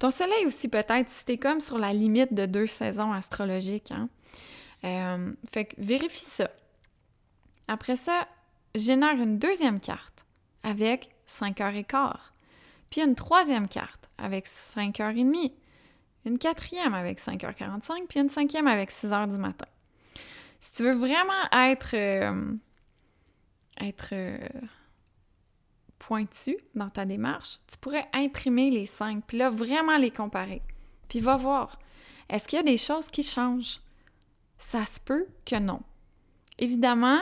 Ton 0.00 0.10
soleil 0.10 0.46
aussi 0.46 0.68
peut-être, 0.68 1.08
si 1.08 1.24
t'es 1.24 1.36
comme 1.36 1.60
sur 1.60 1.78
la 1.78 1.92
limite 1.92 2.32
de 2.32 2.46
deux 2.46 2.66
saisons 2.66 3.12
astrologiques, 3.12 3.92
hein? 3.92 4.08
Euh, 4.84 5.32
fait 5.52 5.66
que 5.66 5.74
vérifie 5.78 6.24
ça. 6.24 6.50
Après 7.68 7.96
ça, 7.96 8.26
génère 8.74 9.20
une 9.20 9.38
deuxième 9.38 9.80
carte 9.80 10.24
avec 10.62 11.10
5 11.26 11.60
heures 11.60 11.74
et 11.74 11.84
quart. 11.84 12.34
Puis 12.90 13.00
une 13.00 13.14
troisième 13.14 13.68
carte 13.68 14.10
avec 14.18 14.46
5 14.46 15.00
heures 15.00 15.10
et 15.10 15.24
demie. 15.24 15.54
Une 16.26 16.38
quatrième 16.38 16.92
avec 16.92 17.18
5h45, 17.18 18.06
puis 18.06 18.20
une 18.20 18.28
cinquième 18.28 18.66
avec 18.66 18.90
6 18.90 19.12
heures 19.12 19.28
du 19.28 19.38
matin. 19.38 19.66
Si 20.58 20.72
tu 20.74 20.82
veux 20.82 20.92
vraiment 20.92 21.50
être, 21.52 21.94
euh, 21.94 22.52
être 23.80 24.10
euh, 24.12 24.38
pointu 25.98 26.58
dans 26.74 26.90
ta 26.90 27.06
démarche, 27.06 27.58
tu 27.66 27.78
pourrais 27.78 28.06
imprimer 28.12 28.70
les 28.70 28.84
cinq, 28.84 29.24
puis 29.26 29.38
là, 29.38 29.48
vraiment 29.48 29.96
les 29.96 30.10
comparer. 30.10 30.60
Puis 31.08 31.20
va 31.20 31.36
voir, 31.36 31.78
est-ce 32.28 32.46
qu'il 32.46 32.58
y 32.58 32.60
a 32.60 32.64
des 32.64 32.76
choses 32.76 33.08
qui 33.08 33.22
changent? 33.22 33.80
Ça 34.60 34.84
se 34.84 35.00
peut 35.00 35.26
que 35.46 35.56
non. 35.56 35.80
Évidemment, 36.58 37.20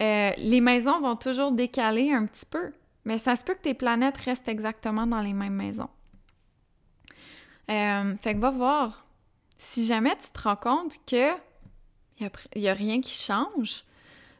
euh, 0.00 0.30
les 0.38 0.60
maisons 0.60 1.00
vont 1.00 1.16
toujours 1.16 1.50
décaler 1.50 2.12
un 2.12 2.24
petit 2.24 2.46
peu, 2.46 2.72
mais 3.04 3.18
ça 3.18 3.34
se 3.34 3.44
peut 3.44 3.54
que 3.54 3.62
tes 3.62 3.74
planètes 3.74 4.16
restent 4.18 4.48
exactement 4.48 5.06
dans 5.08 5.20
les 5.20 5.32
mêmes 5.32 5.54
maisons. 5.54 5.90
Euh, 7.68 8.14
fait 8.22 8.34
que 8.34 8.40
va 8.40 8.50
voir. 8.50 9.06
Si 9.58 9.86
jamais 9.86 10.16
tu 10.16 10.30
te 10.30 10.42
rends 10.42 10.56
compte 10.56 10.98
que 11.06 11.32
il 12.20 12.30
n'y 12.56 12.68
a, 12.68 12.74
rien 12.74 13.00
qui 13.00 13.14
change, 13.14 13.84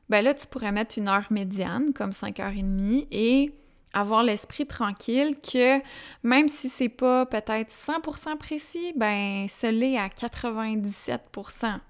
ben 0.09 0.24
là, 0.24 0.32
tu 0.32 0.46
pourrais 0.46 0.72
mettre 0.72 0.98
une 0.98 1.09
heure 1.09 1.26
médiane, 1.30 1.92
comme 1.92 2.11
5h30, 2.11 3.09
et 3.11 3.52
avoir 3.92 4.22
l'esprit 4.22 4.66
tranquille 4.66 5.36
que 5.38 5.80
même 6.22 6.48
si 6.48 6.68
c'est 6.68 6.88
pas 6.88 7.26
peut-être 7.26 7.70
100% 7.70 8.36
précis, 8.38 8.92
ben 8.96 9.46
ce 9.48 9.66
l'est 9.66 9.98
à 9.98 10.09
97% 10.09 11.80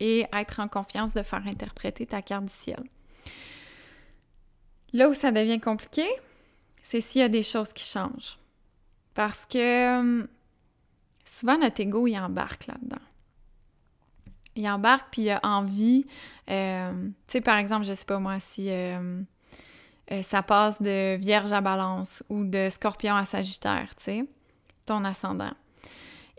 et 0.00 0.26
être 0.32 0.60
en 0.60 0.68
confiance 0.68 1.14
de 1.14 1.22
faire 1.22 1.46
interpréter 1.46 2.06
ta 2.06 2.22
carte 2.22 2.46
du 2.46 2.52
ciel. 2.52 2.82
Là 4.92 5.08
où 5.08 5.14
ça 5.14 5.30
devient 5.30 5.60
compliqué, 5.60 6.06
c'est 6.82 7.00
s'il 7.00 7.20
y 7.20 7.24
a 7.24 7.28
des 7.28 7.42
choses 7.42 7.72
qui 7.72 7.84
changent. 7.84 8.38
Parce 9.14 9.46
que 9.46 9.98
hum, 10.00 10.28
souvent 11.24 11.58
notre 11.58 11.80
ego, 11.80 12.06
il 12.06 12.18
embarque 12.18 12.66
là-dedans. 12.66 12.96
Il 14.56 14.68
embarque 14.68 15.08
puis 15.12 15.22
il 15.22 15.30
a 15.30 15.40
envie. 15.42 16.06
Euh, 16.50 16.92
tu 17.04 17.14
sais, 17.28 17.40
par 17.40 17.58
exemple, 17.58 17.84
je 17.84 17.92
sais 17.92 18.04
pas 18.04 18.18
moi, 18.18 18.40
si 18.40 18.68
euh, 18.68 19.22
euh, 20.10 20.22
ça 20.22 20.42
passe 20.42 20.82
de 20.82 21.16
vierge 21.16 21.52
à 21.52 21.60
balance 21.60 22.24
ou 22.28 22.44
de 22.44 22.68
scorpion 22.68 23.14
à 23.14 23.24
sagittaire, 23.24 23.94
tu 23.96 24.04
sais, 24.04 24.24
ton 24.86 25.04
ascendant 25.04 25.52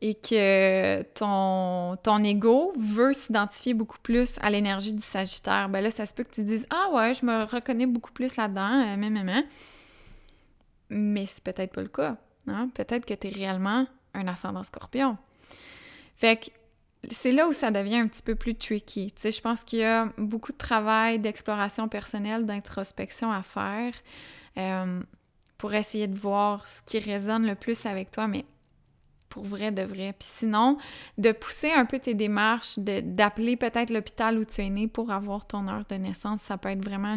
et 0.02 0.16
que 0.16 1.04
ton, 1.14 1.96
ton 1.98 2.24
ego 2.24 2.74
veut 2.76 3.14
s'identifier 3.14 3.74
beaucoup 3.74 4.00
plus 4.02 4.38
à 4.42 4.50
l'énergie 4.50 4.94
du 4.94 5.04
Sagittaire, 5.04 5.70
ben 5.70 5.82
là, 5.82 5.92
ça 5.92 6.06
se 6.06 6.14
peut 6.14 6.24
que 6.24 6.32
tu 6.32 6.44
dises 6.44 6.66
Ah 6.72 6.90
ouais, 6.94 7.14
je 7.14 7.26
me 7.26 7.44
reconnais 7.44 7.86
beaucoup 7.86 8.12
plus 8.12 8.36
là-dedans, 8.36 8.82
euh, 8.82 8.98
même, 8.98 9.44
mais 10.90 11.26
c'est 11.26 11.44
peut-être 11.44 11.74
pas 11.74 11.82
le 11.82 11.88
cas. 11.88 12.18
Hein? 12.48 12.70
Peut-être 12.74 13.06
que 13.06 13.14
tu 13.14 13.28
es 13.28 13.30
réellement 13.30 13.88
un 14.14 14.28
ascendant 14.28 14.64
scorpion. 14.64 15.18
Fait 16.18 16.38
que 16.38 16.52
c'est 17.10 17.32
là 17.32 17.48
où 17.48 17.54
ça 17.54 17.72
devient 17.72 17.98
un 17.98 18.08
petit 18.08 18.22
peu 18.22 18.36
plus 18.36 18.56
tricky. 18.56 19.12
Tu 19.12 19.22
sais, 19.22 19.32
je 19.32 19.42
pense 19.42 19.64
qu'il 19.64 19.80
y 19.80 19.84
a 19.84 20.10
beaucoup 20.18 20.52
de 20.52 20.58
travail 20.58 21.20
d'exploration 21.20 21.88
personnelle, 21.88 22.46
d'introspection 22.46 23.32
à 23.32 23.42
faire 23.42 23.94
euh, 24.58 25.02
pour 25.58 25.74
essayer 25.74 26.08
de 26.08 26.18
voir 26.18 26.68
ce 26.68 26.82
qui 26.82 27.00
résonne 27.00 27.48
le 27.48 27.56
plus 27.56 27.86
avec 27.86 28.12
toi, 28.12 28.28
mais 28.28 28.46
pour 29.32 29.46
vrai 29.46 29.72
de 29.72 29.82
vrai. 29.82 30.14
Puis 30.14 30.28
sinon, 30.30 30.78
de 31.18 31.32
pousser 31.32 31.72
un 31.72 31.86
peu 31.86 31.98
tes 31.98 32.14
démarches, 32.14 32.78
d'appeler 32.78 33.56
peut-être 33.56 33.90
l'hôpital 33.90 34.38
où 34.38 34.46
tu 34.46 34.62
es 34.62 34.70
né 34.70 34.88
pour 34.88 35.10
avoir 35.10 35.48
ton 35.48 35.68
heure 35.68 35.86
de 35.90 35.96
naissance, 35.96 36.42
ça 36.42 36.58
peut 36.58 36.70
être 36.70 36.84
vraiment 36.84 37.16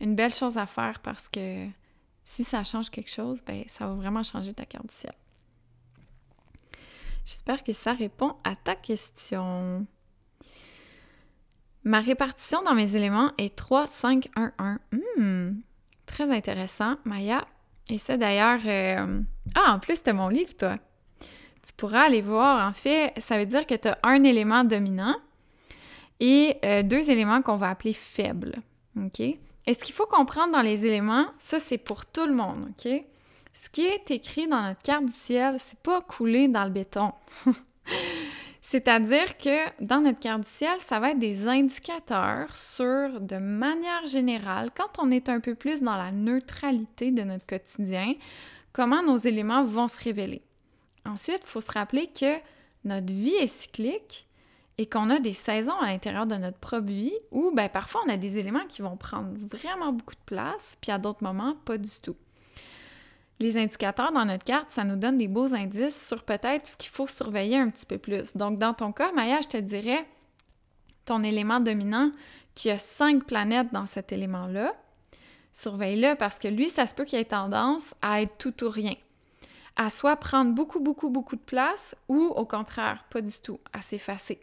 une, 0.00 0.14
belle 0.14 0.32
chose 0.32 0.58
à 0.58 0.66
faire 0.66 1.00
parce 1.00 1.28
que 1.28 1.66
si 2.24 2.44
ça 2.44 2.62
change 2.64 2.90
quelque 2.90 3.10
chose, 3.10 3.42
ben 3.46 3.64
ça 3.68 3.86
va 3.86 3.94
vraiment 3.94 4.22
changer 4.22 4.52
ta 4.52 4.66
carte 4.66 4.88
du 4.88 4.94
ciel. 4.94 5.14
J'espère 7.24 7.62
que 7.62 7.72
ça 7.72 7.94
répond 7.94 8.34
à 8.44 8.54
ta 8.54 8.74
question. 8.74 9.86
Ma 11.84 12.00
répartition 12.00 12.62
dans 12.62 12.74
mes 12.74 12.96
éléments 12.96 13.32
est 13.38 13.56
3, 13.56 13.86
5, 13.86 14.28
1, 14.36 14.52
1. 14.58 15.52
très 16.06 16.30
intéressant, 16.30 16.96
Maya. 17.04 17.46
Et 17.88 17.98
c'est 17.98 18.18
d'ailleurs... 18.18 18.60
Euh, 18.66 19.20
ah, 19.54 19.72
en 19.72 19.78
plus, 19.78 19.96
c'était 19.96 20.14
mon 20.14 20.28
livre, 20.28 20.54
toi 20.56 20.78
tu 21.66 21.72
pourras 21.76 22.02
aller 22.02 22.20
voir, 22.20 22.68
en 22.68 22.72
fait, 22.72 23.12
ça 23.18 23.38
veut 23.38 23.46
dire 23.46 23.66
que 23.66 23.74
tu 23.74 23.88
as 23.88 23.98
un 24.02 24.22
élément 24.22 24.64
dominant 24.64 25.16
et 26.20 26.56
euh, 26.64 26.82
deux 26.82 27.10
éléments 27.10 27.42
qu'on 27.42 27.56
va 27.56 27.70
appeler 27.70 27.92
faibles. 27.92 28.56
OK? 28.96 29.20
Et 29.20 29.72
ce 29.72 29.82
qu'il 29.82 29.94
faut 29.94 30.06
comprendre 30.06 30.52
dans 30.52 30.62
les 30.62 30.86
éléments, 30.86 31.26
ça, 31.38 31.58
c'est 31.58 31.78
pour 31.78 32.04
tout 32.06 32.26
le 32.26 32.34
monde. 32.34 32.68
OK? 32.70 33.04
Ce 33.52 33.70
qui 33.70 33.82
est 33.82 34.10
écrit 34.10 34.46
dans 34.46 34.62
notre 34.62 34.82
carte 34.82 35.06
du 35.06 35.12
ciel, 35.12 35.56
c'est 35.58 35.78
pas 35.78 36.00
coulé 36.00 36.48
dans 36.48 36.64
le 36.64 36.70
béton. 36.70 37.12
C'est-à-dire 38.60 39.36
que 39.38 39.84
dans 39.84 40.00
notre 40.00 40.20
carte 40.20 40.40
du 40.40 40.48
ciel, 40.48 40.80
ça 40.80 40.98
va 40.98 41.10
être 41.10 41.18
des 41.18 41.46
indicateurs 41.46 42.56
sur, 42.56 43.20
de 43.20 43.36
manière 43.36 44.06
générale, 44.06 44.70
quand 44.74 44.98
on 44.98 45.10
est 45.10 45.28
un 45.28 45.38
peu 45.38 45.54
plus 45.54 45.82
dans 45.82 45.96
la 45.96 46.10
neutralité 46.12 47.10
de 47.10 47.22
notre 47.22 47.46
quotidien, 47.46 48.14
comment 48.72 49.02
nos 49.02 49.18
éléments 49.18 49.64
vont 49.64 49.86
se 49.86 50.02
révéler. 50.02 50.42
Ensuite, 51.06 51.40
il 51.42 51.46
faut 51.46 51.60
se 51.60 51.72
rappeler 51.72 52.08
que 52.08 52.38
notre 52.84 53.12
vie 53.12 53.34
est 53.34 53.46
cyclique 53.46 54.26
et 54.78 54.86
qu'on 54.86 55.10
a 55.10 55.20
des 55.20 55.32
saisons 55.32 55.78
à 55.78 55.86
l'intérieur 55.86 56.26
de 56.26 56.34
notre 56.34 56.58
propre 56.58 56.86
vie 56.86 57.14
où 57.30 57.52
ben, 57.54 57.68
parfois 57.68 58.02
on 58.06 58.10
a 58.10 58.16
des 58.16 58.38
éléments 58.38 58.66
qui 58.68 58.82
vont 58.82 58.96
prendre 58.96 59.30
vraiment 59.38 59.92
beaucoup 59.92 60.14
de 60.14 60.24
place, 60.26 60.76
puis 60.80 60.90
à 60.90 60.98
d'autres 60.98 61.22
moments, 61.22 61.56
pas 61.64 61.78
du 61.78 62.00
tout. 62.02 62.16
Les 63.40 63.56
indicateurs 63.56 64.12
dans 64.12 64.24
notre 64.24 64.44
carte, 64.44 64.70
ça 64.70 64.84
nous 64.84 64.96
donne 64.96 65.18
des 65.18 65.28
beaux 65.28 65.54
indices 65.54 66.08
sur 66.08 66.22
peut-être 66.22 66.66
ce 66.66 66.76
qu'il 66.76 66.90
faut 66.90 67.06
surveiller 67.06 67.58
un 67.58 67.68
petit 67.68 67.86
peu 67.86 67.98
plus. 67.98 68.36
Donc, 68.36 68.58
dans 68.58 68.74
ton 68.74 68.92
cas, 68.92 69.12
Maya, 69.12 69.40
je 69.42 69.48
te 69.48 69.56
dirais 69.56 70.06
ton 71.04 71.22
élément 71.22 71.60
dominant 71.60 72.10
qui 72.54 72.70
a 72.70 72.78
cinq 72.78 73.24
planètes 73.24 73.72
dans 73.72 73.86
cet 73.86 74.12
élément-là. 74.12 74.72
Surveille-le 75.52 76.14
parce 76.14 76.38
que 76.38 76.48
lui, 76.48 76.68
ça 76.68 76.86
se 76.86 76.94
peut 76.94 77.04
qu'il 77.04 77.18
ait 77.18 77.24
tendance 77.24 77.94
à 78.02 78.22
être 78.22 78.36
tout 78.38 78.64
ou 78.64 78.70
rien. 78.70 78.94
À 79.76 79.90
soit 79.90 80.16
prendre 80.16 80.52
beaucoup, 80.52 80.80
beaucoup, 80.80 81.10
beaucoup 81.10 81.36
de 81.36 81.40
place 81.40 81.96
ou 82.08 82.20
au 82.36 82.46
contraire, 82.46 83.04
pas 83.10 83.20
du 83.20 83.38
tout, 83.42 83.58
à 83.72 83.80
s'effacer. 83.80 84.40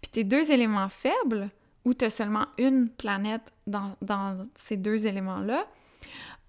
Puis 0.00 0.10
tes 0.10 0.24
deux 0.24 0.50
éléments 0.50 0.88
faibles, 0.88 1.50
où 1.84 1.92
tu 1.92 2.04
as 2.04 2.10
seulement 2.10 2.46
une 2.58 2.88
planète 2.88 3.52
dans, 3.66 3.96
dans 4.00 4.42
ces 4.54 4.76
deux 4.76 5.06
éléments-là, 5.06 5.66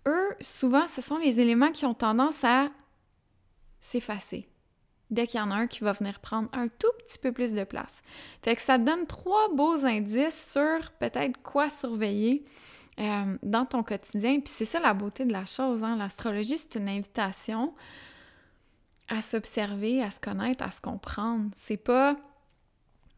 eux, 0.07 0.35
souvent, 0.39 0.87
ce 0.87 1.01
sont 1.01 1.17
les 1.17 1.39
éléments 1.39 1.71
qui 1.71 1.85
ont 1.85 1.93
tendance 1.93 2.43
à 2.43 2.69
s'effacer. 3.79 4.47
Dès 5.11 5.27
qu'il 5.27 5.39
y 5.39 5.43
en 5.43 5.51
a 5.51 5.55
un 5.55 5.67
qui 5.67 5.83
va 5.83 5.91
venir 5.91 6.19
prendre 6.19 6.49
un 6.53 6.67
tout 6.67 6.91
petit 6.99 7.19
peu 7.19 7.31
plus 7.31 7.53
de 7.53 7.63
place. 7.63 8.01
Fait 8.43 8.55
que 8.55 8.61
ça 8.61 8.79
te 8.79 8.83
donne 8.83 9.05
trois 9.05 9.53
beaux 9.53 9.85
indices 9.85 10.51
sur 10.51 10.91
peut-être 10.93 11.41
quoi 11.43 11.69
surveiller 11.69 12.43
euh, 12.99 13.37
dans 13.43 13.65
ton 13.65 13.83
quotidien. 13.83 14.39
Puis 14.39 14.53
c'est 14.55 14.65
ça 14.65 14.79
la 14.79 14.93
beauté 14.93 15.25
de 15.25 15.33
la 15.33 15.45
chose. 15.45 15.83
Hein? 15.83 15.95
L'astrologie, 15.97 16.57
c'est 16.57 16.75
une 16.75 16.89
invitation 16.89 17.73
à 19.07 19.21
s'observer, 19.21 20.01
à 20.01 20.11
se 20.11 20.19
connaître, 20.19 20.63
à 20.63 20.71
se 20.71 20.81
comprendre. 20.81 21.49
C'est 21.55 21.77
pas 21.77 22.15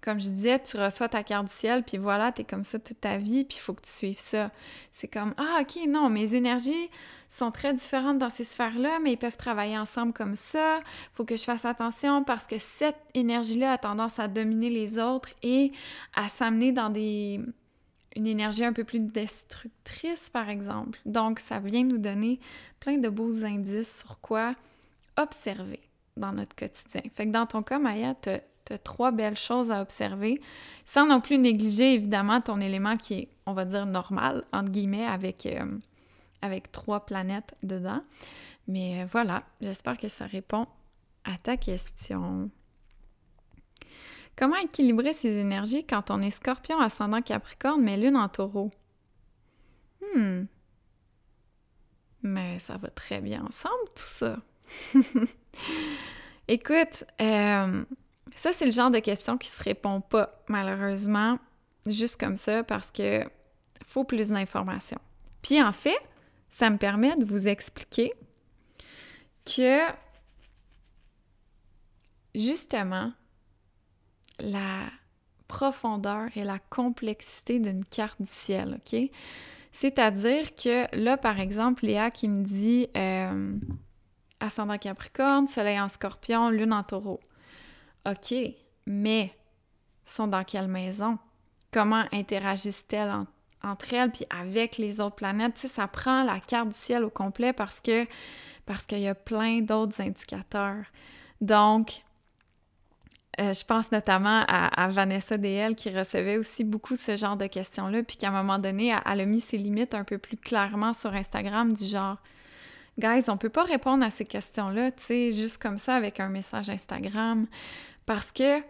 comme 0.02 0.22
je 0.22 0.30
disais, 0.30 0.60
tu 0.60 0.78
reçois 0.78 1.10
ta 1.10 1.24
carte 1.24 1.48
du 1.48 1.54
ciel, 1.54 1.84
puis 1.84 1.98
voilà, 1.98 2.32
tu 2.32 2.42
es 2.42 2.46
comme 2.46 2.64
ça 2.64 2.80
toute 2.80 3.02
ta 3.02 3.18
vie, 3.18 3.44
puis 3.44 3.58
il 3.58 3.62
faut 3.62 3.74
que 3.74 3.82
tu 3.82 3.92
suives 3.92 4.20
ça. 4.20 4.52
C'est 4.92 5.08
comme, 5.08 5.34
ah, 5.38 5.60
ok, 5.62 5.86
non, 5.88 6.10
mes 6.10 6.36
énergies 6.36 6.90
sont 7.28 7.52
très 7.52 7.74
différentes 7.74 8.18
dans 8.18 8.30
ces 8.30 8.44
sphères-là, 8.44 9.00
mais 9.04 9.14
ils 9.14 9.18
peuvent 9.18 9.36
travailler 9.36 9.78
ensemble 9.78 10.14
comme 10.14 10.36
ça. 10.36 10.80
faut 11.14 11.26
que 11.26 11.36
je 11.36 11.44
fasse 11.44 11.66
attention 11.66 12.24
parce 12.24 12.48
que 12.48 12.58
cette 12.58 13.00
énergie-là 13.16 13.74
a 13.74 13.78
tendance 13.78 14.20
à 14.20 14.28
dominer 14.28 14.70
les 14.70 15.00
autres 15.00 15.30
et 15.42 15.72
à 16.16 16.30
s'amener 16.30 16.72
dans 16.72 16.90
des 16.90 17.42
une 18.18 18.28
énergie 18.28 18.66
un 18.66 18.74
peu 18.74 18.84
plus 18.84 19.00
destructrice, 19.00 20.30
par 20.30 20.50
exemple. 20.50 21.00
Donc, 21.06 21.40
ça 21.40 21.60
vient 21.60 21.84
nous 21.84 22.00
donner 22.00 22.40
plein 22.80 22.98
de 22.98 23.10
beaux 23.10 23.46
indices 23.46 24.00
sur 24.00 24.20
quoi 24.20 24.56
observer 25.18 25.80
dans 26.18 26.34
notre 26.34 26.56
quotidien. 26.56 27.02
Fait 27.12 27.28
que 27.28 27.32
dans 27.32 27.46
ton 27.46 27.62
cas, 27.62 27.80
Maya, 27.80 28.16
tu 28.16 28.32
trois 28.84 29.12
belles 29.12 29.38
choses 29.38 29.72
à 29.72 29.82
observer, 29.82 30.42
sans 30.84 31.06
non 31.06 31.22
plus 31.22 31.38
négliger 31.38 31.94
évidemment 31.94 32.42
ton 32.42 32.60
élément 32.60 32.98
qui 32.98 33.14
est, 33.14 33.28
on 33.46 33.54
va 33.54 33.64
dire, 33.64 33.86
normal, 33.86 34.44
entre 34.52 34.72
guillemets, 34.72 35.06
avec, 35.06 35.46
euh, 35.46 35.78
avec 36.42 36.72
trois 36.72 37.06
planètes 37.06 37.56
dedans. 37.64 38.02
Mais 38.68 39.04
euh, 39.04 39.06
voilà, 39.06 39.40
j'espère 39.62 39.98
que 39.98 40.10
ça 40.10 40.26
répond 40.26 40.68
à 41.24 41.38
ta 41.38 41.56
question. 41.56 42.50
Comment 44.38 44.56
équilibrer 44.58 45.14
ses 45.14 45.36
énergies 45.38 45.86
quand 45.86 46.12
on 46.12 46.22
est 46.22 46.30
scorpion 46.30 46.80
ascendant 46.80 47.22
capricorne 47.22 47.82
mais 47.82 47.98
lune 47.98 48.16
en 48.16 48.30
taureau? 48.30 48.72
Hmm. 50.02 50.44
Mais 52.22 52.60
ça 52.60 52.78
va 52.78 52.90
très 52.90 53.20
bien 53.20 53.44
ensemble 53.46 53.90
tout 53.96 54.04
ça. 54.04 54.38
Écoute, 56.48 57.04
euh, 57.20 57.84
ça, 58.36 58.54
c'est 58.54 58.66
le 58.66 58.72
genre 58.72 58.92
de 58.92 59.00
question 59.00 59.38
qui 59.38 59.50
se 59.50 59.64
répond 59.64 60.02
pas, 60.02 60.44
malheureusement, 60.48 61.40
juste 61.88 62.20
comme 62.20 62.36
ça, 62.36 62.64
parce 62.64 62.92
que 62.92 63.24
faut 63.86 64.04
plus 64.04 64.30
d'informations. 64.30 65.00
Puis 65.42 65.62
en 65.62 65.72
fait, 65.72 65.98
ça 66.50 66.70
me 66.70 66.78
permet 66.78 67.16
de 67.16 67.26
vous 67.26 67.48
expliquer 67.48 68.14
que 69.46 69.80
justement, 72.36 73.14
la 74.40 74.86
profondeur 75.48 76.30
et 76.36 76.44
la 76.44 76.60
complexité 76.60 77.60
d'une 77.60 77.86
carte 77.86 78.22
du 78.22 78.28
ciel, 78.28 78.80
OK? 78.80 79.00
C'est-à-dire 79.72 80.56
que 80.56 80.96
là, 80.96 81.18
par 81.18 81.40
exemple, 81.40 81.86
Léa 81.86 82.10
qui 82.10 82.28
me 82.28 82.44
dit 82.44 82.88
euh, 82.98 83.58
ascendant 84.40 84.78
Capricorne, 84.78 85.48
Soleil 85.48 85.80
en 85.80 85.88
Scorpion, 85.88 86.50
Lune 86.50 86.74
en 86.74 86.84
Taureau. 86.84 87.20
OK, 88.08 88.34
mais 88.86 89.38
sont 90.04 90.28
dans 90.28 90.44
quelle 90.44 90.68
maison? 90.68 91.18
Comment 91.72 92.06
interagissent-elles 92.12 93.14
entre 93.64 93.94
elles 93.94 94.12
puis 94.12 94.26
avec 94.30 94.78
les 94.78 95.02
autres 95.02 95.16
planètes? 95.16 95.56
Tu 95.56 95.62
sais, 95.62 95.68
ça 95.68 95.88
prend 95.88 96.24
la 96.24 96.40
carte 96.40 96.70
du 96.70 96.78
ciel 96.78 97.04
au 97.04 97.10
complet 97.10 97.54
parce 97.54 97.82
que 97.82 98.06
parce 98.66 98.86
qu'il 98.86 99.00
y 99.00 99.08
a 99.08 99.16
plein 99.16 99.62
d'autres 99.62 100.02
indicateurs. 100.02 100.86
Donc, 101.40 102.04
euh, 103.40 103.54
je 103.54 103.64
pense 103.64 103.92
notamment 103.92 104.44
à, 104.48 104.88
Vanessa 104.90 105.38
DL 105.38 105.76
qui 105.76 105.90
recevait 105.90 106.38
aussi 106.38 106.64
beaucoup 106.64 106.96
ce 106.96 107.16
genre 107.16 107.38
de 107.38 107.46
questions-là, 107.46 108.04
puis 108.04 108.18
qu'à 108.18 108.30
un 108.30 108.32
moment 108.32 108.58
donné, 108.58 108.96
elle, 109.06 109.22
a 109.22 109.26
mis 109.26 109.42
ses 109.42 109.58
limites 109.58 109.94
un 109.94 110.04
peu 110.04 110.18
plus 110.18 110.38
clairement 110.38 110.94
sur 110.94 111.14
Instagram, 111.14 111.72
du 111.72 111.86
genre 111.86 112.18
Guys, 112.98 113.30
on 113.30 113.38
peut 113.38 113.50
pas 113.50 113.64
répondre 113.64 114.04
à 114.04 114.10
ces 114.10 114.26
questions-là, 114.26 114.92
tu 114.92 115.04
sais, 115.04 115.32
juste 115.32 115.60
comme 115.60 115.78
ça 115.78 115.96
avec 115.96 116.20
un 116.20 116.30
message 116.30 116.70
Instagram 116.70 117.46
parce 118.08 118.32
que 118.32 118.62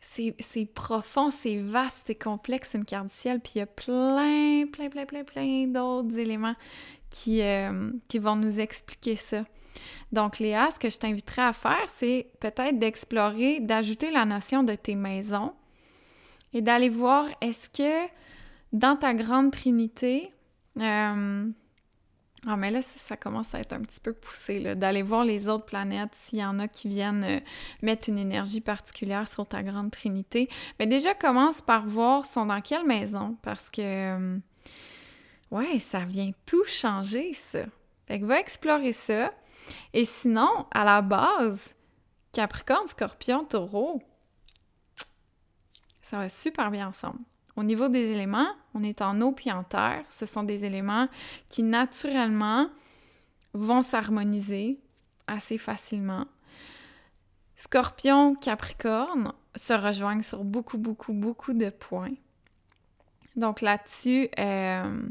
c'est 0.00 0.66
profond, 0.74 1.30
c'est 1.30 1.56
vaste, 1.58 2.04
c'est 2.06 2.14
complexe, 2.14 2.74
une 2.74 2.84
carte 2.84 3.08
du 3.08 3.12
ciel, 3.12 3.40
puis 3.40 3.54
il 3.56 3.58
y 3.58 3.60
a 3.62 3.66
plein, 3.66 4.66
plein, 4.72 4.88
plein, 4.88 5.04
plein, 5.04 5.24
plein 5.24 5.66
d'autres 5.66 6.18
éléments 6.18 6.54
qui, 7.10 7.42
euh, 7.42 7.90
qui 8.08 8.18
vont 8.18 8.36
nous 8.36 8.60
expliquer 8.60 9.16
ça. 9.16 9.44
Donc, 10.12 10.38
Léa, 10.38 10.68
ce 10.70 10.78
que 10.78 10.90
je 10.90 10.98
t'inviterais 10.98 11.42
à 11.42 11.52
faire, 11.52 11.86
c'est 11.88 12.28
peut-être 12.40 12.78
d'explorer, 12.78 13.60
d'ajouter 13.60 14.10
la 14.10 14.24
notion 14.24 14.62
de 14.62 14.74
tes 14.74 14.94
maisons 14.94 15.52
et 16.52 16.62
d'aller 16.62 16.88
voir 16.88 17.26
est-ce 17.40 17.68
que 17.68 18.08
dans 18.72 18.96
ta 18.96 19.14
grande 19.14 19.52
trinité, 19.52 20.32
euh, 20.80 21.50
ah, 22.48 22.56
mais 22.56 22.70
là, 22.70 22.80
ça 22.80 23.16
commence 23.16 23.56
à 23.56 23.60
être 23.60 23.72
un 23.72 23.80
petit 23.80 24.00
peu 24.00 24.12
poussé, 24.12 24.76
d'aller 24.76 25.02
voir 25.02 25.24
les 25.24 25.48
autres 25.48 25.64
planètes, 25.64 26.14
s'il 26.14 26.38
y 26.38 26.44
en 26.44 26.60
a 26.60 26.68
qui 26.68 26.86
viennent 26.86 27.24
euh, 27.24 27.40
mettre 27.82 28.08
une 28.08 28.18
énergie 28.18 28.60
particulière 28.60 29.26
sur 29.28 29.46
ta 29.46 29.64
grande 29.64 29.90
trinité. 29.90 30.48
Mais 30.78 30.86
déjà, 30.86 31.12
commence 31.14 31.60
par 31.60 31.86
voir 31.86 32.24
sont 32.24 32.46
dans 32.46 32.60
quelle 32.60 32.86
maison, 32.86 33.36
parce 33.42 33.68
que, 33.68 33.82
euh, 33.82 34.38
ouais, 35.50 35.80
ça 35.80 36.04
vient 36.04 36.30
tout 36.46 36.64
changer, 36.66 37.34
ça. 37.34 37.64
Fait 38.06 38.20
que 38.20 38.24
va 38.24 38.38
explorer 38.38 38.92
ça. 38.92 39.30
Et 39.92 40.04
sinon, 40.04 40.66
à 40.70 40.84
la 40.84 41.02
base, 41.02 41.74
Capricorne, 42.32 42.86
Scorpion, 42.86 43.44
Taureau, 43.44 44.02
ça 46.02 46.18
va 46.18 46.28
super 46.28 46.70
bien 46.70 46.88
ensemble. 46.88 47.20
Au 47.56 47.62
niveau 47.62 47.88
des 47.88 48.10
éléments, 48.10 48.50
on 48.74 48.82
est 48.82 49.00
en 49.00 49.20
eau 49.22 49.32
puis 49.32 49.50
en 49.50 49.64
terre. 49.64 50.04
Ce 50.10 50.26
sont 50.26 50.42
des 50.42 50.64
éléments 50.64 51.08
qui 51.48 51.62
naturellement 51.62 52.68
vont 53.54 53.80
s'harmoniser 53.80 54.78
assez 55.26 55.56
facilement. 55.56 56.26
Scorpion, 57.56 58.34
Capricorne 58.34 59.32
se 59.54 59.72
rejoignent 59.72 60.22
sur 60.22 60.44
beaucoup, 60.44 60.76
beaucoup, 60.76 61.14
beaucoup 61.14 61.54
de 61.54 61.70
points. 61.70 62.14
Donc 63.34 63.62
là-dessus, 63.62 64.28
euh, 64.38 65.02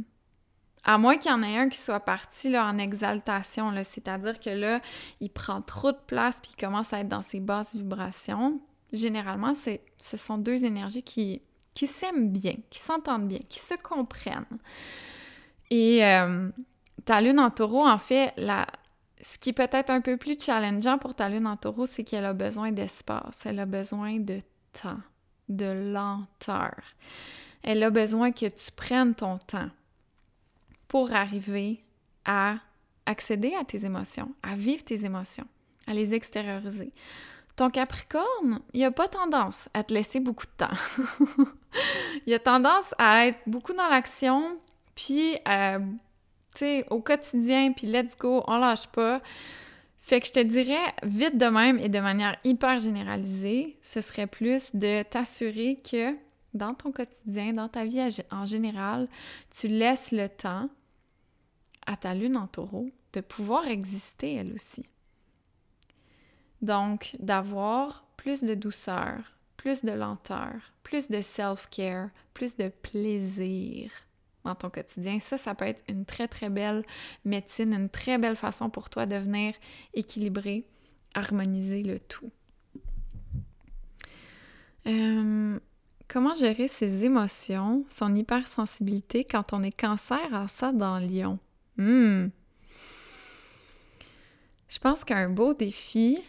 à 0.85 0.99
moins 0.99 1.17
qu'il 1.17 1.31
y 1.31 1.33
en 1.33 1.41
ait 1.41 1.57
un 1.57 1.67
qui 1.67 1.79
soit 1.79 1.99
parti 1.99 2.49
là, 2.49 2.67
en 2.67 2.77
exaltation, 2.77 3.71
c'est-à-dire 3.83 4.39
que 4.39 4.51
là, 4.51 4.79
il 5.19 5.29
prend 5.29 5.61
trop 5.61 5.91
de 5.91 5.97
place 6.05 6.39
puis 6.39 6.51
il 6.55 6.61
commence 6.61 6.93
à 6.93 6.99
être 6.99 7.07
dans 7.07 7.23
ses 7.23 7.39
basses 7.39 7.75
vibrations, 7.75 8.61
généralement, 8.93 9.53
ce 9.53 10.17
sont 10.17 10.37
deux 10.37 10.63
énergies 10.63 11.01
qui 11.01 11.41
s'aiment 11.75 12.29
bien, 12.29 12.55
qui 12.69 12.79
s'entendent 12.79 13.27
bien, 13.27 13.39
qui 13.49 13.59
se 13.59 13.73
comprennent. 13.73 14.45
Et 15.71 16.05
euh, 16.05 16.49
ta 17.03 17.19
lune 17.19 17.39
en 17.39 17.49
taureau, 17.49 17.87
en 17.87 17.97
fait, 17.97 18.33
ce 19.21 19.39
qui 19.39 19.53
peut 19.53 19.67
être 19.71 19.89
un 19.89 20.01
peu 20.01 20.17
plus 20.17 20.37
challengeant 20.39 20.99
pour 20.99 21.15
ta 21.15 21.29
lune 21.29 21.47
en 21.47 21.57
taureau, 21.57 21.87
c'est 21.87 22.03
qu'elle 22.03 22.25
a 22.25 22.33
besoin 22.33 22.71
d'espace, 22.71 23.41
elle 23.45 23.59
a 23.59 23.65
besoin 23.65 24.19
de 24.19 24.39
temps, 24.71 24.99
de 25.49 25.65
lenteur. 25.65 26.75
Elle 27.63 27.81
a 27.81 27.89
besoin 27.89 28.31
que 28.31 28.45
tu 28.45 28.71
prennes 28.75 29.15
ton 29.15 29.39
temps 29.39 29.71
pour 30.87 31.13
arriver 31.13 31.83
à 32.25 32.55
accéder 33.05 33.53
à 33.53 33.63
tes 33.63 33.85
émotions, 33.85 34.33
à 34.43 34.55
vivre 34.55 34.83
tes 34.83 35.05
émotions, 35.05 35.47
à 35.87 35.93
les 35.93 36.13
extérioriser. 36.13 36.91
Ton 37.55 37.69
Capricorne, 37.69 38.59
il 38.73 38.83
a 38.83 38.91
pas 38.91 39.07
tendance 39.07 39.69
à 39.73 39.83
te 39.83 39.93
laisser 39.93 40.19
beaucoup 40.19 40.45
de 40.45 40.65
temps. 40.65 41.45
il 42.25 42.33
a 42.33 42.39
tendance 42.39 42.93
à 42.97 43.27
être 43.27 43.39
beaucoup 43.47 43.73
dans 43.73 43.87
l'action, 43.87 44.59
puis, 44.95 45.37
euh, 45.47 45.79
tu 46.55 46.83
au 46.89 47.01
quotidien, 47.01 47.71
puis 47.71 47.87
let's 47.87 48.17
go, 48.17 48.43
on 48.47 48.57
lâche 48.57 48.87
pas. 48.87 49.21
Fait 49.99 50.19
que 50.19 50.27
je 50.27 50.33
te 50.33 50.39
dirais, 50.39 50.93
vite 51.03 51.37
de 51.37 51.47
même 51.47 51.79
et 51.79 51.89
de 51.89 51.99
manière 51.99 52.37
hyper 52.43 52.79
généralisée, 52.79 53.77
ce 53.81 54.01
serait 54.01 54.27
plus 54.27 54.75
de 54.75 55.03
t'assurer 55.03 55.81
que 55.89 56.15
dans 56.55 56.73
ton 56.73 56.91
quotidien, 56.91 57.53
dans 57.53 57.69
ta 57.69 57.85
vie 57.85 58.01
en 58.31 58.45
général, 58.45 59.07
tu 59.51 59.67
laisses 59.67 60.11
le 60.11 60.27
temps 60.27 60.69
à 61.85 61.97
ta 61.97 62.15
lune 62.15 62.37
en 62.37 62.47
taureau 62.47 62.89
de 63.13 63.21
pouvoir 63.21 63.67
exister 63.67 64.33
elle 64.33 64.53
aussi. 64.53 64.85
Donc, 66.61 67.15
d'avoir 67.19 68.05
plus 68.17 68.43
de 68.43 68.55
douceur, 68.55 69.37
plus 69.57 69.83
de 69.83 69.91
lenteur, 69.91 70.53
plus 70.83 71.09
de 71.09 71.21
self-care, 71.21 72.09
plus 72.33 72.55
de 72.55 72.69
plaisir 72.69 73.91
dans 74.43 74.55
ton 74.55 74.69
quotidien. 74.69 75.19
Ça, 75.19 75.37
ça 75.37 75.53
peut 75.55 75.65
être 75.65 75.83
une 75.89 76.05
très, 76.05 76.27
très 76.27 76.49
belle 76.49 76.83
médecine, 77.25 77.73
une 77.73 77.89
très 77.89 78.17
belle 78.17 78.35
façon 78.35 78.69
pour 78.69 78.89
toi 78.89 79.05
de 79.05 79.15
venir 79.15 79.53
équilibrer, 79.93 80.67
harmoniser 81.13 81.83
le 81.83 81.99
tout. 81.99 82.31
Euh, 84.87 85.59
comment 86.07 86.35
gérer 86.35 86.67
ses 86.67 87.05
émotions, 87.05 87.85
son 87.89 88.13
hypersensibilité 88.15 89.23
quand 89.23 89.53
on 89.53 89.63
est 89.63 89.75
cancer 89.75 90.33
à 90.33 90.47
ça 90.47 90.71
dans 90.71 90.97
Lyon? 90.97 91.39
Hmm. 91.77 92.27
Je 94.67 94.79
pense 94.79 95.03
qu'un 95.03 95.29
beau 95.29 95.53
défi, 95.53 96.19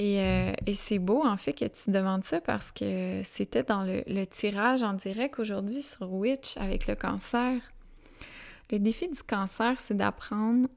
euh, 0.00 0.52
et, 0.66 0.74
c'est 0.74 0.98
beau 0.98 1.24
en 1.24 1.36
fait 1.36 1.52
que 1.52 1.64
tu 1.66 1.90
demandes 1.90 2.24
ça 2.24 2.40
parce 2.40 2.72
que 2.72 3.22
c'était 3.24 3.62
dans 3.62 3.84
le, 3.84 4.24
tirage 4.26 4.82
en 4.82 4.94
direct 4.94 5.38
aujourd'hui 5.38 5.82
sur 5.82 6.12
Witch 6.12 6.56
avec 6.56 6.86
le 6.86 6.96
cancer. 6.96 7.60
Le 8.72 8.78
défi 8.78 9.08
du 9.08 9.22
cancer, 9.22 9.80
c'est 9.80 9.96
d'apprendre 9.96 10.68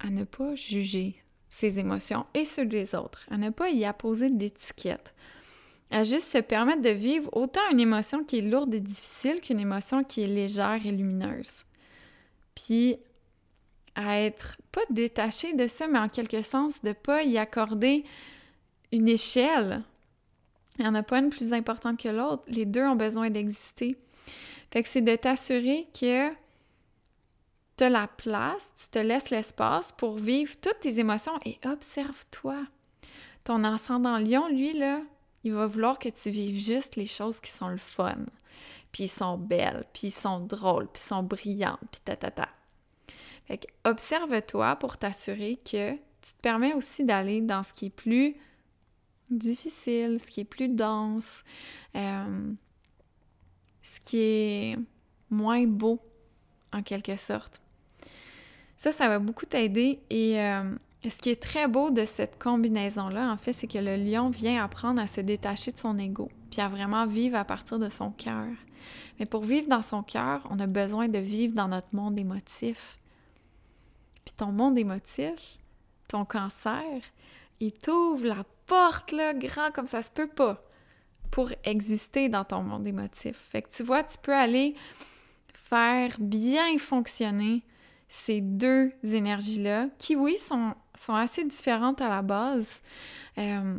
à 0.00 0.10
ne 0.10 0.24
pas 0.24 0.54
juger 0.54 1.16
ses 1.48 1.78
émotions 1.78 2.26
et 2.34 2.44
ceux 2.44 2.66
des 2.66 2.94
autres, 2.94 3.26
à 3.30 3.38
ne 3.38 3.50
pas 3.50 3.70
y 3.70 3.84
apposer 3.84 4.28
d'étiquette, 4.28 5.14
à 5.90 6.04
juste 6.04 6.28
se 6.28 6.38
permettre 6.38 6.82
de 6.82 6.90
vivre 6.90 7.30
autant 7.32 7.60
une 7.70 7.80
émotion 7.80 8.24
qui 8.24 8.38
est 8.38 8.42
lourde 8.42 8.74
et 8.74 8.80
difficile 8.80 9.40
qu'une 9.40 9.60
émotion 9.60 10.02
qui 10.04 10.22
est 10.22 10.26
légère 10.26 10.80
et 10.84 10.90
lumineuse. 10.90 11.64
Puis 12.54 12.98
à 13.94 14.20
être 14.20 14.56
pas 14.72 14.82
détaché 14.90 15.54
de 15.54 15.66
ça, 15.66 15.88
mais 15.88 15.98
en 15.98 16.08
quelque 16.08 16.42
sens 16.42 16.82
de 16.82 16.92
pas 16.92 17.22
y 17.22 17.38
accorder 17.38 18.04
une 18.92 19.08
échelle. 19.08 19.82
Il 20.78 20.82
n'y 20.82 20.88
en 20.88 20.94
a 20.94 21.02
pas 21.02 21.18
une 21.18 21.30
plus 21.30 21.52
importante 21.54 21.98
que 21.98 22.08
l'autre. 22.08 22.42
Les 22.46 22.66
deux 22.66 22.82
ont 22.82 22.96
besoin 22.96 23.30
d'exister. 23.30 23.96
Fait 24.70 24.82
que 24.82 24.88
c'est 24.88 25.00
de 25.00 25.16
t'assurer 25.16 25.88
que 25.98 26.30
tu 27.76 27.84
as 27.84 27.88
la 27.88 28.06
place, 28.06 28.74
tu 28.74 28.88
te 28.90 28.98
laisses 28.98 29.30
l'espace 29.30 29.92
pour 29.92 30.16
vivre 30.16 30.54
toutes 30.60 30.80
tes 30.80 30.98
émotions 30.98 31.38
et 31.44 31.58
observe-toi. 31.64 32.58
Ton 33.44 33.64
ascendant 33.64 34.18
lion, 34.18 34.48
lui, 34.48 34.74
là, 34.74 35.00
il 35.46 35.52
va 35.52 35.66
vouloir 35.66 36.00
que 36.00 36.08
tu 36.08 36.30
vives 36.30 36.60
juste 36.60 36.96
les 36.96 37.06
choses 37.06 37.38
qui 37.38 37.52
sont 37.52 37.68
le 37.68 37.76
fun, 37.76 38.18
puis 38.90 39.06
sont 39.06 39.38
belles, 39.38 39.84
puis 39.92 40.10
sont 40.10 40.40
drôles, 40.40 40.88
puis 40.88 41.00
sont 41.00 41.22
brillantes, 41.22 41.78
puis 41.92 42.00
ta 42.04 42.16
ta 42.16 42.32
ta. 42.32 42.48
Fait 43.46 43.58
que 43.58 43.66
observe-toi 43.84 44.74
pour 44.74 44.98
t'assurer 44.98 45.56
que 45.64 45.92
tu 45.92 46.32
te 46.34 46.40
permets 46.42 46.74
aussi 46.74 47.04
d'aller 47.04 47.40
dans 47.40 47.62
ce 47.62 47.72
qui 47.72 47.86
est 47.86 47.90
plus 47.90 48.34
difficile, 49.30 50.18
ce 50.18 50.26
qui 50.26 50.40
est 50.40 50.44
plus 50.44 50.68
dense, 50.68 51.44
euh, 51.94 52.52
ce 53.82 54.00
qui 54.00 54.18
est 54.18 54.76
moins 55.30 55.64
beau, 55.64 56.00
en 56.72 56.82
quelque 56.82 57.14
sorte. 57.14 57.60
Ça, 58.76 58.90
ça 58.90 59.06
va 59.06 59.20
beaucoup 59.20 59.46
t'aider 59.46 60.00
et 60.10 60.40
euh, 60.40 60.74
ce 61.10 61.18
qui 61.18 61.30
est 61.30 61.42
très 61.42 61.68
beau 61.68 61.90
de 61.90 62.04
cette 62.04 62.42
combinaison-là, 62.42 63.30
en 63.30 63.36
fait, 63.36 63.52
c'est 63.52 63.66
que 63.66 63.78
le 63.78 63.96
lion 63.96 64.30
vient 64.30 64.64
apprendre 64.64 65.00
à 65.00 65.06
se 65.06 65.20
détacher 65.20 65.72
de 65.72 65.78
son 65.78 65.98
ego, 65.98 66.30
puis 66.50 66.60
à 66.60 66.68
vraiment 66.68 67.06
vivre 67.06 67.36
à 67.36 67.44
partir 67.44 67.78
de 67.78 67.88
son 67.88 68.10
cœur. 68.10 68.48
Mais 69.18 69.26
pour 69.26 69.44
vivre 69.44 69.68
dans 69.68 69.82
son 69.82 70.02
cœur, 70.02 70.46
on 70.50 70.58
a 70.58 70.66
besoin 70.66 71.08
de 71.08 71.18
vivre 71.18 71.54
dans 71.54 71.68
notre 71.68 71.94
monde 71.94 72.18
émotif. 72.18 72.98
Puis 74.24 74.34
ton 74.36 74.52
monde 74.52 74.78
émotif, 74.78 75.58
ton 76.08 76.24
cancer, 76.24 76.82
il 77.60 77.72
t'ouvre 77.72 78.26
la 78.26 78.44
porte, 78.66 79.12
là, 79.12 79.32
grand 79.32 79.70
comme 79.70 79.86
ça 79.86 80.02
se 80.02 80.10
peut 80.10 80.28
pas, 80.28 80.62
pour 81.30 81.50
exister 81.64 82.28
dans 82.28 82.44
ton 82.44 82.62
monde 82.62 82.86
émotif. 82.86 83.36
Fait 83.36 83.62
que 83.62 83.70
tu 83.70 83.82
vois, 83.82 84.02
tu 84.02 84.18
peux 84.18 84.34
aller 84.34 84.74
faire 85.52 86.16
bien 86.18 86.78
fonctionner 86.78 87.62
ces 88.08 88.40
deux 88.40 88.92
énergies-là, 89.02 89.88
qui, 89.98 90.16
oui, 90.16 90.36
sont, 90.38 90.74
assez 91.08 91.44
différentes 91.44 92.00
à 92.00 92.08
la 92.08 92.22
base, 92.22 92.82
euh, 93.38 93.78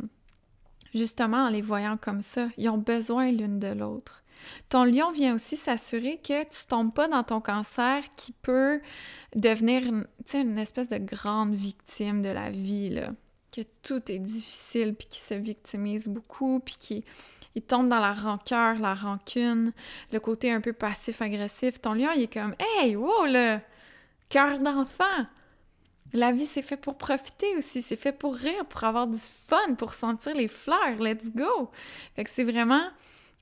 justement 0.94 1.46
en 1.46 1.48
les 1.48 1.62
voyant 1.62 1.96
comme 1.96 2.20
ça. 2.20 2.48
Ils 2.56 2.68
ont 2.68 2.78
besoin 2.78 3.30
l'une 3.30 3.58
de 3.58 3.68
l'autre. 3.68 4.22
Ton 4.68 4.84
lion 4.84 5.10
vient 5.10 5.34
aussi 5.34 5.56
s'assurer 5.56 6.18
que 6.18 6.44
tu 6.44 6.66
tombes 6.68 6.94
pas 6.94 7.08
dans 7.08 7.24
ton 7.24 7.40
cancer 7.40 8.04
qui 8.16 8.32
peut 8.32 8.80
devenir 9.34 9.82
une, 9.84 10.58
espèce 10.58 10.88
de 10.88 10.98
grande 10.98 11.54
victime 11.54 12.22
de 12.22 12.28
la 12.28 12.50
vie, 12.50 12.90
là 12.90 13.12
que 13.50 13.62
tout 13.82 14.12
est 14.12 14.18
difficile, 14.18 14.94
puis 14.94 15.08
qui 15.08 15.20
se 15.20 15.34
victimise 15.34 16.08
beaucoup, 16.08 16.60
puis 16.60 16.76
qui 16.78 17.04
il 17.54 17.62
tombe 17.62 17.88
dans 17.88 17.98
la 17.98 18.12
rancœur, 18.12 18.78
la 18.78 18.94
rancune, 18.94 19.72
le 20.12 20.20
côté 20.20 20.52
un 20.52 20.60
peu 20.60 20.72
passif-agressif. 20.72 21.80
Ton 21.80 21.94
lion, 21.94 22.10
il 22.14 22.22
est 22.22 22.32
comme 22.32 22.54
Hey, 22.58 22.94
wow, 22.94 23.24
le 23.26 23.58
cœur 24.28 24.58
d'enfant! 24.58 25.26
La 26.14 26.32
vie, 26.32 26.46
c'est 26.46 26.62
fait 26.62 26.78
pour 26.78 26.96
profiter 26.96 27.56
aussi, 27.56 27.82
c'est 27.82 27.96
fait 27.96 28.12
pour 28.12 28.34
rire, 28.34 28.64
pour 28.66 28.84
avoir 28.84 29.06
du 29.06 29.18
fun, 29.18 29.74
pour 29.76 29.92
sentir 29.92 30.34
les 30.34 30.48
fleurs. 30.48 30.96
Let's 30.98 31.30
go! 31.30 31.70
Fait 32.16 32.26
c'est 32.26 32.44
vraiment 32.44 32.88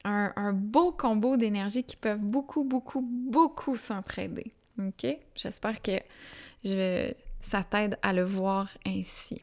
un, 0.04 0.32
un 0.34 0.52
beau 0.52 0.90
combo 0.92 1.36
d'énergie 1.36 1.84
qui 1.84 1.96
peuvent 1.96 2.24
beaucoup, 2.24 2.64
beaucoup, 2.64 3.02
beaucoup 3.02 3.76
s'entraider. 3.76 4.52
OK? 4.78 5.06
J'espère 5.34 5.80
que 5.80 5.98
je, 6.64 7.12
ça 7.40 7.62
t'aide 7.62 7.98
à 8.02 8.12
le 8.12 8.24
voir 8.24 8.68
ainsi. 8.84 9.42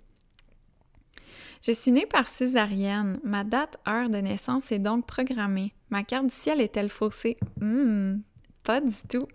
Je 1.65 1.71
suis 1.71 1.91
née 1.91 2.05
par 2.05 2.27
césarienne. 2.27 3.17
Ma 3.23 3.45
date, 3.45 3.77
heure 3.87 4.09
de 4.09 4.17
naissance 4.17 4.71
est 4.73 4.79
donc 4.79 5.07
programmée. 5.07 5.73
Ma 5.89 6.03
carte 6.03 6.25
du 6.25 6.33
ciel 6.33 6.59
est-elle 6.59 6.89
faussée? 6.89 7.37
Hum, 7.61 8.21
pas 8.65 8.81
du 8.81 8.95
tout. 9.09 9.27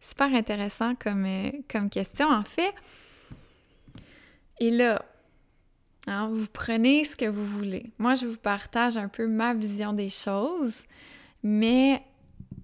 Super 0.00 0.34
intéressant 0.34 0.94
comme, 0.94 1.24
euh, 1.24 1.50
comme 1.70 1.90
question, 1.90 2.28
en 2.28 2.44
fait. 2.44 2.74
Et 4.60 4.70
là, 4.70 5.04
hein, 6.06 6.28
vous 6.30 6.46
prenez 6.52 7.04
ce 7.04 7.16
que 7.16 7.26
vous 7.26 7.44
voulez. 7.44 7.92
Moi, 7.98 8.14
je 8.14 8.26
vous 8.26 8.38
partage 8.38 8.96
un 8.96 9.08
peu 9.08 9.26
ma 9.26 9.54
vision 9.54 9.92
des 9.92 10.08
choses, 10.08 10.84
mais 11.42 12.02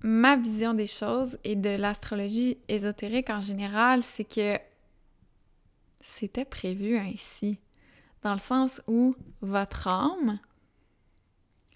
ma 0.02 0.36
vision 0.36 0.74
des 0.74 0.86
choses 0.86 1.38
et 1.44 1.56
de 1.56 1.70
l'astrologie 1.70 2.58
ésotérique 2.68 3.30
en 3.30 3.40
général, 3.40 4.02
c'est 4.02 4.24
que 4.24 4.58
c'était 6.02 6.44
prévu 6.44 6.98
ainsi 6.98 7.58
dans 8.22 8.32
le 8.32 8.38
sens 8.38 8.82
où 8.86 9.16
votre 9.40 9.88
âme 9.88 10.38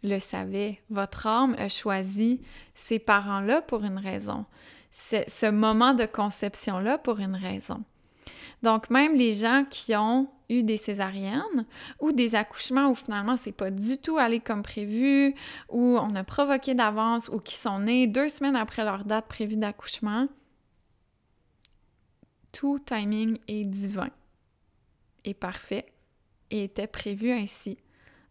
le 0.03 0.19
savait. 0.19 0.81
Votre 0.91 1.27
âme 1.27 1.55
a 1.59 1.69
choisi 1.69 2.41
ces 2.75 2.99
parents-là 2.99 3.63
pour 3.63 3.85
une 3.85 3.99
raison, 3.99 4.45
ce 4.91 5.51
moment 5.51 5.95
de 5.95 6.07
conception-là 6.07 6.99
pour 6.99 7.21
une 7.21 7.37
raison. 7.37 7.85
Donc, 8.63 8.91
même 8.91 9.15
les 9.15 9.35
gens 9.35 9.65
qui 9.69 9.95
ont 9.95 10.29
eu 10.49 10.63
des 10.63 10.77
césariennes 10.77 11.67
ou 12.01 12.13
des 12.13 12.35
accouchements 12.35 12.91
où 12.91 12.95
finalement 12.95 13.37
c'est 13.37 13.53
pas 13.53 13.71
du 13.71 13.99
tout 13.99 14.19
allé 14.19 14.41
comme 14.41 14.63
prévu, 14.63 15.35
où 15.69 15.99
on 16.01 16.15
a 16.15 16.25
provoqué 16.25 16.75
d'avance 16.75 17.29
ou 17.29 17.39
qui 17.39 17.55
sont 17.55 17.81
nés 17.81 18.07
deux 18.07 18.29
semaines 18.29 18.57
après 18.57 18.85
leur 18.85 19.05
date 19.05 19.27
prévue 19.29 19.57
d'accouchement, 19.57 20.27
tout 22.53 22.79
timing 22.79 23.39
est 23.47 23.65
divin 23.65 24.09
et 25.25 25.35
parfait 25.35 25.87
et 26.51 26.65
était 26.65 26.87
prévu 26.87 27.31
ainsi. 27.31 27.77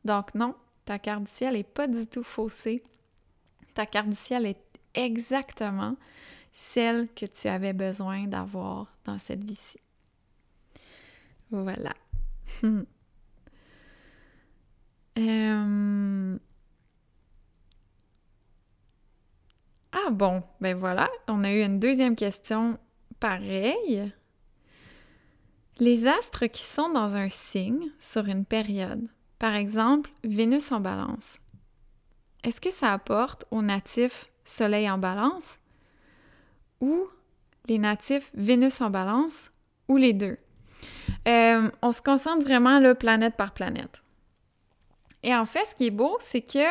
Donc 0.04 0.34
non, 0.34 0.56
ta 0.86 1.00
carte 1.00 1.24
du 1.24 1.32
ciel 1.32 1.54
n'est 1.54 1.64
pas 1.64 1.88
du 1.88 2.08
tout 2.08 2.24
faussée. 2.24 2.84
Ta 3.76 3.86
carte 3.86 4.10
du 4.10 4.16
ciel 4.16 4.46
est 4.46 4.60
exactement 4.96 5.96
celle 6.60 7.08
que 7.14 7.28
tu 7.28 7.48
avais 7.48 7.74
besoin 7.74 8.26
d'avoir 8.26 8.92
dans 9.06 9.20
cette 9.20 9.44
vie-ci. 9.44 9.78
Voilà. 11.52 11.94
Euh, 15.20 16.38
ah 19.92 20.12
bon, 20.12 20.44
ben 20.62 20.76
voilà, 20.76 21.10
on 21.28 21.44
a 21.44 21.52
eu 21.52 21.64
une 21.64 21.80
deuxième 21.80 22.16
question 22.16 22.78
pareille. 23.20 24.14
Les 25.80 26.06
astres 26.06 26.46
qui 26.46 26.62
sont 26.62 26.90
dans 26.90 27.16
un 27.16 27.30
signe 27.30 27.90
sur 27.98 28.28
une 28.28 28.46
période, 28.46 29.08
par 29.40 29.56
exemple 29.56 30.12
Vénus 30.24 30.72
en 30.72 30.82
balance, 30.82 31.40
est-ce 32.44 32.62
que 32.62 32.70
ça 32.70 32.94
apporte 32.94 33.46
aux 33.50 33.64
natifs 33.64 34.32
Soleil 34.44 34.88
en 34.88 35.00
balance? 35.00 35.58
Ou 36.82 37.08
les 37.68 37.78
natifs 37.80 38.32
Vénus 38.34 38.82
en 38.82 38.90
balance 38.90 39.52
ou 39.88 39.98
les 39.98 40.14
deux? 40.14 40.38
euh, 41.28 41.70
on 41.82 41.92
se 41.92 42.02
concentre 42.02 42.44
vraiment 42.44 42.80
là, 42.80 42.96
planète 42.96 43.36
par 43.36 43.54
planète. 43.54 44.04
Et 45.24 45.36
en 45.36 45.46
fait, 45.46 45.66
ce 45.66 45.76
qui 45.76 45.88
est 45.88 45.92
beau, 45.92 46.16
c'est 46.20 46.42
que 46.42 46.68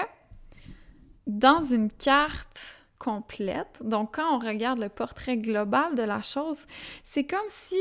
dans 1.27 1.61
une 1.61 1.91
carte 1.91 2.87
complète, 2.99 3.81
donc 3.85 4.17
quand 4.17 4.37
on 4.37 4.39
regarde 4.39 4.79
le 4.79 4.89
portrait 4.89 5.37
global 5.37 5.95
de 5.95 6.03
la 6.03 6.23
chose, 6.23 6.67
c'est 7.05 7.25
comme 7.25 7.49
si 7.49 7.77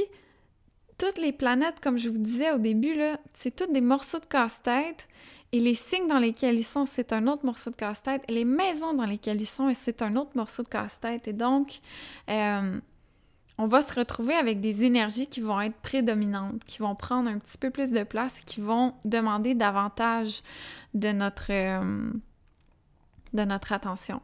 toutes 0.97 1.17
les 1.17 1.31
planètes, 1.31 1.79
comme 1.79 1.97
je 1.97 2.09
vous 2.09 2.17
disais 2.17 2.51
au 2.51 2.57
début, 2.57 2.95
c'est 3.33 3.55
toutes 3.55 3.71
des 3.71 3.81
morceaux 3.81 4.19
de 4.19 4.25
casse-tête. 4.25 5.07
Et 5.55 5.61
les 5.61 5.73
signes 5.73 6.07
dans 6.07 6.17
lesquels 6.17 6.59
ils 6.59 6.65
sont, 6.65 6.85
c'est 6.85 7.13
un 7.13 7.27
autre 7.27 7.45
morceau 7.45 7.71
de 7.71 7.77
casse-tête. 7.77 8.23
Et 8.27 8.33
les 8.33 8.43
maisons 8.43 8.93
dans 8.93 9.05
lesquelles 9.05 9.39
ils 9.39 9.47
sont, 9.47 9.71
c'est 9.73 10.01
un 10.01 10.17
autre 10.17 10.31
morceau 10.35 10.63
de 10.63 10.67
casse-tête. 10.67 11.29
Et 11.29 11.31
donc, 11.31 11.79
euh, 12.29 12.77
on 13.57 13.65
va 13.65 13.81
se 13.81 13.97
retrouver 13.97 14.33
avec 14.33 14.59
des 14.59 14.83
énergies 14.83 15.27
qui 15.27 15.39
vont 15.39 15.61
être 15.61 15.77
prédominantes, 15.77 16.61
qui 16.65 16.79
vont 16.79 16.93
prendre 16.93 17.29
un 17.29 17.39
petit 17.39 17.57
peu 17.57 17.69
plus 17.69 17.91
de 17.91 18.03
place, 18.03 18.39
qui 18.39 18.59
vont 18.59 18.95
demander 19.05 19.55
davantage 19.55 20.41
de 20.93 21.13
notre, 21.13 21.53
euh, 21.53 22.11
de 23.31 23.45
notre 23.45 23.71
attention. 23.71 24.21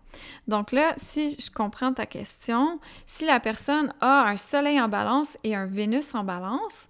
Donc 0.50 0.74
là, 0.74 0.92
si 0.98 1.38
je 1.40 1.50
comprends 1.50 1.94
ta 1.94 2.08
question, 2.08 2.82
si 3.06 3.26
la 3.26 3.40
personne 3.40 3.94
a 4.02 4.28
un 4.28 4.36
Soleil 4.36 4.82
en 4.82 4.90
balance 4.90 5.38
et 5.46 5.56
un 5.56 5.66
Vénus 5.66 6.14
en 6.14 6.26
balance, 6.26 6.90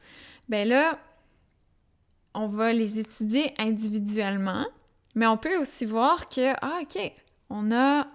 ben 0.50 0.68
là, 0.68 0.98
on 2.34 2.48
va 2.48 2.74
les 2.74 3.00
étudier 3.00 3.54
individuellement, 3.58 4.66
mais 5.16 5.28
on 5.28 5.38
peut 5.38 5.58
aussi 5.58 5.86
voir 5.86 6.30
que, 6.30 6.54
ah, 6.62 6.80
OK, 6.82 7.00
on 7.50 7.72
a 7.72 8.08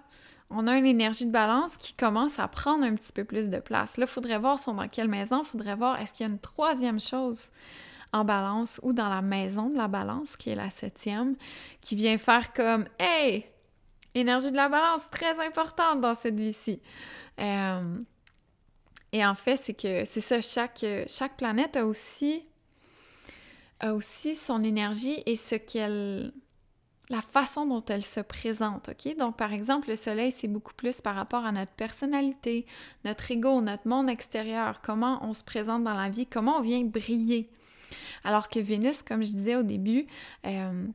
on 0.49 0.65
a 0.65 0.77
une 0.77 0.85
énergie 0.85 1.25
de 1.25 1.31
balance 1.31 1.75
qui 1.75 1.93
commence 1.93 2.39
à 2.39 2.47
prendre 2.47 2.85
un 2.85 2.95
petit 2.95 3.11
peu 3.11 3.25
plus 3.25 3.49
de 3.49 3.59
place. 3.59 3.97
Là, 3.97 4.05
il 4.07 4.11
faudrait 4.11 4.39
voir 4.39 4.59
sont 4.59 4.73
dans 4.73 4.87
quelle 4.87 5.09
maison, 5.09 5.41
il 5.41 5.45
faudrait 5.45 5.75
voir 5.75 5.99
est-ce 5.99 6.13
qu'il 6.13 6.25
y 6.25 6.29
a 6.29 6.31
une 6.31 6.39
troisième 6.39 6.99
chose 6.99 7.51
en 8.13 8.23
balance 8.23 8.79
ou 8.83 8.93
dans 8.93 9.09
la 9.09 9.21
maison 9.21 9.69
de 9.69 9.77
la 9.77 9.89
balance, 9.89 10.37
qui 10.37 10.49
est 10.49 10.55
la 10.55 10.69
septième, 10.69 11.35
qui 11.81 11.95
vient 11.95 12.17
faire 12.17 12.53
comme 12.53 12.85
Hey! 12.97 13.45
Énergie 14.15 14.51
de 14.51 14.55
la 14.55 14.69
balance, 14.69 15.09
très 15.11 15.45
importante 15.45 16.01
dans 16.01 16.15
cette 16.15 16.39
vie-ci. 16.39 16.81
Euh, 17.39 17.97
et 19.11 19.25
en 19.25 19.35
fait, 19.35 19.57
c'est 19.57 19.73
que 19.73 20.05
c'est 20.05 20.21
ça, 20.21 20.41
chaque, 20.41 20.83
chaque 21.07 21.37
planète 21.37 21.75
a 21.75 21.85
aussi, 21.85 22.46
a 23.79 23.93
aussi 23.93 24.35
son 24.35 24.61
énergie 24.61 25.21
et 25.25 25.35
ce 25.35 25.55
qu'elle 25.55 26.33
la 27.09 27.21
façon 27.21 27.65
dont 27.65 27.83
elle 27.85 28.03
se 28.03 28.19
présente, 28.19 28.89
OK? 28.89 29.15
Donc, 29.15 29.37
par 29.37 29.53
exemple, 29.53 29.89
le 29.89 29.95
soleil, 29.95 30.31
c'est 30.31 30.47
beaucoup 30.47 30.73
plus 30.73 30.99
par 31.01 31.15
rapport 31.15 31.45
à 31.45 31.51
notre 31.51 31.71
personnalité, 31.71 32.65
notre 33.05 33.31
ego, 33.31 33.61
notre 33.61 33.87
monde 33.87 34.09
extérieur, 34.09 34.81
comment 34.81 35.25
on 35.25 35.33
se 35.33 35.43
présente 35.43 35.83
dans 35.83 35.93
la 35.93 36.09
vie, 36.09 36.25
comment 36.25 36.57
on 36.57 36.61
vient 36.61 36.83
briller. 36.83 37.49
Alors 38.25 38.49
que 38.49 38.59
Vénus, 38.59 39.03
comme 39.03 39.23
je 39.23 39.31
disais 39.31 39.55
au 39.55 39.63
début, 39.63 40.07
euh, 40.45 40.85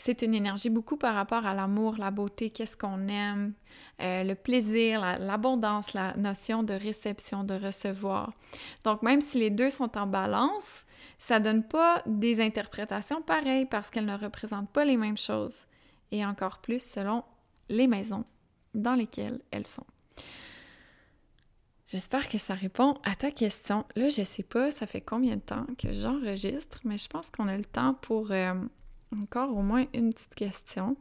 c'est 0.00 0.22
une 0.22 0.34
énergie 0.34 0.70
beaucoup 0.70 0.96
par 0.96 1.14
rapport 1.14 1.44
à 1.44 1.52
l'amour, 1.52 1.96
la 1.98 2.10
beauté, 2.10 2.48
qu'est-ce 2.48 2.74
qu'on 2.74 3.06
aime, 3.08 3.52
euh, 4.00 4.24
le 4.24 4.34
plaisir, 4.34 5.02
l'abondance, 5.18 5.92
la, 5.92 6.16
notion 6.16 6.62
de 6.62 6.72
réception, 6.72 7.44
de 7.44 7.52
recevoir. 7.52 8.32
Donc, 8.82 9.02
même 9.02 9.20
si 9.20 9.38
les 9.38 9.50
deux 9.50 9.68
sont 9.68 9.98
en 9.98 10.06
balance, 10.06 10.86
ça 11.18 11.38
donne 11.38 11.62
pas 11.62 12.02
des 12.06 12.40
interprétations 12.40 13.20
pareilles 13.20 13.66
parce 13.66 13.90
qu'elles 13.90 14.06
ne 14.06 14.16
représentent 14.16 14.70
pas 14.70 14.86
les 14.86 14.96
mêmes 14.96 15.18
choses. 15.18 15.66
Et 16.12 16.24
encore 16.24 16.58
plus 16.58 16.82
selon 16.82 17.22
les 17.68 17.86
maisons 17.86 18.24
dans 18.72 18.94
lesquelles 18.94 19.42
elles 19.50 19.66
sont. 19.66 19.86
J'espère 21.88 22.26
que 22.30 22.38
ça 22.38 22.54
répond 22.54 22.96
à 23.04 23.16
ta 23.16 23.30
question. 23.30 23.84
Là, 23.96 24.08
je 24.08 24.22
sais 24.22 24.44
pas, 24.44 24.70
ça 24.70 24.86
fait 24.86 25.02
combien 25.02 25.36
de 25.36 25.42
temps 25.42 25.66
que 25.76 25.92
j'enregistre, 25.92 26.80
mais 26.84 26.96
je 26.96 27.08
pense 27.08 27.28
qu'on 27.28 27.48
a 27.48 27.56
le 27.58 27.64
temps 27.66 27.92
pour 27.94 28.30
euh, 28.30 28.54
encore 29.16 29.56
au 29.56 29.62
moins 29.62 29.86
une 29.94 30.12
petite 30.12 30.34
question. 30.34 30.96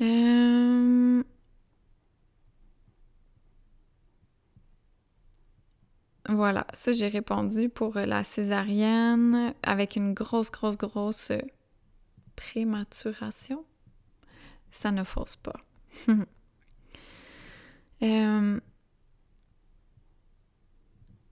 Euh, 0.00 1.22
voilà, 6.28 6.66
ça 6.72 6.92
j'ai 6.92 7.08
répondu 7.08 7.68
pour 7.68 7.94
la 7.94 8.24
césarienne 8.24 9.54
avec 9.62 9.96
une 9.96 10.12
grosse, 10.12 10.50
grosse, 10.50 10.76
grosse 10.76 11.32
prématuration. 12.34 13.64
Ça 14.70 14.92
ne 14.92 15.04
force 15.04 15.36
pas. 15.36 15.60
Euh, 18.02 18.60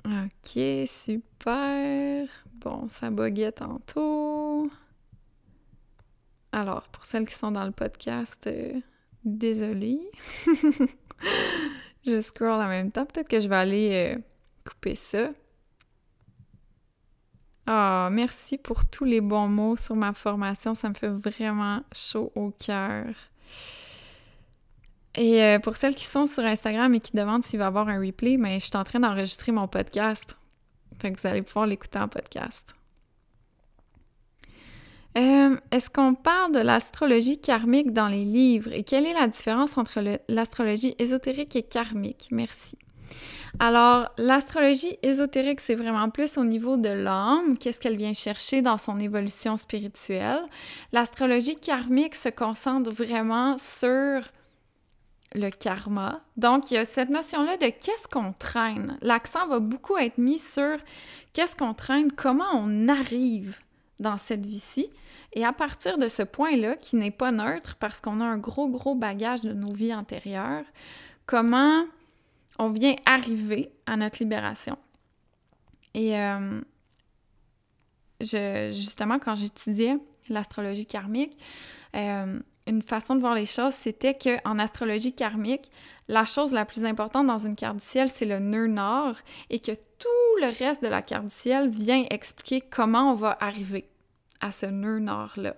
ok, 0.07 0.89
super. 0.89 2.44
Bon, 2.61 2.89
ça 2.89 3.11
buguait 3.11 3.53
tantôt. 3.53 4.71
Alors, 6.53 6.89
pour 6.89 7.05
celles 7.05 7.27
qui 7.27 7.35
sont 7.35 7.51
dans 7.51 7.65
le 7.65 7.73
podcast, 7.73 8.47
euh, 8.47 8.81
désolée. 9.25 10.01
je 12.07 12.21
scroll 12.21 12.61
en 12.61 12.69
même 12.69 12.93
temps. 12.93 13.07
Peut-être 13.07 13.29
que 13.29 13.41
je 13.41 13.49
vais 13.49 13.57
aller 13.57 13.91
euh, 13.93 14.19
couper 14.65 14.95
ça. 14.95 15.31
Ah, 17.67 18.09
merci 18.13 18.59
pour 18.59 18.87
tous 18.87 19.05
les 19.05 19.21
bons 19.21 19.49
mots 19.49 19.77
sur 19.77 19.97
ma 19.97 20.13
formation. 20.13 20.75
Ça 20.75 20.89
me 20.89 20.95
fait 20.95 21.09
vraiment 21.09 21.81
chaud 21.93 22.31
au 22.35 22.51
cœur. 22.51 23.07
Et 25.17 25.43
euh, 25.43 25.59
pour 25.59 25.77
celles 25.77 25.95
qui 25.95 26.05
sont 26.05 26.27
sur 26.27 26.45
Instagram 26.45 26.93
et 26.95 27.01
qui 27.01 27.17
demandent 27.17 27.45
s'il 27.45 27.59
va 27.59 27.67
y 27.67 27.69
avoir 27.69 27.89
un 27.89 27.99
replay, 28.01 28.37
mais 28.37 28.55
ben, 28.55 28.61
je 28.61 28.67
suis 28.67 28.77
en 28.77 28.85
train 28.85 29.01
d'enregistrer 29.01 29.53
mon 29.53 29.69
podcast. 29.69 30.37
Fait 30.99 31.13
que 31.13 31.21
vous 31.21 31.27
allez 31.27 31.43
pouvoir 31.43 31.67
l'écouter 31.67 31.99
en 31.99 32.09
podcast. 32.09 32.75
Euh, 35.17 35.57
est-ce 35.71 35.91
qu'on 35.91 36.15
parle 36.15 36.53
de 36.53 36.59
l'astrologie 36.59 37.41
karmique 37.41 37.93
dans 37.93 38.09
les 38.09 38.25
livres 38.25 38.73
et 38.73 38.83
quelle 38.83 39.07
est 39.07 39.13
la 39.13 39.29
différence 39.29 39.79
entre 39.79 40.01
l'astrologie 40.29 40.95
ésotérique 40.99 41.55
et 41.55 41.63
karmique? 41.63 42.29
Merci. 42.33 42.77
Alors, 43.61 44.11
l'astrologie 44.19 44.99
ésotérique, 45.03 45.61
c'est 45.61 45.77
vraiment 45.77 46.11
plus 46.11 46.37
au 46.37 46.45
niveau 46.45 46.77
de 46.77 46.89
l'âme, 46.89 47.57
qu'est-ce 47.57 47.79
qu'elle 47.79 47.97
vient 47.97 48.13
chercher 48.13 48.63
dans 48.63 48.79
son 48.79 48.99
évolution 48.99 49.57
spirituelle. 49.57 50.41
L'astrologie 50.93 51.55
karmique 51.55 52.17
se 52.17 52.31
concentre 52.31 52.91
vraiment 52.91 53.57
sur 53.57 54.23
le 55.35 55.51
karma. 55.51 56.21
Donc, 56.37 56.71
il 56.71 56.75
y 56.75 56.77
a 56.77 56.85
cette 56.85 57.11
notion-là 57.11 57.57
de 57.57 57.67
qu'est-ce 57.67 58.07
qu'on 58.09 58.33
traîne. 58.33 58.99
L'accent 59.03 59.47
va 59.49 59.59
beaucoup 59.59 59.97
être 59.97 60.19
mis 60.19 60.39
sur 60.39 60.77
qu'est-ce 61.33 61.57
qu'on 61.57 61.75
traîne, 61.75 62.13
comment 62.13 62.51
on 62.55 62.89
arrive 62.89 63.59
dans 63.99 64.17
cette 64.17 64.47
vie-ci. 64.47 64.89
Et 65.33 65.45
à 65.45 65.53
partir 65.53 65.99
de 65.99 66.09
ce 66.09 66.23
point-là, 66.23 66.77
qui 66.77 66.97
n'est 66.97 67.11
pas 67.11 67.33
neutre 67.33 67.77
parce 67.77 68.01
qu'on 68.01 68.21
a 68.21 68.25
un 68.25 68.39
gros, 68.39 68.69
gros 68.69 68.95
bagage 68.95 69.43
de 69.43 69.53
nos 69.53 69.73
vies 69.73 69.95
antérieures, 69.95 70.65
comment 71.27 71.85
on 72.59 72.69
vient 72.69 72.95
arriver 73.05 73.73
à 73.87 73.97
notre 73.97 74.19
libération. 74.21 74.79
Et 75.95 76.19
euh, 76.19 76.61
justement, 78.21 79.19
quand 79.19 79.35
j'étudiais 79.35 79.97
l'astrologie 80.29 80.87
karmique, 80.87 81.37
euh, 81.97 82.39
une 82.67 82.83
façon 82.83 83.15
de 83.15 83.21
voir 83.21 83.35
les 83.35 83.47
choses, 83.47 83.75
c'était 83.75 84.15
qu'en 84.15 84.59
astrologie 84.59 85.13
karmique, 85.13 85.71
la 86.09 86.25
chose 86.25 86.53
la 86.53 86.65
plus 86.65 86.85
importante 86.85 87.27
dans 87.27 87.39
une 87.39 87.57
carte 87.57 87.77
du 87.77 87.85
ciel, 87.85 88.09
c'est 88.09 88.25
le 88.25 88.39
nœud 88.39 88.67
nord 88.67 89.17
et 89.51 89.59
que 89.59 89.73
tout 89.73 90.41
le 90.41 90.57
reste 90.59 90.83
de 90.83 90.89
la 90.89 91.03
carte 91.03 91.25
du 91.25 91.35
ciel 91.35 91.69
vient 91.69 92.05
expliquer 92.11 92.61
comment 92.61 93.13
on 93.13 93.15
va 93.15 93.37
arriver 93.41 93.89
à 94.41 94.53
ce 94.53 94.67
nœud 94.67 94.99
nord-là. 94.99 95.57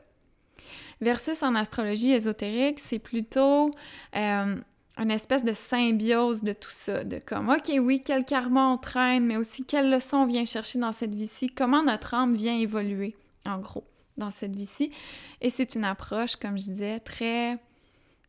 Versus 1.01 1.43
en 1.43 1.55
astrologie 1.55 2.13
ésotérique, 2.13 2.81
c'est 2.81 2.99
plutôt 2.99 3.71
euh, 4.17 4.57
une 4.97 5.11
espèce 5.11 5.45
de 5.45 5.53
symbiose 5.53 6.43
de 6.43 6.53
tout 6.53 6.71
ça, 6.71 7.05
de 7.05 7.19
comme, 7.19 7.51
OK, 7.51 7.71
oui, 7.79 8.03
quel 8.05 8.25
karma 8.25 8.69
on 8.69 8.79
traîne, 8.79 9.27
mais 9.27 9.37
aussi 9.37 9.65
quelle 9.65 9.91
leçon 9.91 10.19
on 10.19 10.27
vient 10.27 10.45
chercher 10.45 10.79
dans 10.79 10.93
cette 10.93 11.15
vie-ci, 11.15 11.49
comment 11.49 11.83
notre 11.83 12.15
âme 12.15 12.35
vient 12.35 12.57
évoluer, 12.57 13.15
en 13.45 13.59
gros, 13.59 13.85
dans 14.17 14.31
cette 14.31 14.55
vie-ci. 14.55 14.93
Et 15.41 15.51
c'est 15.51 15.75
une 15.75 15.85
approche, 15.85 16.37
comme 16.37 16.59
je 16.59 16.65
disais, 16.65 17.01
très, 17.01 17.59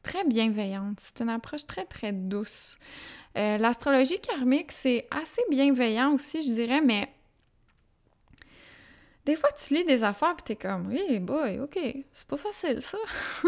très 0.03 0.23
bienveillante. 0.25 0.99
C'est 0.99 1.21
une 1.21 1.29
approche 1.29 1.65
très, 1.65 1.85
très 1.85 2.11
douce. 2.11 2.77
Euh, 3.38 3.57
l'astrologie 3.57 4.19
karmique, 4.19 4.71
c'est 4.71 5.05
assez 5.11 5.41
bienveillant 5.49 6.13
aussi, 6.13 6.41
je 6.41 6.53
dirais, 6.53 6.81
mais 6.81 7.09
des 9.27 9.35
fois, 9.35 9.49
tu 9.51 9.73
lis 9.73 9.83
des 9.83 10.03
affaires 10.03 10.35
et 10.39 10.41
t'es 10.41 10.55
comme, 10.55 10.88
oui, 10.88 11.19
boy, 11.19 11.59
ok, 11.59 11.77
c'est 12.13 12.27
pas 12.27 12.38
facile 12.38 12.81
ça. 12.81 12.97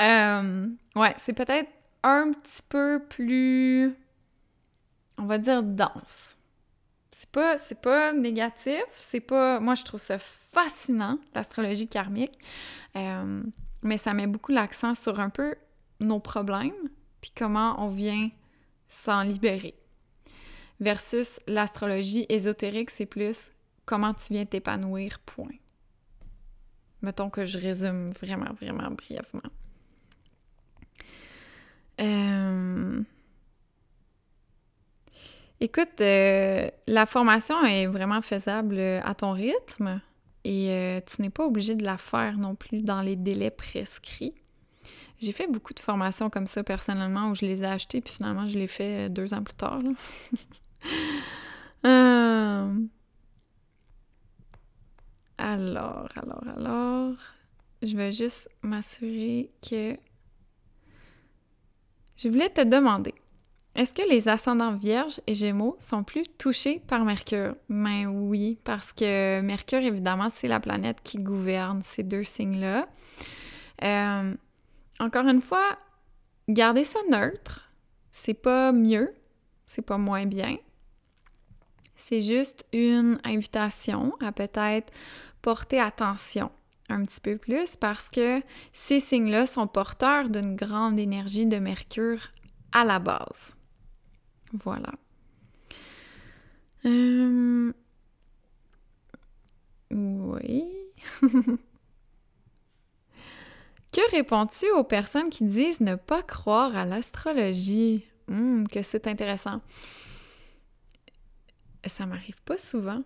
Euh, 0.00 0.66
ouais, 0.96 1.14
c'est 1.18 1.34
peut-être 1.34 1.68
un 2.02 2.32
petit 2.32 2.62
peu 2.66 3.02
plus, 3.06 3.94
on 5.18 5.24
va 5.26 5.36
dire, 5.36 5.62
dense. 5.62 6.39
C'est 7.20 7.30
pas, 7.32 7.58
c'est 7.58 7.82
pas 7.82 8.14
négatif, 8.14 8.82
c'est 8.92 9.20
pas... 9.20 9.60
Moi, 9.60 9.74
je 9.74 9.84
trouve 9.84 10.00
ça 10.00 10.18
fascinant, 10.18 11.18
l'astrologie 11.34 11.86
karmique, 11.86 12.32
euh, 12.96 13.42
mais 13.82 13.98
ça 13.98 14.14
met 14.14 14.26
beaucoup 14.26 14.52
l'accent 14.52 14.94
sur 14.94 15.20
un 15.20 15.28
peu 15.28 15.54
nos 16.00 16.18
problèmes, 16.18 16.72
puis 17.20 17.30
comment 17.36 17.84
on 17.84 17.88
vient 17.88 18.30
s'en 18.88 19.20
libérer. 19.20 19.74
versus 20.80 21.40
l'astrologie 21.46 22.24
ésotérique, 22.30 22.88
c'est 22.88 23.04
plus 23.04 23.52
comment 23.84 24.14
tu 24.14 24.32
viens 24.32 24.46
t'épanouir, 24.46 25.18
point. 25.18 25.58
Mettons 27.02 27.28
que 27.28 27.44
je 27.44 27.58
résume 27.58 28.12
vraiment, 28.12 28.54
vraiment 28.54 28.90
brièvement. 28.92 29.42
Euh, 32.00 33.02
écoute, 35.60 36.00
euh, 36.00 36.70
la 36.86 37.06
formation 37.06 37.64
est 37.64 37.86
vraiment 37.86 38.22
faisable 38.22 38.78
à 38.78 39.14
ton 39.14 39.32
rythme 39.32 40.00
et 40.44 40.70
euh, 40.70 41.00
tu 41.06 41.22
n'es 41.22 41.30
pas 41.30 41.44
obligé 41.44 41.74
de 41.74 41.84
la 41.84 41.98
faire 41.98 42.38
non 42.38 42.54
plus 42.54 42.82
dans 42.82 43.02
les 43.02 43.16
délais 43.16 43.50
prescrits. 43.50 44.34
J'ai 45.20 45.32
fait 45.32 45.46
beaucoup 45.46 45.74
de 45.74 45.80
formations 45.80 46.30
comme 46.30 46.46
ça 46.46 46.64
personnellement 46.64 47.30
où 47.30 47.34
je 47.34 47.44
les 47.44 47.62
ai 47.62 47.66
achetées 47.66 48.00
puis 48.00 48.14
finalement 48.14 48.46
je 48.46 48.58
les 48.58 48.66
fait 48.66 49.10
deux 49.10 49.34
ans 49.34 49.42
plus 49.42 49.54
tard. 49.54 49.80
Alors, 55.40 56.06
alors, 56.16 56.44
alors, 56.54 57.14
je 57.80 57.96
vais 57.96 58.12
juste 58.12 58.50
m'assurer 58.60 59.50
que... 59.66 59.96
Je 62.18 62.28
voulais 62.28 62.50
te 62.50 62.60
demander, 62.60 63.14
est-ce 63.76 63.94
que 63.94 64.08
les 64.08 64.28
ascendants 64.28 64.74
vierges 64.74 65.20
et 65.26 65.34
gémeaux 65.34 65.76
sont 65.78 66.02
plus 66.02 66.24
touchés 66.38 66.82
par 66.88 67.04
Mercure? 67.04 67.54
Ben 67.68 68.06
oui, 68.06 68.58
parce 68.64 68.92
que 68.92 69.40
Mercure, 69.40 69.78
évidemment, 69.78 70.28
c'est 70.28 70.48
la 70.48 70.58
planète 70.58 70.98
qui 71.04 71.18
gouverne 71.18 71.80
ces 71.82 72.02
deux 72.02 72.24
signes-là. 72.24 72.82
Euh, 73.84 74.34
encore 74.98 75.26
une 75.26 75.40
fois, 75.40 75.78
gardez 76.48 76.84
ça 76.84 76.98
neutre. 77.10 77.70
C'est 78.10 78.34
pas 78.34 78.72
mieux, 78.72 79.14
c'est 79.66 79.82
pas 79.82 79.98
moins 79.98 80.26
bien. 80.26 80.56
C'est 81.94 82.22
juste 82.22 82.66
une 82.72 83.20
invitation 83.24 84.14
à 84.20 84.32
peut-être 84.32 84.92
porter 85.42 85.78
attention 85.78 86.50
un 86.88 87.04
petit 87.04 87.20
peu 87.20 87.36
plus 87.36 87.76
parce 87.76 88.10
que 88.10 88.42
ces 88.72 88.98
signes-là 88.98 89.46
sont 89.46 89.68
porteurs 89.68 90.28
d'une 90.28 90.56
grande 90.56 90.98
énergie 90.98 91.46
de 91.46 91.58
Mercure 91.58 92.20
à 92.72 92.84
la 92.84 92.98
base. 92.98 93.56
Voilà. 94.52 94.92
Euh, 96.84 97.72
oui. 99.90 100.64
que 103.92 104.10
réponds-tu 104.10 104.70
aux 104.72 104.84
personnes 104.84 105.30
qui 105.30 105.44
disent 105.44 105.80
ne 105.80 105.94
pas 105.94 106.22
croire 106.22 106.76
à 106.76 106.84
l'astrologie? 106.84 108.04
Hmm, 108.28 108.64
que 108.64 108.82
c'est 108.82 109.06
intéressant. 109.06 109.60
Ça 111.86 112.06
m'arrive 112.06 112.42
pas 112.42 112.58
souvent 112.58 113.02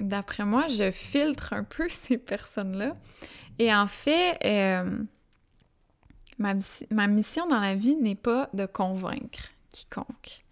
d'après 0.00 0.44
moi, 0.44 0.68
je 0.68 0.90
filtre 0.90 1.52
un 1.52 1.64
peu 1.64 1.88
ces 1.88 2.18
personnes-là. 2.18 2.96
Et 3.58 3.74
en 3.74 3.86
fait, 3.86 4.38
euh, 4.44 4.98
ma, 6.38 7.06
mission 7.06 7.46
dans 7.46 7.60
la 7.60 7.74
vie 7.74 7.96
n'est 7.96 8.14
pas 8.14 8.50
de 8.52 8.66
convaincre 8.66 9.50
quiconque. 9.70 10.44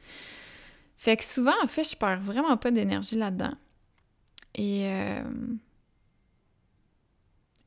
Fait 1.04 1.18
que 1.18 1.24
souvent, 1.24 1.52
en 1.62 1.66
fait, 1.66 1.84
je 1.84 1.94
perds 1.94 2.20
vraiment 2.20 2.56
pas 2.56 2.70
d'énergie 2.70 3.16
là-dedans. 3.16 3.52
Et, 4.54 4.86
euh, 4.86 5.22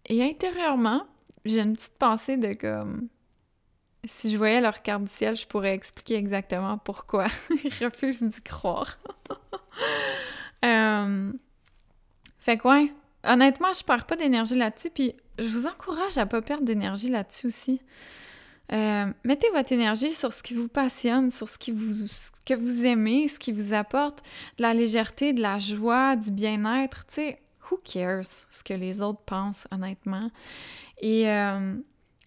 et 0.07 0.23
intérieurement, 0.23 1.05
j'ai 1.45 1.59
une 1.59 1.75
petite 1.75 1.99
pensée 1.99 2.37
de 2.37 2.53
comme 2.53 3.09
si 4.05 4.31
je 4.31 4.37
voyais 4.37 4.59
leur 4.59 4.81
carte 4.81 5.03
du 5.03 5.11
ciel, 5.11 5.35
je 5.35 5.45
pourrais 5.45 5.75
expliquer 5.75 6.15
exactement 6.15 6.79
pourquoi 6.79 7.27
ils 7.63 7.85
refusent 7.85 8.23
d'y 8.23 8.41
croire. 8.41 8.97
euh, 10.65 11.31
fait 12.39 12.57
que 12.57 12.67
ouais, 12.67 12.91
honnêtement, 13.23 13.71
je 13.71 13.83
perds 13.83 14.07
pas 14.07 14.15
d'énergie 14.15 14.55
là-dessus, 14.55 14.89
puis 14.89 15.13
je 15.37 15.47
vous 15.47 15.67
encourage 15.67 16.17
à 16.17 16.25
pas 16.25 16.41
perdre 16.41 16.63
d'énergie 16.63 17.09
là-dessus 17.09 17.45
aussi. 17.45 17.81
Euh, 18.73 19.05
mettez 19.23 19.49
votre 19.51 19.71
énergie 19.71 20.11
sur 20.11 20.33
ce 20.33 20.43
qui 20.43 20.53
vous 20.53 20.67
passionne, 20.67 21.29
sur 21.29 21.47
ce, 21.47 21.57
que 21.57 22.53
vous 22.53 22.85
aimez, 22.85 23.27
ce 23.27 23.39
qui 23.39 23.51
vous 23.51 23.73
apporte 23.73 24.23
de 24.57 24.63
la 24.63 24.73
légèreté, 24.73 25.33
de 25.33 25.41
la 25.41 25.57
joie, 25.57 26.15
du 26.15 26.31
bien-être. 26.31 27.05
Tu 27.07 27.15
sais, 27.15 27.41
who 27.69 27.77
cares 27.83 28.25
ce 28.49 28.63
que 28.63 28.73
les 28.73 29.01
autres 29.01 29.21
pensent, 29.25 29.67
honnêtement? 29.71 30.29
Et 30.99 31.29
euh, 31.29 31.77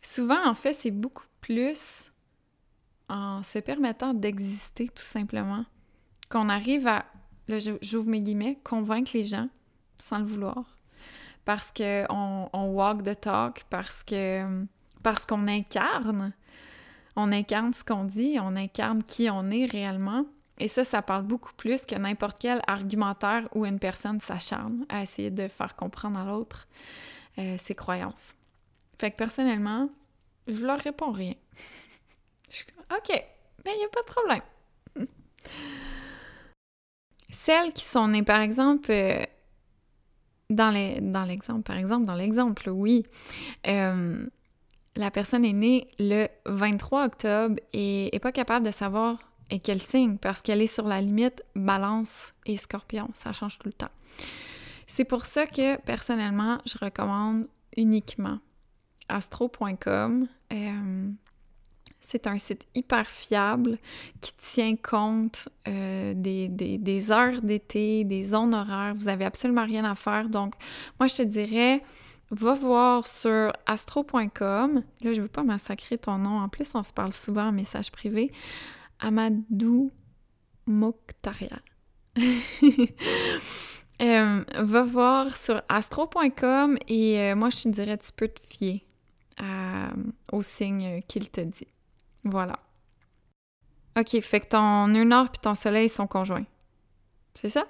souvent, 0.00 0.42
en 0.46 0.54
fait, 0.54 0.72
c'est 0.72 0.90
beaucoup 0.90 1.24
plus 1.40 2.10
en 3.10 3.42
se 3.42 3.58
permettant 3.58 4.14
d'exister, 4.14 4.88
tout 4.88 5.04
simplement, 5.04 5.66
qu'on 6.30 6.48
arrive 6.48 6.86
à, 6.86 7.04
là, 7.48 7.58
j'ouvre 7.82 8.08
mes 8.08 8.22
guillemets, 8.22 8.58
convaincre 8.64 9.10
les 9.14 9.24
gens 9.24 9.48
sans 9.96 10.18
le 10.18 10.24
vouloir. 10.24 10.64
Parce 11.44 11.72
qu'on 11.72 12.48
on 12.52 12.66
walk 12.70 13.02
the 13.02 13.20
talk, 13.20 13.64
parce 13.68 14.04
que 14.04 14.64
parce 15.02 15.26
qu'on 15.26 15.46
incarne. 15.48 16.32
On 17.16 17.32
incarne 17.32 17.74
ce 17.74 17.84
qu'on 17.84 18.04
dit, 18.04 18.38
on 18.40 18.56
incarne 18.56 19.02
qui 19.02 19.28
on 19.30 19.50
est 19.50 19.66
réellement. 19.66 20.26
Et 20.58 20.68
ça, 20.68 20.84
ça 20.84 21.02
parle 21.02 21.24
beaucoup 21.24 21.52
plus 21.54 21.86
que 21.86 21.94
n'importe 21.94 22.36
quel 22.38 22.60
argumentaire 22.66 23.48
où 23.54 23.64
une 23.64 23.78
personne 23.78 24.20
s'acharne 24.20 24.84
à 24.88 25.02
essayer 25.02 25.30
de 25.30 25.48
faire 25.48 25.74
comprendre 25.74 26.18
à 26.20 26.24
l'autre 26.24 26.68
euh, 27.38 27.56
ses 27.58 27.74
croyances. 27.74 28.34
Fait 28.98 29.10
que 29.10 29.16
personnellement, 29.16 29.88
je 30.46 30.66
leur 30.66 30.78
réponds 30.78 31.12
rien. 31.12 31.34
je 32.50 32.56
suis 32.56 32.66
OK, 32.90 33.08
mais 33.64 33.72
il 33.74 33.78
n'y 33.78 33.84
a 33.84 33.88
pas 33.88 34.02
de 34.02 34.06
problème. 34.06 34.42
Celles 37.32 37.72
qui 37.72 37.84
sont 37.84 38.08
nées, 38.08 38.22
par 38.22 38.40
exemple, 38.40 38.90
euh, 38.90 39.24
dans 40.50 40.70
l'exemple, 41.26 41.62
par 41.62 41.76
exemple, 41.76 42.04
dans 42.04 42.14
l'exemple, 42.14 42.68
oui, 42.68 43.04
euh, 43.66 44.26
la 44.96 45.10
personne 45.10 45.44
est 45.44 45.52
née 45.52 45.88
le 45.98 46.26
23 46.46 47.06
octobre 47.06 47.56
et 47.72 48.10
n'est 48.12 48.18
pas 48.18 48.32
capable 48.32 48.66
de 48.66 48.70
savoir 48.70 49.18
et 49.50 49.58
quel 49.58 49.80
signe 49.80 50.16
parce 50.16 50.42
qu'elle 50.42 50.62
est 50.62 50.66
sur 50.66 50.86
la 50.86 51.00
limite 51.00 51.42
balance 51.54 52.34
et 52.46 52.56
scorpion. 52.56 53.08
Ça 53.14 53.32
change 53.32 53.58
tout 53.58 53.68
le 53.68 53.72
temps. 53.72 53.90
C'est 54.86 55.04
pour 55.04 55.26
ça 55.26 55.46
que 55.46 55.76
personnellement, 55.82 56.58
je 56.66 56.76
recommande 56.78 57.46
uniquement 57.76 58.38
astro.com. 59.08 60.26
C'est 62.00 62.26
un 62.26 62.38
site 62.38 62.66
hyper 62.74 63.08
fiable 63.08 63.78
qui 64.20 64.32
tient 64.34 64.74
compte 64.76 65.48
euh, 65.68 66.14
des, 66.16 67.12
heures 67.12 67.42
d'été, 67.42 68.04
des 68.04 68.22
zones 68.22 68.54
horaires. 68.54 68.94
Vous 68.94 69.08
avez 69.08 69.24
absolument 69.26 69.64
rien 69.66 69.84
à 69.84 69.94
faire. 69.94 70.28
Donc, 70.28 70.54
moi, 70.98 71.06
je 71.08 71.16
te 71.16 71.22
dirais, 71.22 71.82
va 72.30 72.54
voir 72.54 73.06
sur 73.06 73.52
astro.com. 73.66 74.82
Là, 75.02 75.12
je 75.12 75.20
veux 75.20 75.28
pas 75.28 75.42
massacrer 75.42 75.98
ton 75.98 76.18
nom. 76.18 76.38
En 76.40 76.48
plus, 76.48 76.74
on 76.74 76.82
se 76.82 76.92
parle 76.92 77.12
souvent 77.12 77.48
en 77.48 77.52
message 77.52 77.90
privé. 77.90 78.30
Amadou 78.98 79.90
Mokhtaria. 80.66 81.58
Euh, 84.02 84.42
va 84.54 84.82
voir 84.82 85.36
sur 85.36 85.60
astro.com 85.68 86.78
et 86.88 87.20
euh, 87.20 87.36
moi, 87.36 87.50
je 87.50 87.58
te 87.58 87.68
dirais, 87.68 87.98
tu 87.98 88.10
peux 88.16 88.28
te 88.28 88.40
fier 88.40 88.82
au 90.32 90.40
signe 90.40 91.02
qu'il 91.06 91.30
te 91.30 91.42
dit. 91.42 91.66
Voilà. 92.24 92.54
OK, 93.98 94.18
fait 94.22 94.40
que 94.40 94.48
ton 94.48 94.86
nord 94.86 95.26
et 95.26 95.38
ton 95.42 95.54
soleil 95.54 95.90
sont 95.90 96.06
conjoints. 96.06 96.46
C'est 97.34 97.50
ça? 97.50 97.66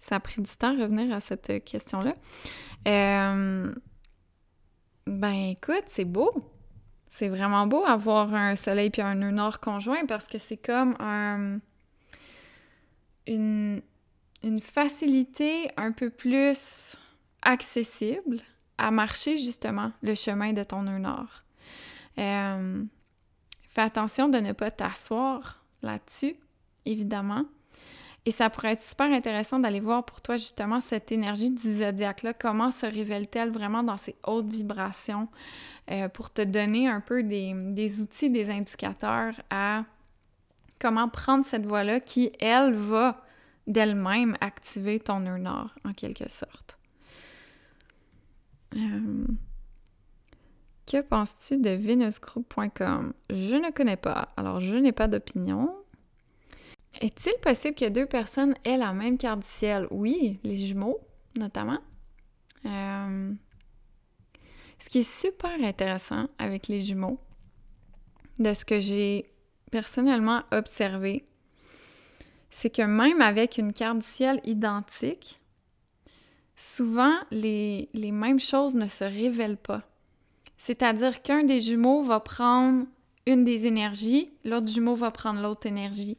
Ça 0.00 0.16
a 0.16 0.20
pris 0.20 0.40
du 0.40 0.50
temps 0.56 0.76
à 0.78 0.82
revenir 0.82 1.12
à 1.14 1.20
cette 1.20 1.64
question-là. 1.64 2.12
Euh, 2.86 3.74
ben 5.06 5.32
écoute, 5.32 5.84
c'est 5.86 6.04
beau. 6.04 6.32
C'est 7.10 7.28
vraiment 7.28 7.66
beau 7.66 7.84
avoir 7.84 8.34
un 8.34 8.54
soleil 8.54 8.90
puis 8.90 9.02
un 9.02 9.14
nœud 9.14 9.30
nord 9.30 9.60
conjoint 9.60 10.04
parce 10.06 10.28
que 10.28 10.38
c'est 10.38 10.56
comme 10.56 10.94
un, 11.00 11.58
une, 13.26 13.82
une 14.42 14.60
facilité 14.60 15.70
un 15.76 15.92
peu 15.92 16.10
plus 16.10 16.96
accessible 17.42 18.40
à 18.76 18.90
marcher 18.90 19.38
justement 19.38 19.92
le 20.02 20.14
chemin 20.14 20.52
de 20.52 20.62
ton 20.62 20.82
nœud 20.82 20.98
nord. 20.98 21.42
Euh, 22.18 22.84
Fais 23.78 23.82
attention 23.82 24.28
de 24.28 24.38
ne 24.38 24.52
pas 24.52 24.70
t'asseoir 24.72 25.62
là-dessus, 25.82 26.34
évidemment. 26.84 27.44
Et 28.28 28.30
ça 28.30 28.50
pourrait 28.50 28.72
être 28.72 28.82
super 28.82 29.10
intéressant 29.10 29.58
d'aller 29.58 29.80
voir 29.80 30.04
pour 30.04 30.20
toi 30.20 30.36
justement 30.36 30.82
cette 30.82 31.10
énergie 31.12 31.48
du 31.48 31.62
zodiaque-là, 31.62 32.34
comment 32.34 32.70
se 32.70 32.84
révèle-t-elle 32.84 33.48
vraiment 33.48 33.82
dans 33.82 33.96
ces 33.96 34.16
hautes 34.26 34.50
vibrations 34.50 35.28
euh, 35.90 36.10
pour 36.10 36.30
te 36.30 36.42
donner 36.42 36.88
un 36.88 37.00
peu 37.00 37.22
des, 37.22 38.02
outils, 38.02 38.28
des 38.28 38.50
indicateurs 38.50 39.32
à 39.48 39.86
comment 40.78 41.08
prendre 41.08 41.42
cette 41.42 41.64
voie-là 41.64 42.00
qui, 42.00 42.30
elle, 42.38 42.74
va 42.74 43.24
d'elle-même 43.66 44.36
activer 44.42 45.00
ton 45.00 45.20
nœud 45.20 45.38
nord 45.38 45.74
en 45.86 45.94
quelque 45.94 46.28
sorte? 46.28 46.76
Euh... 48.76 49.26
Que 50.86 51.00
penses-tu 51.00 51.60
de 51.60 51.70
venusgroup.com? 51.70 53.14
Je 53.30 53.56
ne 53.56 53.70
connais 53.70 53.96
pas, 53.96 54.34
alors 54.36 54.60
je 54.60 54.76
n'ai 54.76 54.92
pas 54.92 55.08
d'opinion. 55.08 55.74
Est-il 57.00 57.34
possible 57.40 57.74
que 57.74 57.88
deux 57.88 58.06
personnes 58.06 58.54
aient 58.64 58.76
la 58.76 58.92
même 58.92 59.18
carte 59.18 59.40
du 59.40 59.46
ciel? 59.46 59.86
Oui, 59.90 60.38
les 60.44 60.56
jumeaux, 60.56 61.00
notamment. 61.36 61.78
Euh, 62.66 63.32
ce 64.78 64.88
qui 64.88 64.98
est 64.98 65.20
super 65.20 65.52
intéressant 65.62 66.28
avec 66.38 66.68
les 66.68 66.80
jumeaux, 66.80 67.18
de 68.38 68.54
ce 68.54 68.64
que 68.64 68.78
j'ai 68.78 69.32
personnellement 69.70 70.42
observé, 70.52 71.26
c'est 72.50 72.70
que 72.70 72.82
même 72.82 73.20
avec 73.20 73.58
une 73.58 73.72
carte 73.72 73.98
du 73.98 74.06
ciel 74.06 74.40
identique, 74.44 75.40
souvent 76.56 77.14
les, 77.30 77.88
les 77.92 78.12
mêmes 78.12 78.40
choses 78.40 78.74
ne 78.74 78.86
se 78.86 79.04
révèlent 79.04 79.56
pas. 79.56 79.82
C'est-à-dire 80.56 81.22
qu'un 81.22 81.44
des 81.44 81.60
jumeaux 81.60 82.02
va 82.02 82.20
prendre 82.20 82.86
une 83.26 83.44
des 83.44 83.66
énergies, 83.66 84.32
l'autre 84.44 84.68
jumeau 84.68 84.94
va 84.94 85.10
prendre 85.10 85.40
l'autre 85.40 85.66
énergie. 85.66 86.18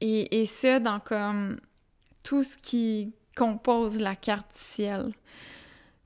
Et, 0.00 0.40
et 0.40 0.46
ça 0.46 0.80
dans 0.80 1.00
comme 1.00 1.58
tout 2.22 2.44
ce 2.44 2.56
qui 2.56 3.14
compose 3.36 4.00
la 4.00 4.16
carte 4.16 4.50
du 4.52 4.60
ciel. 4.60 5.12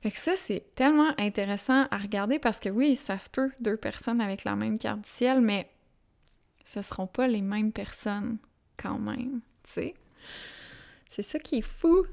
Fait 0.02 0.10
que 0.10 0.18
ça, 0.18 0.32
c'est 0.36 0.74
tellement 0.74 1.12
intéressant 1.18 1.86
à 1.90 1.96
regarder 1.96 2.38
parce 2.38 2.58
que 2.58 2.68
oui, 2.68 2.96
ça 2.96 3.18
se 3.18 3.30
peut, 3.30 3.50
deux 3.60 3.76
personnes 3.76 4.20
avec 4.20 4.44
la 4.44 4.56
même 4.56 4.78
carte 4.78 5.02
du 5.02 5.08
ciel, 5.08 5.40
mais 5.40 5.70
ce 6.64 6.82
seront 6.82 7.06
pas 7.06 7.28
les 7.28 7.40
mêmes 7.40 7.72
personnes 7.72 8.38
quand 8.76 8.98
même, 8.98 9.40
tu 9.62 9.70
sais. 9.70 9.94
C'est 11.08 11.22
ça 11.22 11.38
qui 11.38 11.58
est 11.58 11.62
fou. 11.62 12.04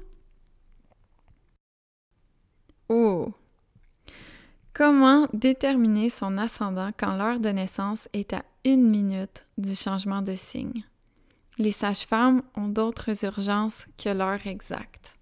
Oh! 2.88 3.32
Comment 4.72 5.26
déterminer 5.32 6.10
son 6.10 6.38
ascendant 6.38 6.90
quand 6.96 7.16
l'heure 7.16 7.40
de 7.40 7.48
naissance 7.48 8.08
est 8.12 8.32
à 8.32 8.44
une 8.64 8.88
minute 8.88 9.46
du 9.58 9.74
changement 9.74 10.22
de 10.22 10.34
signe? 10.34 10.84
Les 11.60 11.72
sages-femmes 11.72 12.42
ont 12.56 12.68
d'autres 12.68 13.22
urgences 13.26 13.86
que 14.02 14.08
l'heure 14.08 14.46
exacte. 14.46 15.14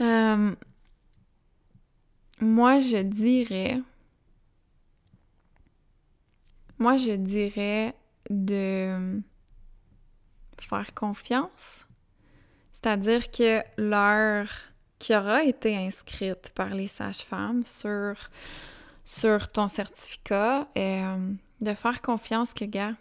Euh, 0.00 0.54
moi, 2.40 2.78
je 2.78 3.02
dirais. 3.02 3.82
Moi, 6.78 6.96
je 6.96 7.10
dirais 7.16 7.96
de 8.30 9.20
faire 10.60 10.94
confiance. 10.94 11.86
C'est-à-dire 12.72 13.32
que 13.32 13.64
l'heure 13.78 14.48
qui 15.00 15.12
aura 15.12 15.42
été 15.42 15.76
inscrite 15.76 16.52
par 16.54 16.68
les 16.68 16.86
sages-femmes 16.86 17.64
sur, 17.66 18.14
ton 19.48 19.66
certificat, 19.66 20.68
euh, 20.76 21.32
de 21.60 21.74
faire 21.74 22.00
confiance 22.00 22.54
que, 22.54 22.64
gars, 22.64 22.94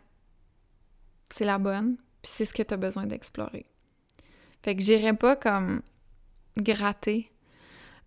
c'est 1.29 1.45
la 1.45 1.57
bonne, 1.57 1.95
puis 2.21 2.31
c'est 2.31 2.45
ce 2.45 2.53
que 2.53 2.63
tu 2.63 2.73
as 2.73 2.77
besoin 2.77 3.05
d'explorer. 3.05 3.65
Fait 4.63 4.75
que 4.75 4.81
j'irai 4.81 5.13
pas 5.13 5.35
comme 5.35 5.81
gratter 6.57 7.31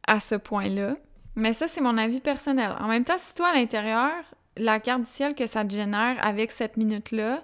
à 0.06 0.20
ce 0.20 0.34
point-là. 0.34 0.96
Mais 1.34 1.54
ça, 1.54 1.66
c'est 1.66 1.80
mon 1.80 1.96
avis 1.96 2.20
personnel. 2.20 2.76
En 2.78 2.88
même 2.88 3.04
temps, 3.04 3.16
si 3.16 3.34
toi, 3.34 3.48
à 3.48 3.54
l'intérieur, 3.54 4.12
la 4.56 4.80
carte 4.80 5.02
du 5.02 5.08
ciel 5.08 5.34
que 5.34 5.46
ça 5.46 5.64
te 5.64 5.72
génère 5.72 6.22
avec 6.22 6.50
cette 6.50 6.76
minute-là, 6.76 7.42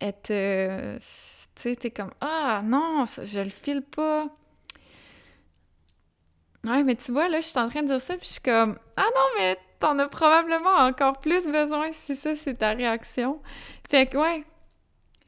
elle 0.00 0.20
te... 0.20 0.98
Tu 0.98 1.62
sais, 1.62 1.76
t'es 1.76 1.90
comme 1.90 2.12
«Ah, 2.20 2.60
non, 2.62 3.06
je 3.06 3.40
le 3.40 3.48
file 3.48 3.80
pas.» 3.80 4.24
Ouais, 6.64 6.82
mais 6.82 6.96
tu 6.96 7.12
vois, 7.12 7.30
là, 7.30 7.40
je 7.40 7.46
suis 7.46 7.58
en 7.58 7.70
train 7.70 7.82
de 7.82 7.86
dire 7.86 8.02
ça, 8.02 8.14
puis 8.16 8.26
je 8.26 8.32
suis 8.32 8.42
comme 8.42 8.78
«Ah 8.96 9.06
non, 9.14 9.22
mais 9.38 9.56
t'en 9.78 9.98
as 9.98 10.08
probablement 10.08 10.76
encore 10.80 11.22
plus 11.22 11.46
besoin 11.46 11.90
si 11.92 12.14
ça, 12.14 12.36
c'est 12.36 12.56
ta 12.56 12.72
réaction.» 12.72 13.40
Fait 13.88 14.06
que, 14.06 14.18
ouais, 14.18 14.44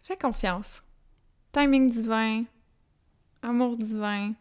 fais 0.09 0.17
confiance. 0.17 0.83
Timing 1.53 1.91
divin, 1.91 2.45
amour 3.43 3.77
divin, 3.77 4.33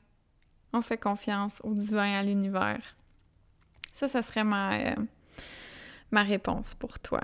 on 0.71 0.81
fait 0.81 0.97
confiance 0.97 1.59
au 1.65 1.73
divin, 1.73 2.13
à 2.13 2.23
l'univers. 2.23 2.95
Ça, 3.91 4.07
ça 4.07 4.21
serait 4.21 4.45
ma, 4.45 4.75
euh, 4.77 4.95
réponse 6.13 6.73
pour 6.73 6.99
toi. 6.99 7.19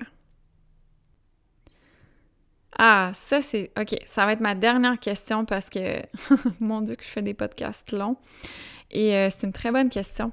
Ah, 2.78 3.12
ça 3.14 3.40
c'est... 3.40 3.72
OK, 3.80 3.96
ça 4.04 4.26
va 4.26 4.32
être 4.32 4.40
ma 4.40 4.54
dernière 4.54 5.00
question 5.00 5.46
parce 5.46 5.70
que, 5.70 6.02
mon 6.60 6.82
Dieu, 6.82 6.96
que 6.96 7.04
je 7.04 7.08
fais 7.08 7.22
des 7.22 7.34
podcasts 7.34 7.92
longs. 7.92 8.18
Et 8.90 9.14
euh, 9.14 9.30
c'est 9.30 9.46
une 9.46 9.52
très 9.52 9.70
bonne 9.70 9.88
question. 9.88 10.32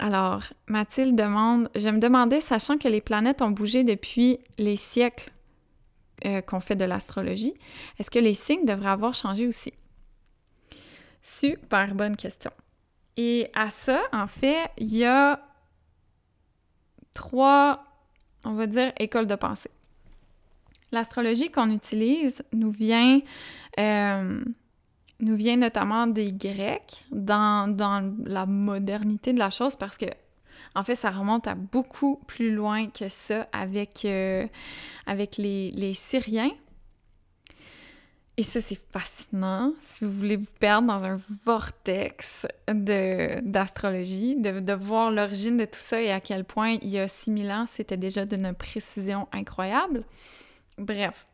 Alors, 0.00 0.42
Mathilde 0.66 1.14
demande, 1.14 1.68
je 1.76 1.90
me 1.90 1.98
demandais, 1.98 2.40
sachant 2.40 2.76
que 2.76 2.88
les 2.88 3.00
planètes 3.00 3.40
ont 3.40 3.50
bougé 3.50 3.84
depuis 3.84 4.38
les 4.58 4.76
siècles 4.76 5.30
euh, 6.26 6.40
qu'on 6.40 6.60
fait 6.60 6.76
de 6.76 6.84
l'astrologie, 6.84 7.54
est-ce 7.98 8.10
que 8.10 8.18
les 8.18 8.34
signes 8.34 8.64
devraient 8.64 8.90
avoir 8.90 9.14
changé 9.14 9.46
aussi? 9.46 9.72
Super 11.22 11.94
bonne 11.94 12.16
question. 12.16 12.50
Et 13.16 13.50
à 13.54 13.70
ça, 13.70 14.00
en 14.12 14.26
fait, 14.26 14.70
il 14.78 14.96
y 14.96 15.04
a 15.04 15.40
trois, 17.14 17.84
on 18.44 18.54
va 18.54 18.66
dire, 18.66 18.92
écoles 18.98 19.26
de 19.26 19.34
pensée. 19.34 19.70
L'astrologie 20.90 21.50
qu'on 21.50 21.70
utilise 21.70 22.42
nous 22.52 22.70
vient, 22.70 23.20
euh, 23.78 24.44
notamment 25.20 26.06
des 26.06 26.32
Grecs 26.32 27.04
dans, 27.10 27.74
la 28.24 28.46
modernité 28.46 29.32
de 29.32 29.38
la 29.38 29.50
chose 29.50 29.76
parce 29.76 29.96
que, 29.96 30.06
en 30.74 30.82
fait, 30.82 30.94
ça 30.94 31.10
remonte 31.10 31.46
à 31.46 31.54
beaucoup 31.54 32.20
plus 32.26 32.54
loin 32.54 32.88
que 32.88 33.08
ça 33.08 33.46
avec, 33.52 34.04
euh, 34.04 34.46
avec 35.06 35.36
les, 35.36 35.70
les 35.72 35.94
Syriens. 35.94 36.52
Et 38.38 38.44
ça, 38.44 38.62
c'est 38.62 38.80
fascinant 38.90 39.74
si 39.78 40.04
vous 40.04 40.10
voulez 40.10 40.36
vous 40.36 40.46
perdre 40.58 40.88
dans 40.88 41.04
un 41.04 41.20
vortex 41.44 42.46
d'astrologie, 42.66 44.36
de, 44.36 44.60
de, 44.60 44.72
voir 44.72 45.10
l'origine 45.10 45.58
de 45.58 45.66
tout 45.66 45.80
ça 45.80 46.00
et 46.00 46.10
à 46.10 46.18
quel 46.18 46.44
point 46.44 46.78
il 46.80 46.88
y 46.88 46.98
a 46.98 47.08
6000 47.08 47.50
ans, 47.50 47.64
c'était 47.66 47.98
déjà 47.98 48.24
d'une 48.24 48.54
précision 48.54 49.28
incroyable. 49.32 50.04
Bref, 50.78 51.26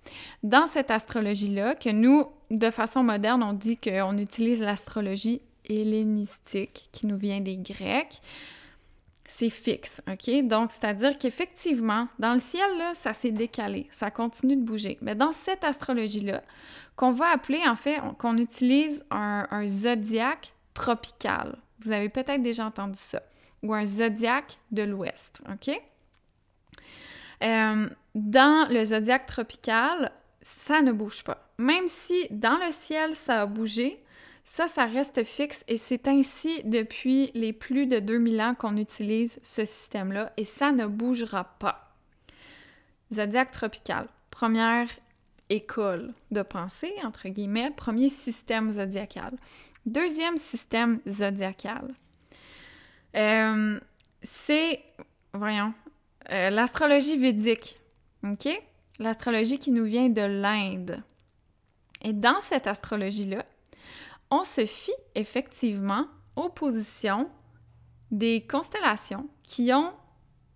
dans 0.42 0.66
cette 0.66 0.90
astrologie-là, 0.90 1.76
que 1.76 1.90
nous, 1.90 2.26
de 2.50 2.70
façon 2.70 3.04
moderne, 3.04 3.44
on 3.44 3.52
dit 3.52 3.76
qu'on 3.76 4.18
utilise 4.18 4.60
l'astrologie 4.60 5.40
hellénistique 5.68 6.88
qui 6.90 7.06
nous 7.06 7.16
vient 7.16 7.40
des 7.40 7.56
Grecs, 7.56 8.20
c'est 9.30 9.50
fixe, 9.50 10.00
OK? 10.10 10.42
Donc, 10.44 10.72
c'est-à-dire 10.72 11.18
qu'effectivement, 11.18 12.08
dans 12.18 12.32
le 12.32 12.38
ciel, 12.38 12.78
là, 12.78 12.94
ça 12.94 13.12
s'est 13.12 13.30
décalé, 13.30 13.86
ça 13.92 14.10
continue 14.10 14.56
de 14.56 14.62
bouger. 14.62 14.98
Mais 15.02 15.14
dans 15.14 15.32
cette 15.32 15.64
astrologie-là, 15.64 16.42
qu'on 16.96 17.12
va 17.12 17.30
appeler, 17.30 17.60
en 17.68 17.76
fait, 17.76 18.00
qu'on 18.18 18.38
utilise 18.38 19.04
un, 19.10 19.66
zodiaque 19.66 20.54
tropical. 20.72 21.58
Vous 21.80 21.92
avez 21.92 22.08
peut-être 22.08 22.42
déjà 22.42 22.64
entendu 22.64 22.98
ça. 22.98 23.22
Ou 23.62 23.74
un 23.74 23.84
zodiaque 23.84 24.58
de 24.70 24.82
l'Ouest, 24.82 25.42
OK? 25.52 25.78
Euh, 27.44 27.88
dans 28.14 28.68
le 28.70 28.82
zodiaque 28.82 29.26
tropical, 29.26 30.10
ça 30.40 30.80
ne 30.80 30.90
bouge 30.90 31.22
pas. 31.22 31.46
Même 31.58 31.86
si 31.86 32.28
dans 32.30 32.56
le 32.56 32.72
ciel, 32.72 33.14
ça 33.14 33.42
a 33.42 33.46
bougé, 33.46 34.02
ça, 34.48 34.66
ça 34.66 34.86
reste 34.86 35.24
fixe 35.24 35.62
et 35.68 35.76
c'est 35.76 36.08
ainsi 36.08 36.62
depuis 36.64 37.30
les 37.34 37.52
plus 37.52 37.86
de 37.86 37.98
2000 37.98 38.40
ans 38.40 38.54
qu'on 38.54 38.78
utilise 38.78 39.38
ce 39.42 39.66
système-là 39.66 40.32
et 40.38 40.44
ça 40.44 40.72
ne 40.72 40.86
bougera 40.86 41.44
pas. 41.44 41.94
Zodiaque 43.12 43.50
tropical, 43.50 44.08
première 44.30 44.88
école 45.50 46.14
de 46.30 46.40
pensée, 46.40 46.94
entre 47.04 47.28
guillemets, 47.28 47.70
premier 47.72 48.08
système 48.08 48.70
zodiacal. 48.70 49.36
Deuxième 49.84 50.38
système 50.38 51.00
zodiacal, 51.06 51.92
euh, 53.16 53.78
c'est, 54.22 54.82
voyons, 55.34 55.74
euh, 56.30 56.48
l'astrologie 56.48 57.18
védique, 57.18 57.78
OK? 58.24 58.48
L'astrologie 58.98 59.58
qui 59.58 59.72
nous 59.72 59.84
vient 59.84 60.08
de 60.08 60.22
l'Inde. 60.22 61.02
Et 62.00 62.14
dans 62.14 62.40
cette 62.40 62.66
astrologie-là, 62.66 63.44
on 64.30 64.44
se 64.44 64.66
fie 64.66 64.92
effectivement 65.14 66.06
aux 66.36 66.48
positions 66.48 67.28
des 68.10 68.46
constellations 68.46 69.28
qui 69.42 69.72
ont 69.72 69.92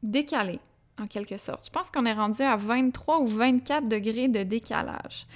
décalé, 0.03 0.61
en 0.99 1.07
quelque 1.07 1.37
sorte. 1.37 1.67
Je 1.67 1.71
pense 1.71 1.91
qu'on 1.91 2.05
est 2.05 2.13
rendu 2.13 2.43
à 2.43 2.57
23 2.57 3.21
ou 3.21 3.27
24 3.27 3.89
degrés 3.89 4.29
de 4.29 4.43
décalage. 4.43 5.27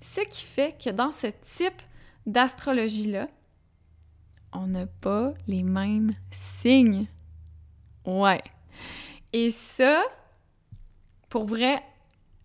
Ce 0.00 0.20
qui 0.20 0.44
fait 0.44 0.76
que 0.82 0.90
dans 0.90 1.10
ce 1.10 1.28
type 1.42 1.82
d'astrologie-là, 2.26 3.28
on 4.52 4.66
n'a 4.66 4.86
pas 4.86 5.34
les 5.46 5.62
mêmes 5.62 6.14
signes. 6.30 7.06
Ouais. 8.04 8.42
Et 9.32 9.50
ça, 9.50 10.02
pour 11.28 11.46
vrai, 11.46 11.82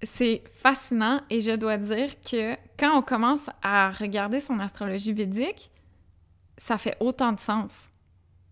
c'est 0.04 0.44
fascinant 0.48 1.22
et 1.30 1.42
je 1.42 1.52
dois 1.52 1.78
dire 1.78 2.20
que 2.22 2.56
quand 2.78 2.98
on 2.98 3.02
commence 3.02 3.50
à 3.62 3.92
regarder 3.92 4.40
son 4.40 4.60
astrologie 4.60 5.14
védique, 5.14 5.72
ça 6.58 6.78
fait 6.78 6.98
autant 7.00 7.32
de 7.32 7.40
sens 7.40 7.90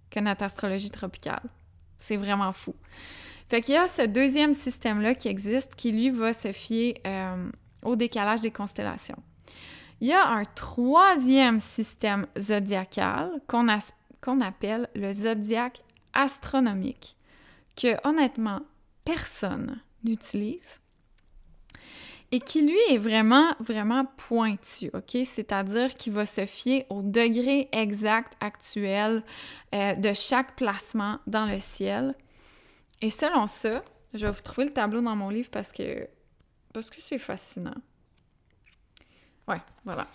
que 0.10 0.20
notre 0.20 0.44
astrologie 0.44 0.90
tropicale. 0.90 1.44
C'est 1.98 2.18
vraiment 2.18 2.52
fou. 2.54 2.76
Fait 3.50 3.62
qu'il 3.62 3.74
y 3.74 3.78
a 3.78 3.88
ce 3.88 4.04
deuxième 4.04 4.54
système-là 4.54 5.16
qui 5.16 5.28
existe 5.28 5.76
qui, 5.76 5.92
lui, 5.92 6.12
va 6.12 6.34
se 6.34 6.52
fier 6.52 7.02
euh, 7.06 7.50
au 7.84 7.96
décalage 7.96 8.42
des 8.42 8.52
constellations. 8.52 9.22
Il 10.02 10.08
y 10.08 10.14
a 10.14 10.26
un 10.26 10.46
troisième 10.46 11.60
système 11.60 12.28
zodiacal 12.38 13.32
qu'on 13.48 14.40
appelle 14.40 14.88
le 14.96 15.12
zodiaque 15.12 15.84
astronomique, 16.14 17.18
que 17.76 17.96
honnêtement, 18.08 18.62
personne 19.04 19.82
n'utilise 20.04 20.80
et 22.32 22.40
qui 22.40 22.62
lui 22.62 22.78
est 22.90 22.98
vraiment, 22.98 23.56
vraiment 23.60 24.06
pointu, 24.18 24.92
OK? 24.94 25.18
C'est-à-dire 25.26 25.94
qu'il 25.96 26.14
va 26.14 26.26
se 26.26 26.46
fier 26.46 26.86
au 26.90 27.02
degré 27.02 27.70
exact 27.72 28.34
actuel 28.40 29.24
euh, 29.74 29.96
de 29.96 30.14
chaque 30.14 30.56
placement 30.56 31.20
dans 31.26 31.46
le 31.46 31.60
ciel. 31.60 32.14
Et 33.02 33.10
selon 33.10 33.48
ça, 33.48 33.84
je 34.14 34.26
vais 34.26 34.32
vous 34.32 34.42
trouver 34.42 34.68
le 34.68 34.74
tableau 34.74 35.02
dans 35.02 35.16
mon 35.16 35.30
livre 35.30 35.50
parce 35.52 35.72
que 35.72 36.08
parce 36.74 36.90
que 36.90 37.02
c'est 37.02 37.18
fascinant. 37.18 37.76
Ouais, 39.48 39.62
voilà. 39.84 40.06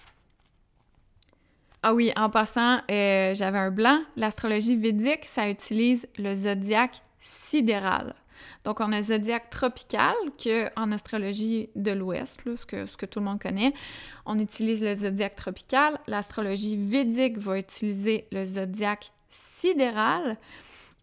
Ah 1.83 1.93
oui, 1.93 2.13
en 2.17 2.31
passant, 2.31 2.81
euh, 2.91 3.35
j'avais 3.35 3.59
un 3.59 3.71
blanc. 3.71 4.01
L'astrologie 4.17 4.77
védique, 4.77 5.25
ça 5.25 5.51
utilise 5.51 6.09
le 6.17 6.35
zodiaque 6.35 7.03
sidéral. 7.21 8.15
Donc, 8.65 8.81
on 8.81 8.93
a 8.93 8.99
le 8.99 9.03
zodiaque 9.03 9.51
tropical, 9.51 10.15
que 10.43 10.69
en 10.77 10.93
astrologie 10.93 11.71
de 11.75 11.91
l'Ouest, 11.91 12.43
ce 12.57 12.67
que, 12.67 13.07
tout 13.07 13.21
le 13.21 13.25
monde 13.25 13.41
connaît, 13.41 13.75
on 14.27 14.39
utilise 14.39 14.83
le 14.83 14.95
zodiaque 14.95 15.37
tropical. 15.37 15.99
L'astrologie 16.07 16.77
védique 16.77 17.39
va 17.39 17.59
utiliser 17.59 18.27
le 18.33 18.45
zodiaque 18.45 19.13
sidéral. 19.29 20.39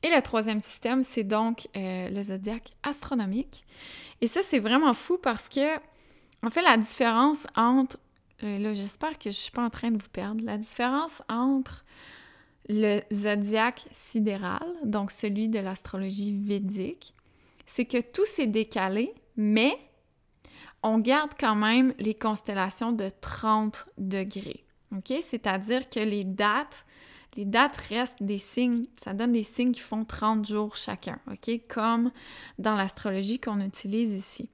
Et 0.03 0.09
le 0.09 0.21
troisième 0.21 0.59
système, 0.59 1.03
c'est 1.03 1.23
donc 1.23 1.67
euh, 1.77 2.09
le 2.09 2.23
zodiaque 2.23 2.71
astronomique. 2.83 3.65
Et 4.21 4.27
ça, 4.27 4.41
c'est 4.41 4.59
vraiment 4.59 4.93
fou 4.93 5.17
parce 5.21 5.47
que, 5.47 5.75
en 6.43 6.49
fait, 6.49 6.61
la 6.63 6.77
différence 6.77 7.45
entre 7.55 7.97
euh, 8.43 8.57
là, 8.57 8.73
j'espère 8.73 9.19
que 9.19 9.29
je 9.29 9.35
suis 9.35 9.51
pas 9.51 9.63
en 9.63 9.69
train 9.69 9.91
de 9.91 9.97
vous 9.97 10.09
perdre. 10.11 10.43
La 10.43 10.57
différence 10.57 11.21
entre 11.29 11.83
le 12.69 13.01
zodiaque 13.11 13.85
sidéral, 13.91 14.65
donc 14.83 15.11
celui 15.11 15.49
de 15.49 15.59
l'astrologie 15.59 16.33
védique, 16.33 17.13
c'est 17.73 17.85
que 17.85 18.01
tout 18.01 18.25
s'est 18.25 18.47
décalé, 18.47 19.15
mais 19.37 19.77
on 20.83 20.99
garde 20.99 21.31
quand 21.39 21.55
même 21.55 21.93
les 21.99 22.13
constellations 22.13 22.91
de 22.91 23.09
30 23.21 23.87
degrés. 23.97 24.65
C'est-à-dire 25.07 25.89
que 25.89 26.01
les 26.01 26.25
dates, 26.25 26.83
restent 27.89 28.23
des 28.23 28.39
signes, 28.39 28.87
ça 28.97 29.13
donne 29.13 29.31
des 29.31 29.45
signes 29.45 29.71
qui 29.71 29.79
font 29.79 30.03
30 30.03 30.45
jours 30.45 30.75
chacun? 30.75 31.17
Comme 31.69 32.11
dans 32.59 32.75
l'astrologie 32.75 33.39
qu'on 33.39 33.61
utilise 33.61 34.13
ici. 34.15 34.49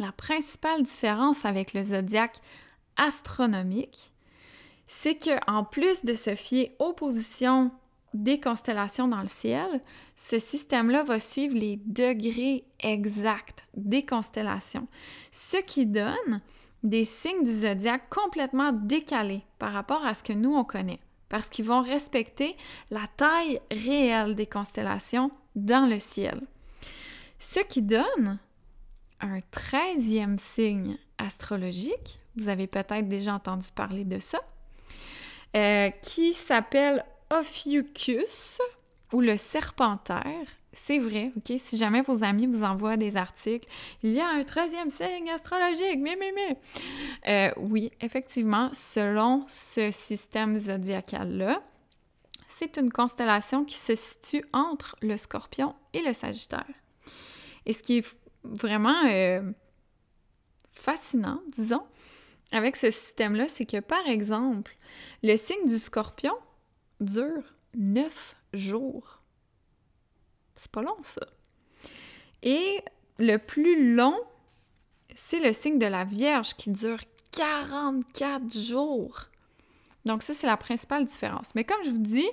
La 0.00 0.10
principale 0.10 0.82
différence 0.82 1.44
avec 1.44 1.74
le 1.74 1.84
zodiaque 1.84 2.40
astronomique, 2.96 4.10
c'est 4.88 5.14
que 5.14 5.38
en 5.48 5.62
plus 5.62 6.04
de 6.04 6.16
se 6.16 6.34
fier 6.34 6.74
aux 6.80 6.92
positions 6.92 7.70
des 8.22 8.40
constellations 8.40 9.08
dans 9.08 9.20
le 9.20 9.26
ciel, 9.26 9.80
ce 10.14 10.38
système-là 10.38 11.02
va 11.04 11.20
suivre 11.20 11.54
les 11.54 11.80
degrés 11.86 12.64
exacts 12.80 13.66
des 13.74 14.04
constellations, 14.04 14.88
ce 15.32 15.58
qui 15.58 15.86
donne 15.86 16.40
des 16.82 17.04
signes 17.04 17.42
du 17.42 17.50
zodiaque 17.50 18.08
complètement 18.10 18.72
décalés 18.72 19.44
par 19.58 19.72
rapport 19.72 20.04
à 20.04 20.14
ce 20.14 20.22
que 20.22 20.32
nous 20.32 20.54
on 20.54 20.64
connaît, 20.64 21.00
parce 21.28 21.48
qu'ils 21.48 21.64
vont 21.64 21.82
respecter 21.82 22.56
la 22.90 23.06
taille 23.16 23.60
réelle 23.70 24.34
des 24.34 24.46
constellations 24.46 25.30
dans 25.54 25.88
le 25.88 25.98
ciel. 25.98 26.40
Ce 27.38 27.60
qui 27.60 27.82
donne 27.82 28.38
un 29.20 29.40
treizième 29.50 30.38
signe 30.38 30.98
astrologique 31.18 32.20
vous 32.36 32.48
avez 32.48 32.66
peut-être 32.66 33.08
déjà 33.08 33.34
entendu 33.34 33.66
parler 33.74 34.04
de 34.04 34.20
ça, 34.20 34.38
euh, 35.56 35.90
qui 36.02 36.32
s'appelle 36.32 37.04
Ophiuchus 37.30 38.58
ou 39.12 39.20
le 39.20 39.36
serpentaire. 39.36 40.46
C'est 40.72 40.98
vrai, 40.98 41.32
OK? 41.36 41.58
Si 41.58 41.76
jamais 41.76 42.02
vos 42.02 42.22
amis 42.22 42.46
vous 42.46 42.62
envoient 42.62 42.96
des 42.96 43.16
articles, 43.16 43.66
il 44.02 44.12
y 44.12 44.20
a 44.20 44.28
un 44.28 44.44
troisième 44.44 44.90
signe 44.90 45.30
astrologique, 45.30 45.98
mais. 45.98 46.18
Euh, 47.28 47.50
oui, 47.56 47.90
effectivement, 48.00 48.70
selon 48.72 49.44
ce 49.48 49.90
système 49.90 50.58
zodiacal-là, 50.58 51.62
c'est 52.46 52.76
une 52.76 52.92
constellation 52.92 53.64
qui 53.64 53.76
se 53.76 53.94
situe 53.94 54.44
entre 54.52 54.96
le 55.00 55.16
scorpion 55.16 55.74
et 55.92 56.02
le 56.02 56.12
sagittaire. 56.12 56.66
Et 57.64 57.72
ce 57.72 57.82
qui 57.82 57.98
est 57.98 58.18
vraiment 58.44 59.04
euh, 59.06 59.40
fascinant, 60.70 61.40
disons, 61.48 61.84
avec 62.52 62.76
ce 62.76 62.90
système-là, 62.90 63.48
c'est 63.48 63.66
que, 63.66 63.80
par 63.80 64.06
exemple, 64.06 64.76
le 65.22 65.36
signe 65.36 65.66
du 65.66 65.78
scorpion 65.78 66.34
dure 67.00 67.42
neuf 67.74 68.36
jours. 68.52 69.22
C'est 70.54 70.70
pas 70.70 70.82
long, 70.82 70.96
ça. 71.02 71.26
Et 72.42 72.82
le 73.18 73.36
plus 73.36 73.94
long, 73.94 74.18
c'est 75.14 75.40
le 75.40 75.52
signe 75.52 75.78
de 75.78 75.86
la 75.86 76.04
Vierge 76.04 76.54
qui 76.54 76.70
dure 76.70 77.00
44 77.32 78.56
jours. 78.56 79.26
Donc 80.04 80.22
ça, 80.22 80.32
c'est 80.32 80.46
la 80.46 80.56
principale 80.56 81.04
différence. 81.04 81.54
Mais 81.54 81.64
comme 81.64 81.82
je 81.84 81.90
vous 81.90 81.98
dis, 81.98 82.28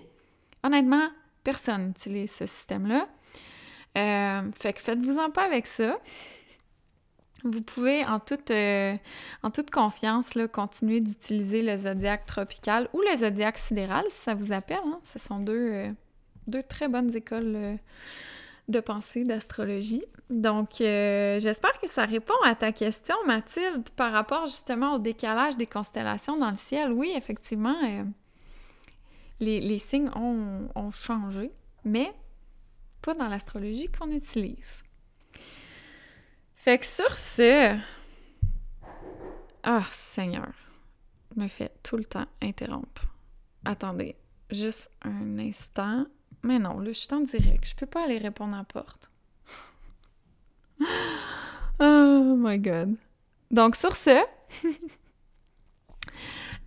honnêtement, 0.64 1.10
personne 1.44 1.88
n'utilise 1.88 2.32
ce 2.32 2.46
système-là. 2.46 3.08
Euh, 3.98 4.52
que 4.52 4.80
faites-vous-en 4.80 5.30
pas 5.30 5.44
avec 5.44 5.68
ça. 5.68 6.00
Vous 7.44 7.62
pouvez 7.62 8.06
en 8.06 8.20
toute, 8.20 8.52
euh, 8.52 8.96
confiance 9.72 10.38
continuer 10.52 11.02
d'utiliser 11.02 11.62
le 11.62 11.76
zodiaque 11.76 12.26
tropical 12.26 12.88
ou 12.94 13.02
le 13.02 13.18
zodiaque 13.18 13.58
sidéral 13.58 14.06
si 14.10 14.22
ça 14.22 14.34
vous 14.34 14.54
appelle. 14.54 14.80
Hein. 14.86 15.00
Ce 15.04 15.20
sont 15.20 15.40
deux, 15.40 15.72
euh, 15.74 15.92
deux 16.48 16.64
très 16.64 16.88
bonnes 16.88 17.14
écoles 17.14 17.56
euh, 17.56 17.76
de 18.70 18.80
pensée, 18.80 19.26
d'astrologie. 19.26 20.04
Donc, 20.30 20.76
j'espère 20.78 21.78
que 21.82 21.90
ça 21.90 22.06
répond 22.06 22.34
à 22.46 22.56
ta 22.56 22.72
question, 22.72 23.16
Mathilde, 23.26 23.90
par 23.98 24.14
rapport 24.14 24.46
justement 24.46 24.96
au 24.96 25.00
décalage 25.00 25.58
des 25.58 25.68
constellations 25.68 26.38
dans 26.38 26.50
le 26.50 26.56
ciel. 26.56 26.94
Oui, 26.94 27.12
effectivement, 27.14 27.76
les, 29.42 29.80
signes 29.80 30.10
ont 30.16 30.92
changé, 30.92 31.52
mais 31.84 32.14
pas 33.02 33.14
dans 33.14 33.28
l'astrologie 33.28 33.90
qu'on 33.90 34.12
utilise. 34.12 34.84
Fait 36.64 36.78
que 36.78 36.86
sur 36.86 37.18
ce. 37.18 37.78
Ah, 39.64 39.86
Seigneur. 39.92 40.54
Je 41.36 41.42
me 41.42 41.50
fait 41.50 41.74
tout 41.84 41.98
le 41.98 42.06
temps 42.06 42.24
interrompre. 42.42 43.06
Attendez, 43.66 44.16
juste 44.50 44.90
un 45.02 45.40
instant. 45.40 46.06
Mais 46.42 46.60
non, 46.60 46.80
là, 46.80 46.94
je 46.94 47.00
suis 47.00 47.14
en 47.14 47.20
direct. 47.20 47.68
Je 47.68 47.76
peux 47.76 47.86
pas 47.86 48.06
aller 48.06 48.18
répondre 48.18 48.54
à 48.54 48.60
la 48.60 48.64
porte. 48.64 49.12
oh 51.82 52.36
my 52.38 52.58
god. 52.60 52.96
Donc, 53.52 53.76
sur 53.76 53.94
ce, 53.98 54.18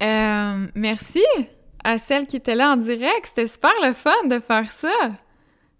euh, 0.03 0.69
merci 0.75 1.25
à 1.83 1.97
celle 1.97 2.27
qui 2.27 2.37
était 2.37 2.55
là 2.55 2.73
en 2.73 2.77
direct. 2.77 3.29
C'était 3.29 3.49
super 3.49 3.73
le 3.83 3.95
fun 3.95 4.27
de 4.27 4.41
faire 4.41 4.71
ça. 4.71 5.13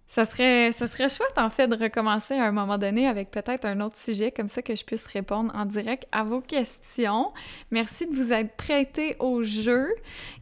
Ça 0.07 0.23
serait, 0.23 0.71
ça 0.71 0.87
serait 0.87 1.09
chouette, 1.09 1.37
en 1.37 1.49
fait, 1.49 1.67
de 1.67 1.75
recommencer 1.75 2.35
à 2.35 2.45
un 2.45 2.51
moment 2.51 2.77
donné 2.77 3.07
avec 3.07 3.29
peut-être 3.29 3.65
un 3.65 3.81
autre 3.81 3.97
sujet, 3.97 4.31
comme 4.31 4.47
ça 4.47 4.61
que 4.61 4.73
je 4.73 4.85
puisse 4.85 5.05
répondre 5.07 5.51
en 5.53 5.65
direct 5.65 6.07
à 6.13 6.23
vos 6.23 6.39
questions. 6.39 7.33
Merci 7.71 8.07
de 8.07 8.15
vous 8.15 8.31
être 8.31 8.55
prêté 8.55 9.17
au 9.19 9.43
jeu. 9.43 9.93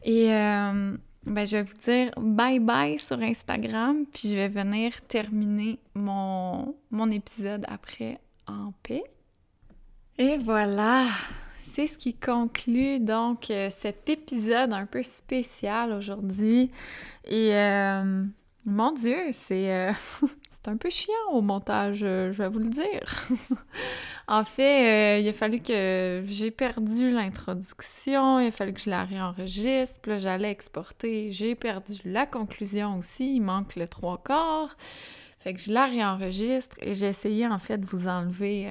Et 0.04 0.32
euh, 0.32 0.96
ben, 1.24 1.44
je 1.44 1.56
vais 1.56 1.62
vous 1.64 1.76
dire 1.78 2.12
bye-bye 2.16 2.98
sur 2.98 3.20
Instagram, 3.20 4.04
puis 4.12 4.30
je 4.30 4.36
vais 4.36 4.48
venir 4.48 4.92
terminer 5.08 5.80
mon, 5.94 6.76
mon 6.92 7.10
épisode 7.10 7.64
après 7.68 8.18
en 8.46 8.72
paix. 8.84 9.02
Et 10.16 10.38
voilà! 10.38 11.06
C'est 11.64 11.88
ce 11.88 11.98
qui 11.98 12.14
conclut 12.14 13.00
donc 13.00 13.50
euh, 13.50 13.68
cet 13.70 14.08
épisode 14.08 14.72
un 14.72 14.86
peu 14.86 15.02
spécial 15.02 15.92
aujourd'hui. 15.92 16.70
Et... 17.24 17.52
Euh, 17.52 18.24
mon 18.66 18.90
Dieu, 18.90 19.28
c'est 19.30 19.72
euh, 19.72 19.92
un 20.66 20.76
peu 20.76 20.90
chiant 20.90 21.14
au 21.30 21.40
montage, 21.40 22.00
euh, 22.02 22.32
je 22.32 22.38
vais 22.42 22.48
vous 22.48 22.58
le 22.58 22.68
dire. 22.68 23.28
en 24.28 24.42
fait, 24.42 25.18
euh, 25.18 25.20
il 25.20 25.28
a 25.28 25.32
fallu 25.32 25.60
que 25.60 26.24
j'ai 26.26 26.50
perdu 26.50 27.10
l'introduction, 27.10 28.40
il 28.40 28.48
a 28.48 28.50
fallu 28.50 28.72
que 28.72 28.80
je 28.80 28.90
la 28.90 29.04
réenregistre, 29.04 30.00
puis 30.00 30.18
j'allais 30.18 30.50
exporter, 30.50 31.30
j'ai 31.30 31.54
perdu 31.54 31.94
la 32.04 32.26
conclusion 32.26 32.98
aussi, 32.98 33.36
il 33.36 33.40
manque 33.40 33.76
le 33.76 33.86
trois 33.86 34.20
quarts. 34.22 34.76
Fait 35.38 35.54
que 35.54 35.60
je 35.60 35.70
la 35.70 35.86
réenregistre 35.86 36.76
et 36.82 36.96
j'ai 36.96 37.06
essayé 37.06 37.46
en 37.46 37.58
fait 37.58 37.78
de 37.78 37.86
vous 37.86 38.08
enlever 38.08 38.68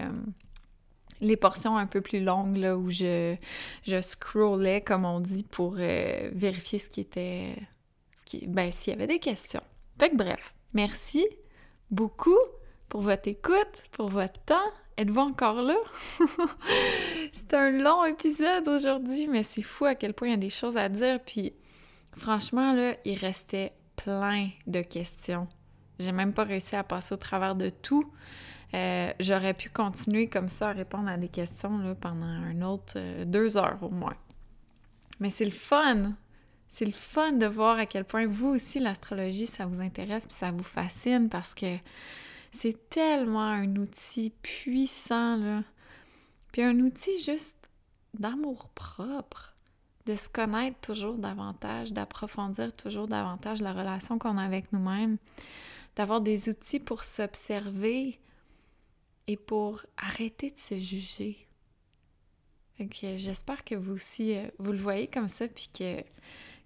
les 1.22 1.38
portions 1.38 1.78
un 1.78 1.86
peu 1.86 2.02
plus 2.02 2.22
longues 2.22 2.58
là, 2.58 2.76
où 2.76 2.92
je, 2.92 3.38
je 3.84 4.02
scrollais, 4.02 4.82
comme 4.82 5.06
on 5.06 5.22
dit, 5.22 5.44
pour 5.44 5.76
vérifier 5.76 6.80
ce 6.80 6.90
qui 6.90 7.00
était. 7.00 7.56
Ce 8.14 8.24
qui, 8.26 8.48
ben, 8.48 8.74
s'il 8.74 8.92
y 8.92 8.96
avait 8.98 9.08
des 9.08 9.20
questions. 9.20 9.62
Fait 10.00 10.10
que 10.10 10.16
bref, 10.16 10.56
merci 10.74 11.26
beaucoup 11.92 12.38
pour 12.90 13.02
votre 13.02 13.28
écoute, 13.28 13.84
pour 13.92 14.10
votre 14.10 14.40
temps 14.44 14.72
Êtes-vous 14.98 15.20
encore 15.20 15.62
là? 15.62 15.76
c'est 17.34 17.54
un 17.54 17.70
long 17.72 18.06
épisode 18.06 18.66
aujourd'hui, 18.66 19.28
mais 19.28 19.44
c'est 19.44 19.62
fou 19.62 19.84
à 19.84 19.96
quel 19.96 20.14
point 20.14 20.30
il 20.30 20.32
y 20.32 20.36
a 20.36 20.38
des 20.38 20.50
choses 20.50 20.78
à 20.78 20.88
dire. 20.88 21.20
Puis 21.20 21.54
franchement, 22.16 22.72
là, 22.72 22.96
il 23.04 23.18
restait 23.18 23.74
plein 23.98 24.50
de 24.68 24.82
questions. 24.82 25.50
J'ai 26.00 26.14
même 26.14 26.34
pas 26.34 26.46
réussi 26.46 26.78
à 26.78 26.84
passer 26.86 27.14
au 27.14 27.18
travers 27.18 27.56
de 27.56 27.70
tout. 27.70 28.10
Euh, 28.74 29.12
j'aurais 29.20 29.54
pu 29.54 29.70
continuer 29.70 30.28
comme 30.28 30.48
ça 30.48 30.70
à 30.70 30.72
répondre 30.72 31.10
à 31.10 31.18
des 31.18 31.30
questions 31.30 31.96
pendant 32.00 32.26
un 32.26 32.62
autre 32.62 32.94
euh, 32.96 33.26
deux 33.26 33.58
heures 33.58 33.80
au 33.82 33.90
moins. 33.90 34.16
Mais 35.20 35.30
c'est 35.30 35.46
le 35.46 35.52
fun! 35.52 36.14
C'est 36.78 36.84
le 36.84 36.92
fun 36.92 37.32
de 37.32 37.46
voir 37.46 37.80
à 37.80 37.86
quel 37.86 38.04
point 38.04 38.28
vous 38.28 38.48
aussi, 38.50 38.80
l'astrologie, 38.80 39.48
ça 39.48 39.66
vous 39.66 39.80
intéresse 39.80 40.26
puis 40.26 40.36
ça 40.36 40.52
vous 40.52 40.62
fascine 40.62 41.30
parce 41.30 41.54
que 41.54 41.78
c'est 42.52 42.90
tellement 42.90 43.48
un 43.48 43.78
outil 43.78 44.34
puissant, 44.42 45.38
là. 45.38 45.64
Puis 46.52 46.64
un 46.64 46.78
outil 46.82 47.18
juste 47.22 47.70
d'amour 48.14 48.68
propre, 48.76 49.56
de 50.06 50.16
se 50.16 50.28
connaître 50.28 50.78
toujours 50.82 51.16
davantage, 51.16 51.94
d'approfondir 51.94 52.76
toujours 52.76 53.08
davantage 53.08 53.62
la 53.62 53.72
relation 53.72 54.20
qu'on 54.20 54.38
a 54.38 54.44
avec 54.44 54.74
nous-mêmes, 54.74 55.16
d'avoir 55.96 56.20
des 56.20 56.50
outils 56.50 56.82
pour 56.82 57.06
s'observer 57.06 58.20
et 59.28 59.38
pour 59.38 59.86
arrêter 59.96 60.50
de 60.50 60.58
se 60.58 60.78
juger. 60.78 61.48
j'espère 62.78 63.64
que 63.64 63.76
vous 63.76 63.94
aussi, 63.94 64.36
euh, 64.36 64.46
vous 64.60 64.74
le 64.74 64.78
voyez 64.78 65.08
comme 65.08 65.30
ça, 65.30 65.48
puis 65.48 65.70
que 65.74 66.04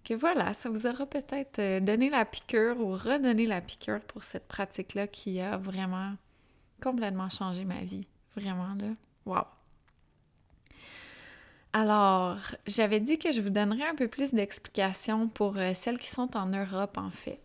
que 0.03 0.13
voilà, 0.13 0.53
ça 0.53 0.69
vous 0.69 0.87
aura 0.87 1.05
peut-être 1.05 1.59
euh, 1.59 1.79
donné 1.79 2.09
la 2.09 2.25
piqûre 2.25 2.79
ou 2.79 2.91
redonné 2.91 3.45
la 3.45 3.61
piqûre 3.61 4.01
pour 4.01 4.23
cette 4.23 4.47
pratique-là 4.47 5.07
qui 5.07 5.39
a 5.39 5.57
vraiment 5.57 6.13
complètement 6.81 7.29
changé 7.29 7.65
ma 7.65 7.81
vie. 7.81 8.07
Vraiment, 8.35 8.75
là. 8.79 8.93
Wow! 9.25 9.43
Alors, 11.71 12.37
j'avais 12.65 12.99
dit 12.99 13.19
que 13.19 13.31
je 13.31 13.41
vous 13.41 13.51
donnerais 13.51 13.87
un 13.87 13.95
peu 13.95 14.07
plus 14.07 14.33
d'explications 14.33 15.27
pour 15.27 15.57
euh, 15.57 15.73
celles 15.73 15.99
qui 15.99 16.09
sont 16.09 16.35
en 16.35 16.47
Europe, 16.47 16.97
en 16.97 17.11
fait. 17.11 17.39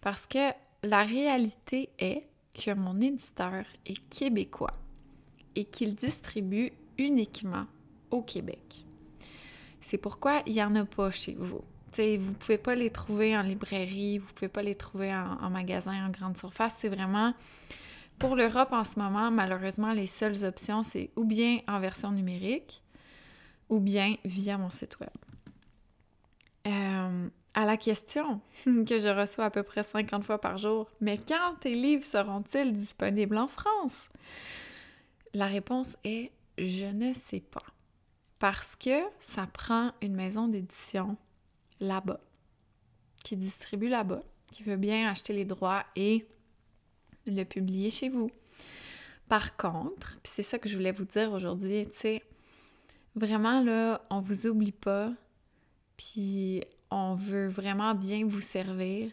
Parce 0.00 0.26
que 0.26 0.50
la 0.82 1.04
réalité 1.04 1.90
est 1.98 2.26
que 2.54 2.72
mon 2.72 3.00
éditeur 3.00 3.64
est 3.86 4.08
québécois 4.08 4.74
et 5.54 5.64
qu'il 5.64 5.94
distribue 5.94 6.72
uniquement 6.98 7.66
au 8.10 8.22
Québec. 8.22 8.84
C'est 9.80 9.98
pourquoi 9.98 10.42
il 10.46 10.54
n'y 10.54 10.62
en 10.62 10.74
a 10.74 10.84
pas 10.84 11.10
chez 11.10 11.34
vous. 11.34 11.62
Vous 11.98 12.18
vous 12.18 12.32
pouvez 12.32 12.58
pas 12.58 12.74
les 12.74 12.90
trouver 12.90 13.36
en 13.36 13.42
librairie, 13.42 14.18
vous 14.18 14.32
pouvez 14.34 14.48
pas 14.48 14.62
les 14.62 14.74
trouver 14.74 15.14
en, 15.14 15.50
magasin, 15.50 16.06
en 16.06 16.10
grande 16.10 16.36
surface. 16.36 16.76
C'est 16.78 16.88
vraiment 16.88 17.34
pour 18.18 18.36
l'Europe 18.36 18.72
en 18.72 18.84
ce 18.84 18.98
moment, 18.98 19.30
malheureusement, 19.30 19.92
les 19.92 20.06
seules 20.06 20.44
options, 20.44 20.82
c'est 20.82 21.10
ou 21.16 21.24
bien 21.24 21.60
en 21.68 21.80
version 21.80 22.10
numérique 22.10 22.82
ou 23.68 23.80
bien 23.80 24.16
via 24.24 24.58
mon 24.58 24.70
site 24.70 24.98
web. 25.00 25.10
Euh, 26.66 27.28
à 27.54 27.64
la 27.64 27.76
question 27.76 28.40
que 28.64 28.98
je 28.98 29.08
reçois 29.08 29.46
à 29.46 29.50
peu 29.50 29.62
près 29.62 29.82
50 29.82 30.24
fois 30.24 30.40
par 30.40 30.56
jour, 30.56 30.88
mais 31.00 31.18
quand 31.18 31.56
tes 31.60 31.74
livres 31.74 32.04
seront-ils 32.04 32.72
disponibles 32.72 33.36
en 33.36 33.48
France? 33.48 34.08
La 35.34 35.46
réponse 35.46 35.96
est 36.04 36.30
je 36.58 36.86
ne 36.86 37.12
sais 37.14 37.40
pas. 37.40 37.64
Parce 38.38 38.76
que 38.76 39.02
ça 39.20 39.46
prend 39.46 39.92
une 40.02 40.14
maison 40.14 40.48
d'édition 40.48 41.16
là-bas, 41.82 42.20
qui 43.24 43.36
distribue 43.36 43.88
là-bas, 43.88 44.20
qui 44.50 44.62
veut 44.62 44.76
bien 44.76 45.10
acheter 45.10 45.32
les 45.32 45.44
droits 45.44 45.84
et 45.96 46.26
le 47.26 47.44
publier 47.44 47.90
chez 47.90 48.08
vous. 48.08 48.30
Par 49.28 49.56
contre, 49.56 50.18
puis 50.22 50.32
c'est 50.32 50.42
ça 50.42 50.58
que 50.58 50.68
je 50.68 50.76
voulais 50.76 50.92
vous 50.92 51.04
dire 51.04 51.32
aujourd'hui, 51.32 51.86
tu 51.86 51.96
sais, 51.96 52.22
vraiment 53.14 53.62
là, 53.62 54.06
on 54.10 54.20
vous 54.20 54.46
oublie 54.46 54.72
pas, 54.72 55.12
puis 55.96 56.62
on 56.90 57.14
veut 57.14 57.48
vraiment 57.48 57.94
bien 57.94 58.26
vous 58.26 58.40
servir 58.40 59.10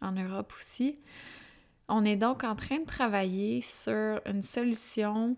en 0.00 0.12
Europe 0.12 0.52
aussi. 0.56 0.98
On 1.88 2.04
est 2.04 2.16
donc 2.16 2.44
en 2.44 2.56
train 2.56 2.78
de 2.78 2.86
travailler 2.86 3.60
sur 3.60 4.20
une 4.24 4.42
solution, 4.42 5.36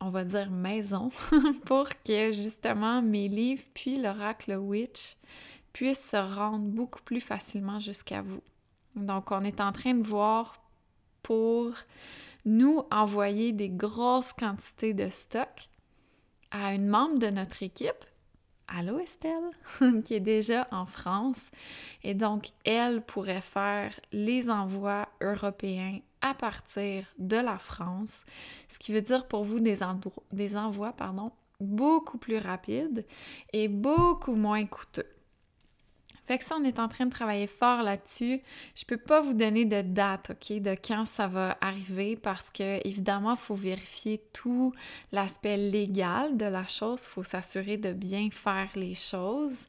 on 0.00 0.08
va 0.08 0.24
dire 0.24 0.50
maison, 0.50 1.10
pour 1.64 1.88
que 2.04 2.32
justement 2.32 3.00
mes 3.02 3.28
livres 3.28 3.62
puis 3.72 4.00
l'oracle 4.00 4.56
Witch 4.56 5.16
puisse 5.72 6.10
se 6.10 6.16
rendre 6.16 6.66
beaucoup 6.66 7.02
plus 7.02 7.20
facilement 7.20 7.80
jusqu'à 7.80 8.22
vous. 8.22 8.42
Donc, 8.94 9.30
on 9.30 9.42
est 9.42 9.60
en 9.60 9.72
train 9.72 9.94
de 9.94 10.06
voir 10.06 10.62
pour 11.22 11.72
nous 12.44 12.82
envoyer 12.90 13.52
des 13.52 13.68
grosses 13.68 14.32
quantités 14.32 14.94
de 14.94 15.08
stock 15.08 15.68
à 16.50 16.74
une 16.74 16.88
membre 16.88 17.18
de 17.18 17.28
notre 17.28 17.62
équipe, 17.62 18.04
Allô 18.68 18.98
Estelle, 18.98 19.50
qui 20.04 20.14
est 20.14 20.20
déjà 20.20 20.66
en 20.70 20.86
France. 20.86 21.50
Et 22.02 22.14
donc, 22.14 22.48
elle 22.64 23.02
pourrait 23.02 23.42
faire 23.42 23.98
les 24.12 24.50
envois 24.50 25.08
européens 25.20 26.00
à 26.20 26.34
partir 26.34 27.04
de 27.18 27.36
la 27.36 27.58
France, 27.58 28.24
ce 28.68 28.78
qui 28.78 28.92
veut 28.92 29.02
dire 29.02 29.26
pour 29.26 29.44
vous 29.44 29.60
des, 29.60 29.80
des 30.32 30.56
envois 30.56 30.92
pardon, 30.92 31.32
beaucoup 31.60 32.16
plus 32.16 32.38
rapides 32.38 33.04
et 33.52 33.68
beaucoup 33.68 34.34
moins 34.34 34.64
coûteux. 34.66 35.08
Fait 36.24 36.38
que 36.38 36.44
ça, 36.44 36.56
on 36.60 36.64
est 36.64 36.78
en 36.78 36.88
train 36.88 37.06
de 37.06 37.10
travailler 37.10 37.48
fort 37.48 37.82
là-dessus. 37.82 38.40
Je 38.76 38.84
peux 38.84 38.96
pas 38.96 39.20
vous 39.20 39.34
donner 39.34 39.64
de 39.64 39.82
date, 39.82 40.30
OK, 40.30 40.60
de 40.60 40.70
quand 40.70 41.04
ça 41.04 41.26
va 41.26 41.58
arriver 41.60 42.16
parce 42.16 42.48
que, 42.50 42.86
évidemment, 42.86 43.32
il 43.32 43.38
faut 43.38 43.56
vérifier 43.56 44.22
tout 44.32 44.72
l'aspect 45.10 45.56
légal 45.56 46.36
de 46.36 46.46
la 46.46 46.66
chose. 46.66 47.04
Il 47.06 47.10
faut 47.10 47.22
s'assurer 47.24 47.76
de 47.76 47.92
bien 47.92 48.28
faire 48.30 48.68
les 48.76 48.94
choses. 48.94 49.66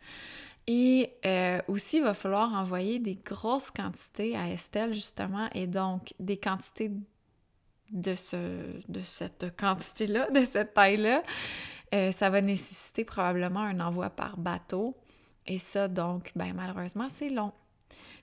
Et 0.67 1.11
euh, 1.25 1.59
aussi, 1.67 1.97
il 1.97 2.03
va 2.03 2.13
falloir 2.13 2.53
envoyer 2.53 2.99
des 2.99 3.15
grosses 3.15 3.71
quantités 3.71 4.37
à 4.37 4.49
Estelle, 4.49 4.93
justement, 4.93 5.49
et 5.53 5.67
donc 5.67 6.13
des 6.19 6.37
quantités 6.37 6.91
de, 7.91 8.15
ce, 8.15 8.37
de 8.87 9.01
cette 9.03 9.55
quantité-là, 9.57 10.29
de 10.29 10.45
cette 10.45 10.73
taille-là. 10.73 11.23
Euh, 11.93 12.11
ça 12.11 12.29
va 12.29 12.41
nécessiter 12.41 13.03
probablement 13.05 13.61
un 13.61 13.79
envoi 13.79 14.09
par 14.09 14.37
bateau. 14.37 14.95
Et 15.47 15.57
ça, 15.57 15.87
donc, 15.87 16.31
ben 16.35 16.53
malheureusement, 16.53 17.09
c'est 17.09 17.29
long. 17.29 17.51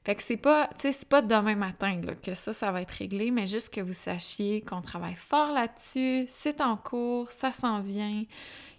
Fait 0.04 0.14
que 0.14 0.22
c'est 0.22 0.36
pas, 0.36 0.68
tu 0.68 0.82
sais, 0.82 0.92
c'est 0.92 1.08
pas 1.08 1.22
demain 1.22 1.54
matin 1.54 2.00
que 2.22 2.34
ça, 2.34 2.52
ça 2.52 2.72
va 2.72 2.82
être 2.82 2.90
réglé, 2.92 3.30
mais 3.30 3.46
juste 3.46 3.72
que 3.72 3.80
vous 3.80 3.92
sachiez 3.92 4.62
qu'on 4.62 4.80
travaille 4.80 5.14
fort 5.14 5.52
là-dessus, 5.52 6.24
c'est 6.26 6.60
en 6.60 6.76
cours, 6.76 7.30
ça 7.30 7.52
s'en 7.52 7.80
vient, 7.80 8.24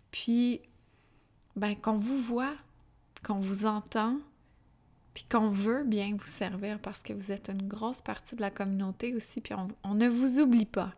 puis, 0.09 0.61
ben, 1.55 1.76
qu'on 1.76 1.95
vous 1.95 2.18
voit, 2.18 2.53
qu'on 3.26 3.39
vous 3.39 3.65
entend, 3.65 4.18
puis 5.13 5.26
qu'on 5.30 5.49
veut 5.49 5.84
bien 5.84 6.15
vous 6.18 6.26
servir 6.26 6.80
parce 6.80 7.03
que 7.03 7.13
vous 7.13 7.31
êtes 7.31 7.49
une 7.49 7.68
grosse 7.68 8.01
partie 8.01 8.35
de 8.35 8.41
la 8.41 8.49
communauté 8.49 9.13
aussi, 9.13 9.41
puis 9.41 9.53
on 9.84 9.93
ne 9.93 10.07
vous 10.07 10.39
oublie 10.39 10.65
pas. 10.65 10.93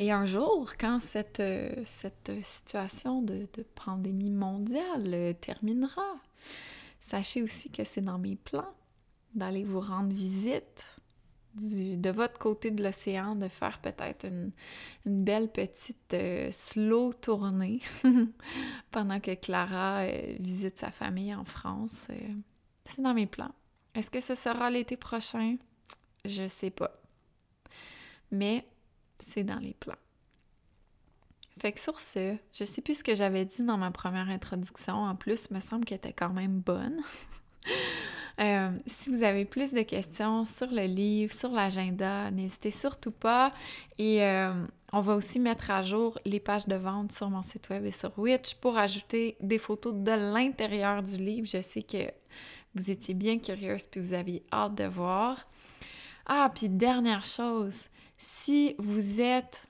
Et 0.00 0.12
un 0.12 0.24
jour, 0.24 0.74
quand 0.78 1.00
cette, 1.00 1.40
euh, 1.40 1.72
cette 1.84 2.30
situation 2.42 3.20
de, 3.20 3.48
pandémie 3.74 4.30
mondiale 4.30 5.12
euh, 5.12 5.32
terminera, 5.32 6.14
sachez 7.00 7.42
aussi 7.42 7.70
que 7.70 7.82
c'est 7.82 8.00
dans 8.00 8.18
mes 8.18 8.36
plans 8.36 8.72
d'aller 9.34 9.64
vous 9.64 9.80
rendre 9.80 10.12
visite 10.12 10.86
de 11.54 12.10
votre 12.10 12.38
côté 12.38 12.70
de 12.70 12.84
l'océan, 12.84 13.34
de 13.34 13.48
faire 13.48 13.80
peut-être 13.80 14.26
une, 14.26 14.52
belle 15.04 15.50
petite 15.50 16.14
euh, 16.14 16.48
slow 16.52 17.12
tournée 17.12 17.80
pendant 18.92 19.18
que 19.18 19.34
Clara 19.34 20.06
visite 20.38 20.78
sa 20.78 20.92
famille 20.92 21.34
en 21.34 21.44
France. 21.44 22.06
c'est 22.84 23.02
dans 23.02 23.14
mes 23.14 23.26
plans. 23.26 23.52
Est-ce 23.94 24.10
que 24.10 24.20
ce 24.20 24.36
sera 24.36 24.70
l'été 24.70 24.96
prochain? 24.96 25.56
Je 26.24 26.46
sais 26.46 26.70
pas. 26.70 26.92
Mais 28.30 28.64
c'est 29.18 29.44
dans 29.44 29.58
les 29.58 29.74
plans. 29.74 29.94
Fait 31.58 31.72
que 31.72 31.80
sur 31.80 31.98
ce, 31.98 32.36
je 32.52 32.64
sais 32.64 32.82
plus 32.82 32.98
ce 32.98 33.04
que 33.04 33.14
j'avais 33.14 33.44
dit 33.44 33.64
dans 33.64 33.78
ma 33.78 33.90
première 33.90 34.28
introduction. 34.28 34.94
En 34.94 35.16
plus, 35.16 35.50
me 35.50 35.60
semble 35.60 35.84
qu'elle 35.84 35.98
était 35.98 36.12
quand 36.12 36.32
même 36.32 36.60
bonne. 36.60 37.00
Euh, 38.40 38.70
si 38.86 39.10
vous 39.10 39.24
avez 39.24 39.44
plus 39.44 39.72
de 39.72 39.82
questions 39.82 40.46
sur 40.46 40.68
le 40.70 40.84
livre, 40.84 41.34
sur 41.34 41.50
l'agenda, 41.50 42.30
n'hésitez 42.30 42.70
surtout 42.70 43.10
pas. 43.10 43.52
Et 43.98 44.22
euh, 44.22 44.52
on 44.92 45.00
va 45.00 45.16
aussi 45.16 45.40
mettre 45.40 45.72
à 45.72 45.82
jour 45.82 46.18
les 46.24 46.38
pages 46.38 46.68
de 46.68 46.76
vente 46.76 47.10
sur 47.10 47.30
mon 47.30 47.42
site 47.42 47.68
web 47.68 47.84
et 47.84 47.90
sur 47.90 48.16
Witch 48.16 48.54
pour 48.54 48.78
ajouter 48.78 49.36
des 49.40 49.58
photos 49.58 49.92
de 49.92 50.12
l'intérieur 50.12 51.02
du 51.02 51.16
livre. 51.16 51.48
Je 51.48 51.60
sais 51.60 51.82
que 51.82 52.12
vous 52.76 52.92
étiez 52.92 53.14
bien 53.14 53.40
curieuse 53.40 53.88
puis 53.88 54.00
vous 54.00 54.14
aviez 54.14 54.44
hâte 54.52 54.76
de 54.76 54.84
voir. 54.84 55.48
Ah, 56.26 56.48
puis 56.54 56.68
dernière 56.68 57.24
chose, 57.24 57.88
si 58.18 58.74
vous 58.78 59.20
êtes 59.20 59.68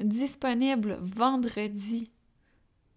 disponible 0.00 0.98
vendredi, 1.02 2.10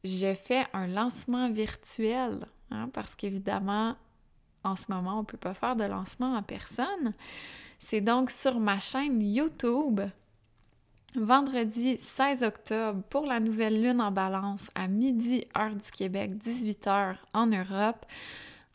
je 0.04 0.34
fais 0.34 0.66
un 0.74 0.88
lancement 0.88 1.52
virtuel 1.52 2.48
hein, 2.72 2.90
parce 2.94 3.16
qu'évidemment, 3.16 3.96
en 4.64 4.76
ce 4.76 4.86
moment, 4.90 5.16
on 5.16 5.22
ne 5.22 5.26
peut 5.26 5.38
pas 5.38 5.54
faire 5.54 5.76
de 5.76 5.84
lancement 5.84 6.36
en 6.36 6.44
personne. 6.44 7.14
C'est 7.78 8.02
donc 8.02 8.32
sur 8.32 8.60
ma 8.60 8.80
chaîne 8.80 9.22
YouTube. 9.22 10.02
vendredi 11.16 11.98
16 12.00 12.44
octobre 12.44 13.04
pour 13.10 13.26
la 13.26 13.42
nouvelle 13.42 13.82
lune 13.82 14.02
en 14.02 14.12
balance 14.12 14.72
à 14.76 14.88
midi 14.88 15.46
heure 15.58 15.76
du 15.76 15.92
Québec, 15.92 16.32
18h 16.38 17.16
en 17.34 17.48
Europe. 17.48 18.06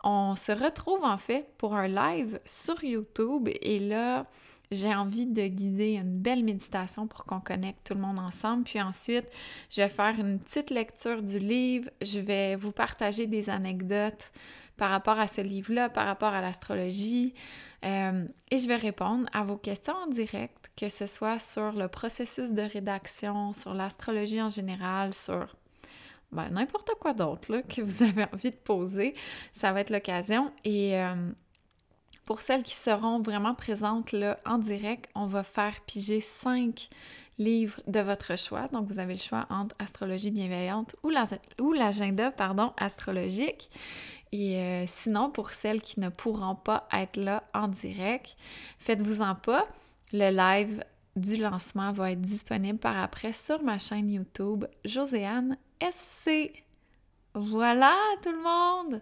On 0.05 0.37
se 0.37 0.53
retrouve 0.53 1.03
en 1.05 1.17
fait 1.17 1.49
pour 1.57 1.75
un 1.75 1.89
live 1.89 2.39
sur 2.45 2.85
YouTube 2.85 3.49
et 3.49 3.79
là, 3.79 4.27
j'ai 4.71 4.95
envie 4.95 5.27
de 5.27 5.47
guider 5.47 5.95
une 5.95 6.19
belle 6.19 6.45
méditation 6.45 7.07
pour 7.07 7.25
qu'on 7.25 7.41
connecte 7.41 7.87
tout 7.87 7.95
le 7.95 8.01
monde 8.01 8.19
ensemble. 8.19 8.65
Puis 8.65 8.81
ensuite, 8.81 9.27
je 9.71 9.81
vais 9.81 9.89
faire 9.89 10.19
une 10.19 10.39
petite 10.39 10.71
lecture 10.71 11.23
du 11.23 11.39
livre. 11.39 11.91
Je 12.03 12.21
vais 12.21 12.55
vous 12.57 12.73
partager 12.73 13.27
des 13.27 13.51
anecdotes 13.51 14.31
par 14.77 14.91
rapport 14.91 15.19
à 15.19 15.27
ce 15.27 15.41
livre-là, 15.41 15.89
par 15.89 16.07
rapport 16.07 16.35
à 16.35 16.41
l'astrologie. 16.41 17.35
Euh, 17.85 18.27
et 18.51 18.59
je 18.59 18.67
vais 18.67 18.77
répondre 18.77 19.29
à 19.33 19.45
vos 19.45 19.57
questions 19.57 19.95
en 19.95 20.07
direct, 20.09 20.71
que 20.77 20.89
ce 20.89 21.07
soit 21.07 21.39
sur 21.39 21.73
le 21.73 21.89
processus 21.89 22.53
de 22.53 22.63
rédaction, 22.63 23.53
sur 23.53 23.73
l'astrologie 23.73 24.43
en 24.43 24.49
général, 24.49 25.15
sur 25.15 25.57
ben, 26.33 26.49
n'importe 26.51 26.91
quoi 27.01 27.15
d'autre 27.15 27.63
que 27.69 27.81
vous 27.81 28.03
avez 28.03 28.25
envie 28.33 28.51
de 28.51 28.57
poser. 28.57 29.15
Ça 29.53 29.73
va 29.73 29.81
être 29.81 29.91
l'occasion. 29.91 30.53
Et 30.65 30.97
euh, 30.97 31.15
pour 32.29 32.43
celles 32.43 32.63
qui 32.63 32.75
seront 32.75 33.23
vraiment 33.23 33.55
présentes 33.55 34.13
là, 34.13 34.39
en 34.45 34.59
direct, 34.59 35.09
on 35.15 35.25
va 35.25 35.43
faire 35.43 35.81
piger 35.87 36.21
cinq 36.21 36.91
livres 37.39 37.81
de 37.87 38.01
votre 38.01 38.37
choix. 38.37 38.69
Donc, 38.69 38.87
vous 38.87 38.99
avez 38.99 39.15
le 39.15 39.19
choix 39.19 39.47
entre 39.49 39.75
astrologie 39.79 40.31
bienveillante 40.31 40.95
ou 41.03 41.73
l'agenda 41.73 42.31
pardon, 42.31 42.75
astrologique. 42.77 43.71
Et 44.31 44.59
euh, 44.59 44.85
sinon, 44.87 45.31
pour 45.31 45.53
celles 45.53 45.81
qui 45.81 46.01
ne 46.01 46.11
pourront 46.11 46.55
pas 46.55 46.87
être 46.93 47.17
là 47.17 47.45
en 47.55 47.67
direct, 47.67 48.37
faites-vous-en 48.79 49.35
pas. 49.35 49.67
Le 50.13 50.29
live 50.31 50.85
du 51.17 51.39
lancement 51.39 51.93
va 51.93 52.13
être 52.13 52.21
disponible 52.21 52.79
par 52.79 52.99
après 52.99 53.33
sur 53.33 53.63
ma 53.63 53.79
chaîne 53.79 54.11
YouTube 54.11 54.67
Joséanne 54.85 55.57
SC. 55.81 56.53
Voilà 57.33 57.97
tout 58.23 58.33
le 58.33 58.43
monde! 58.43 59.01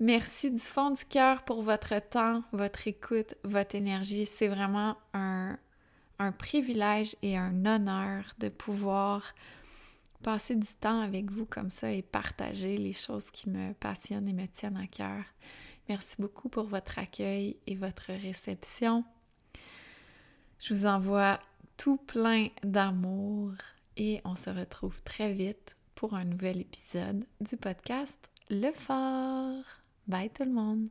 Merci 0.00 0.52
du 0.52 0.60
fond 0.60 0.92
du 0.92 1.04
cœur 1.04 1.42
pour 1.42 1.60
votre 1.62 1.98
temps, 1.98 2.44
votre 2.52 2.86
écoute, 2.86 3.34
votre 3.42 3.74
énergie. 3.74 4.26
C'est 4.26 4.46
vraiment 4.46 4.96
un, 5.12 5.58
privilège 6.38 7.16
et 7.22 7.36
un 7.36 7.66
honneur 7.66 8.22
de 8.38 8.48
pouvoir 8.48 9.34
passer 10.22 10.54
du 10.54 10.68
temps 10.80 11.00
avec 11.00 11.30
vous 11.30 11.46
comme 11.46 11.70
ça 11.70 11.90
et 11.92 12.02
partager 12.02 12.76
les 12.76 12.92
choses 12.92 13.30
qui 13.32 13.50
me 13.50 13.72
passionnent 13.72 14.28
et 14.28 14.32
me 14.32 14.46
tiennent 14.46 14.76
à 14.76 14.86
cœur. 14.86 15.24
Merci 15.88 16.14
beaucoup 16.20 16.48
pour 16.48 16.64
votre 16.64 17.00
accueil 17.00 17.56
et 17.66 17.74
votre 17.74 18.12
réception. 18.12 19.04
Je 20.60 20.74
vous 20.74 20.86
envoie 20.86 21.40
tout 21.76 21.96
plein 21.96 22.48
d'amour 22.62 23.52
et 23.96 24.20
on 24.24 24.36
se 24.36 24.50
retrouve 24.50 25.02
très 25.02 25.32
vite 25.32 25.76
pour 25.96 26.14
un 26.14 26.24
nouvel 26.24 26.60
épisode 26.60 27.24
du 27.40 27.56
podcast 27.56 28.28
Le 28.48 28.70
Fort. 28.70 29.77
Bye 30.08 30.30
tout 30.30 30.44
le 30.44 30.50
monde! 30.50 30.88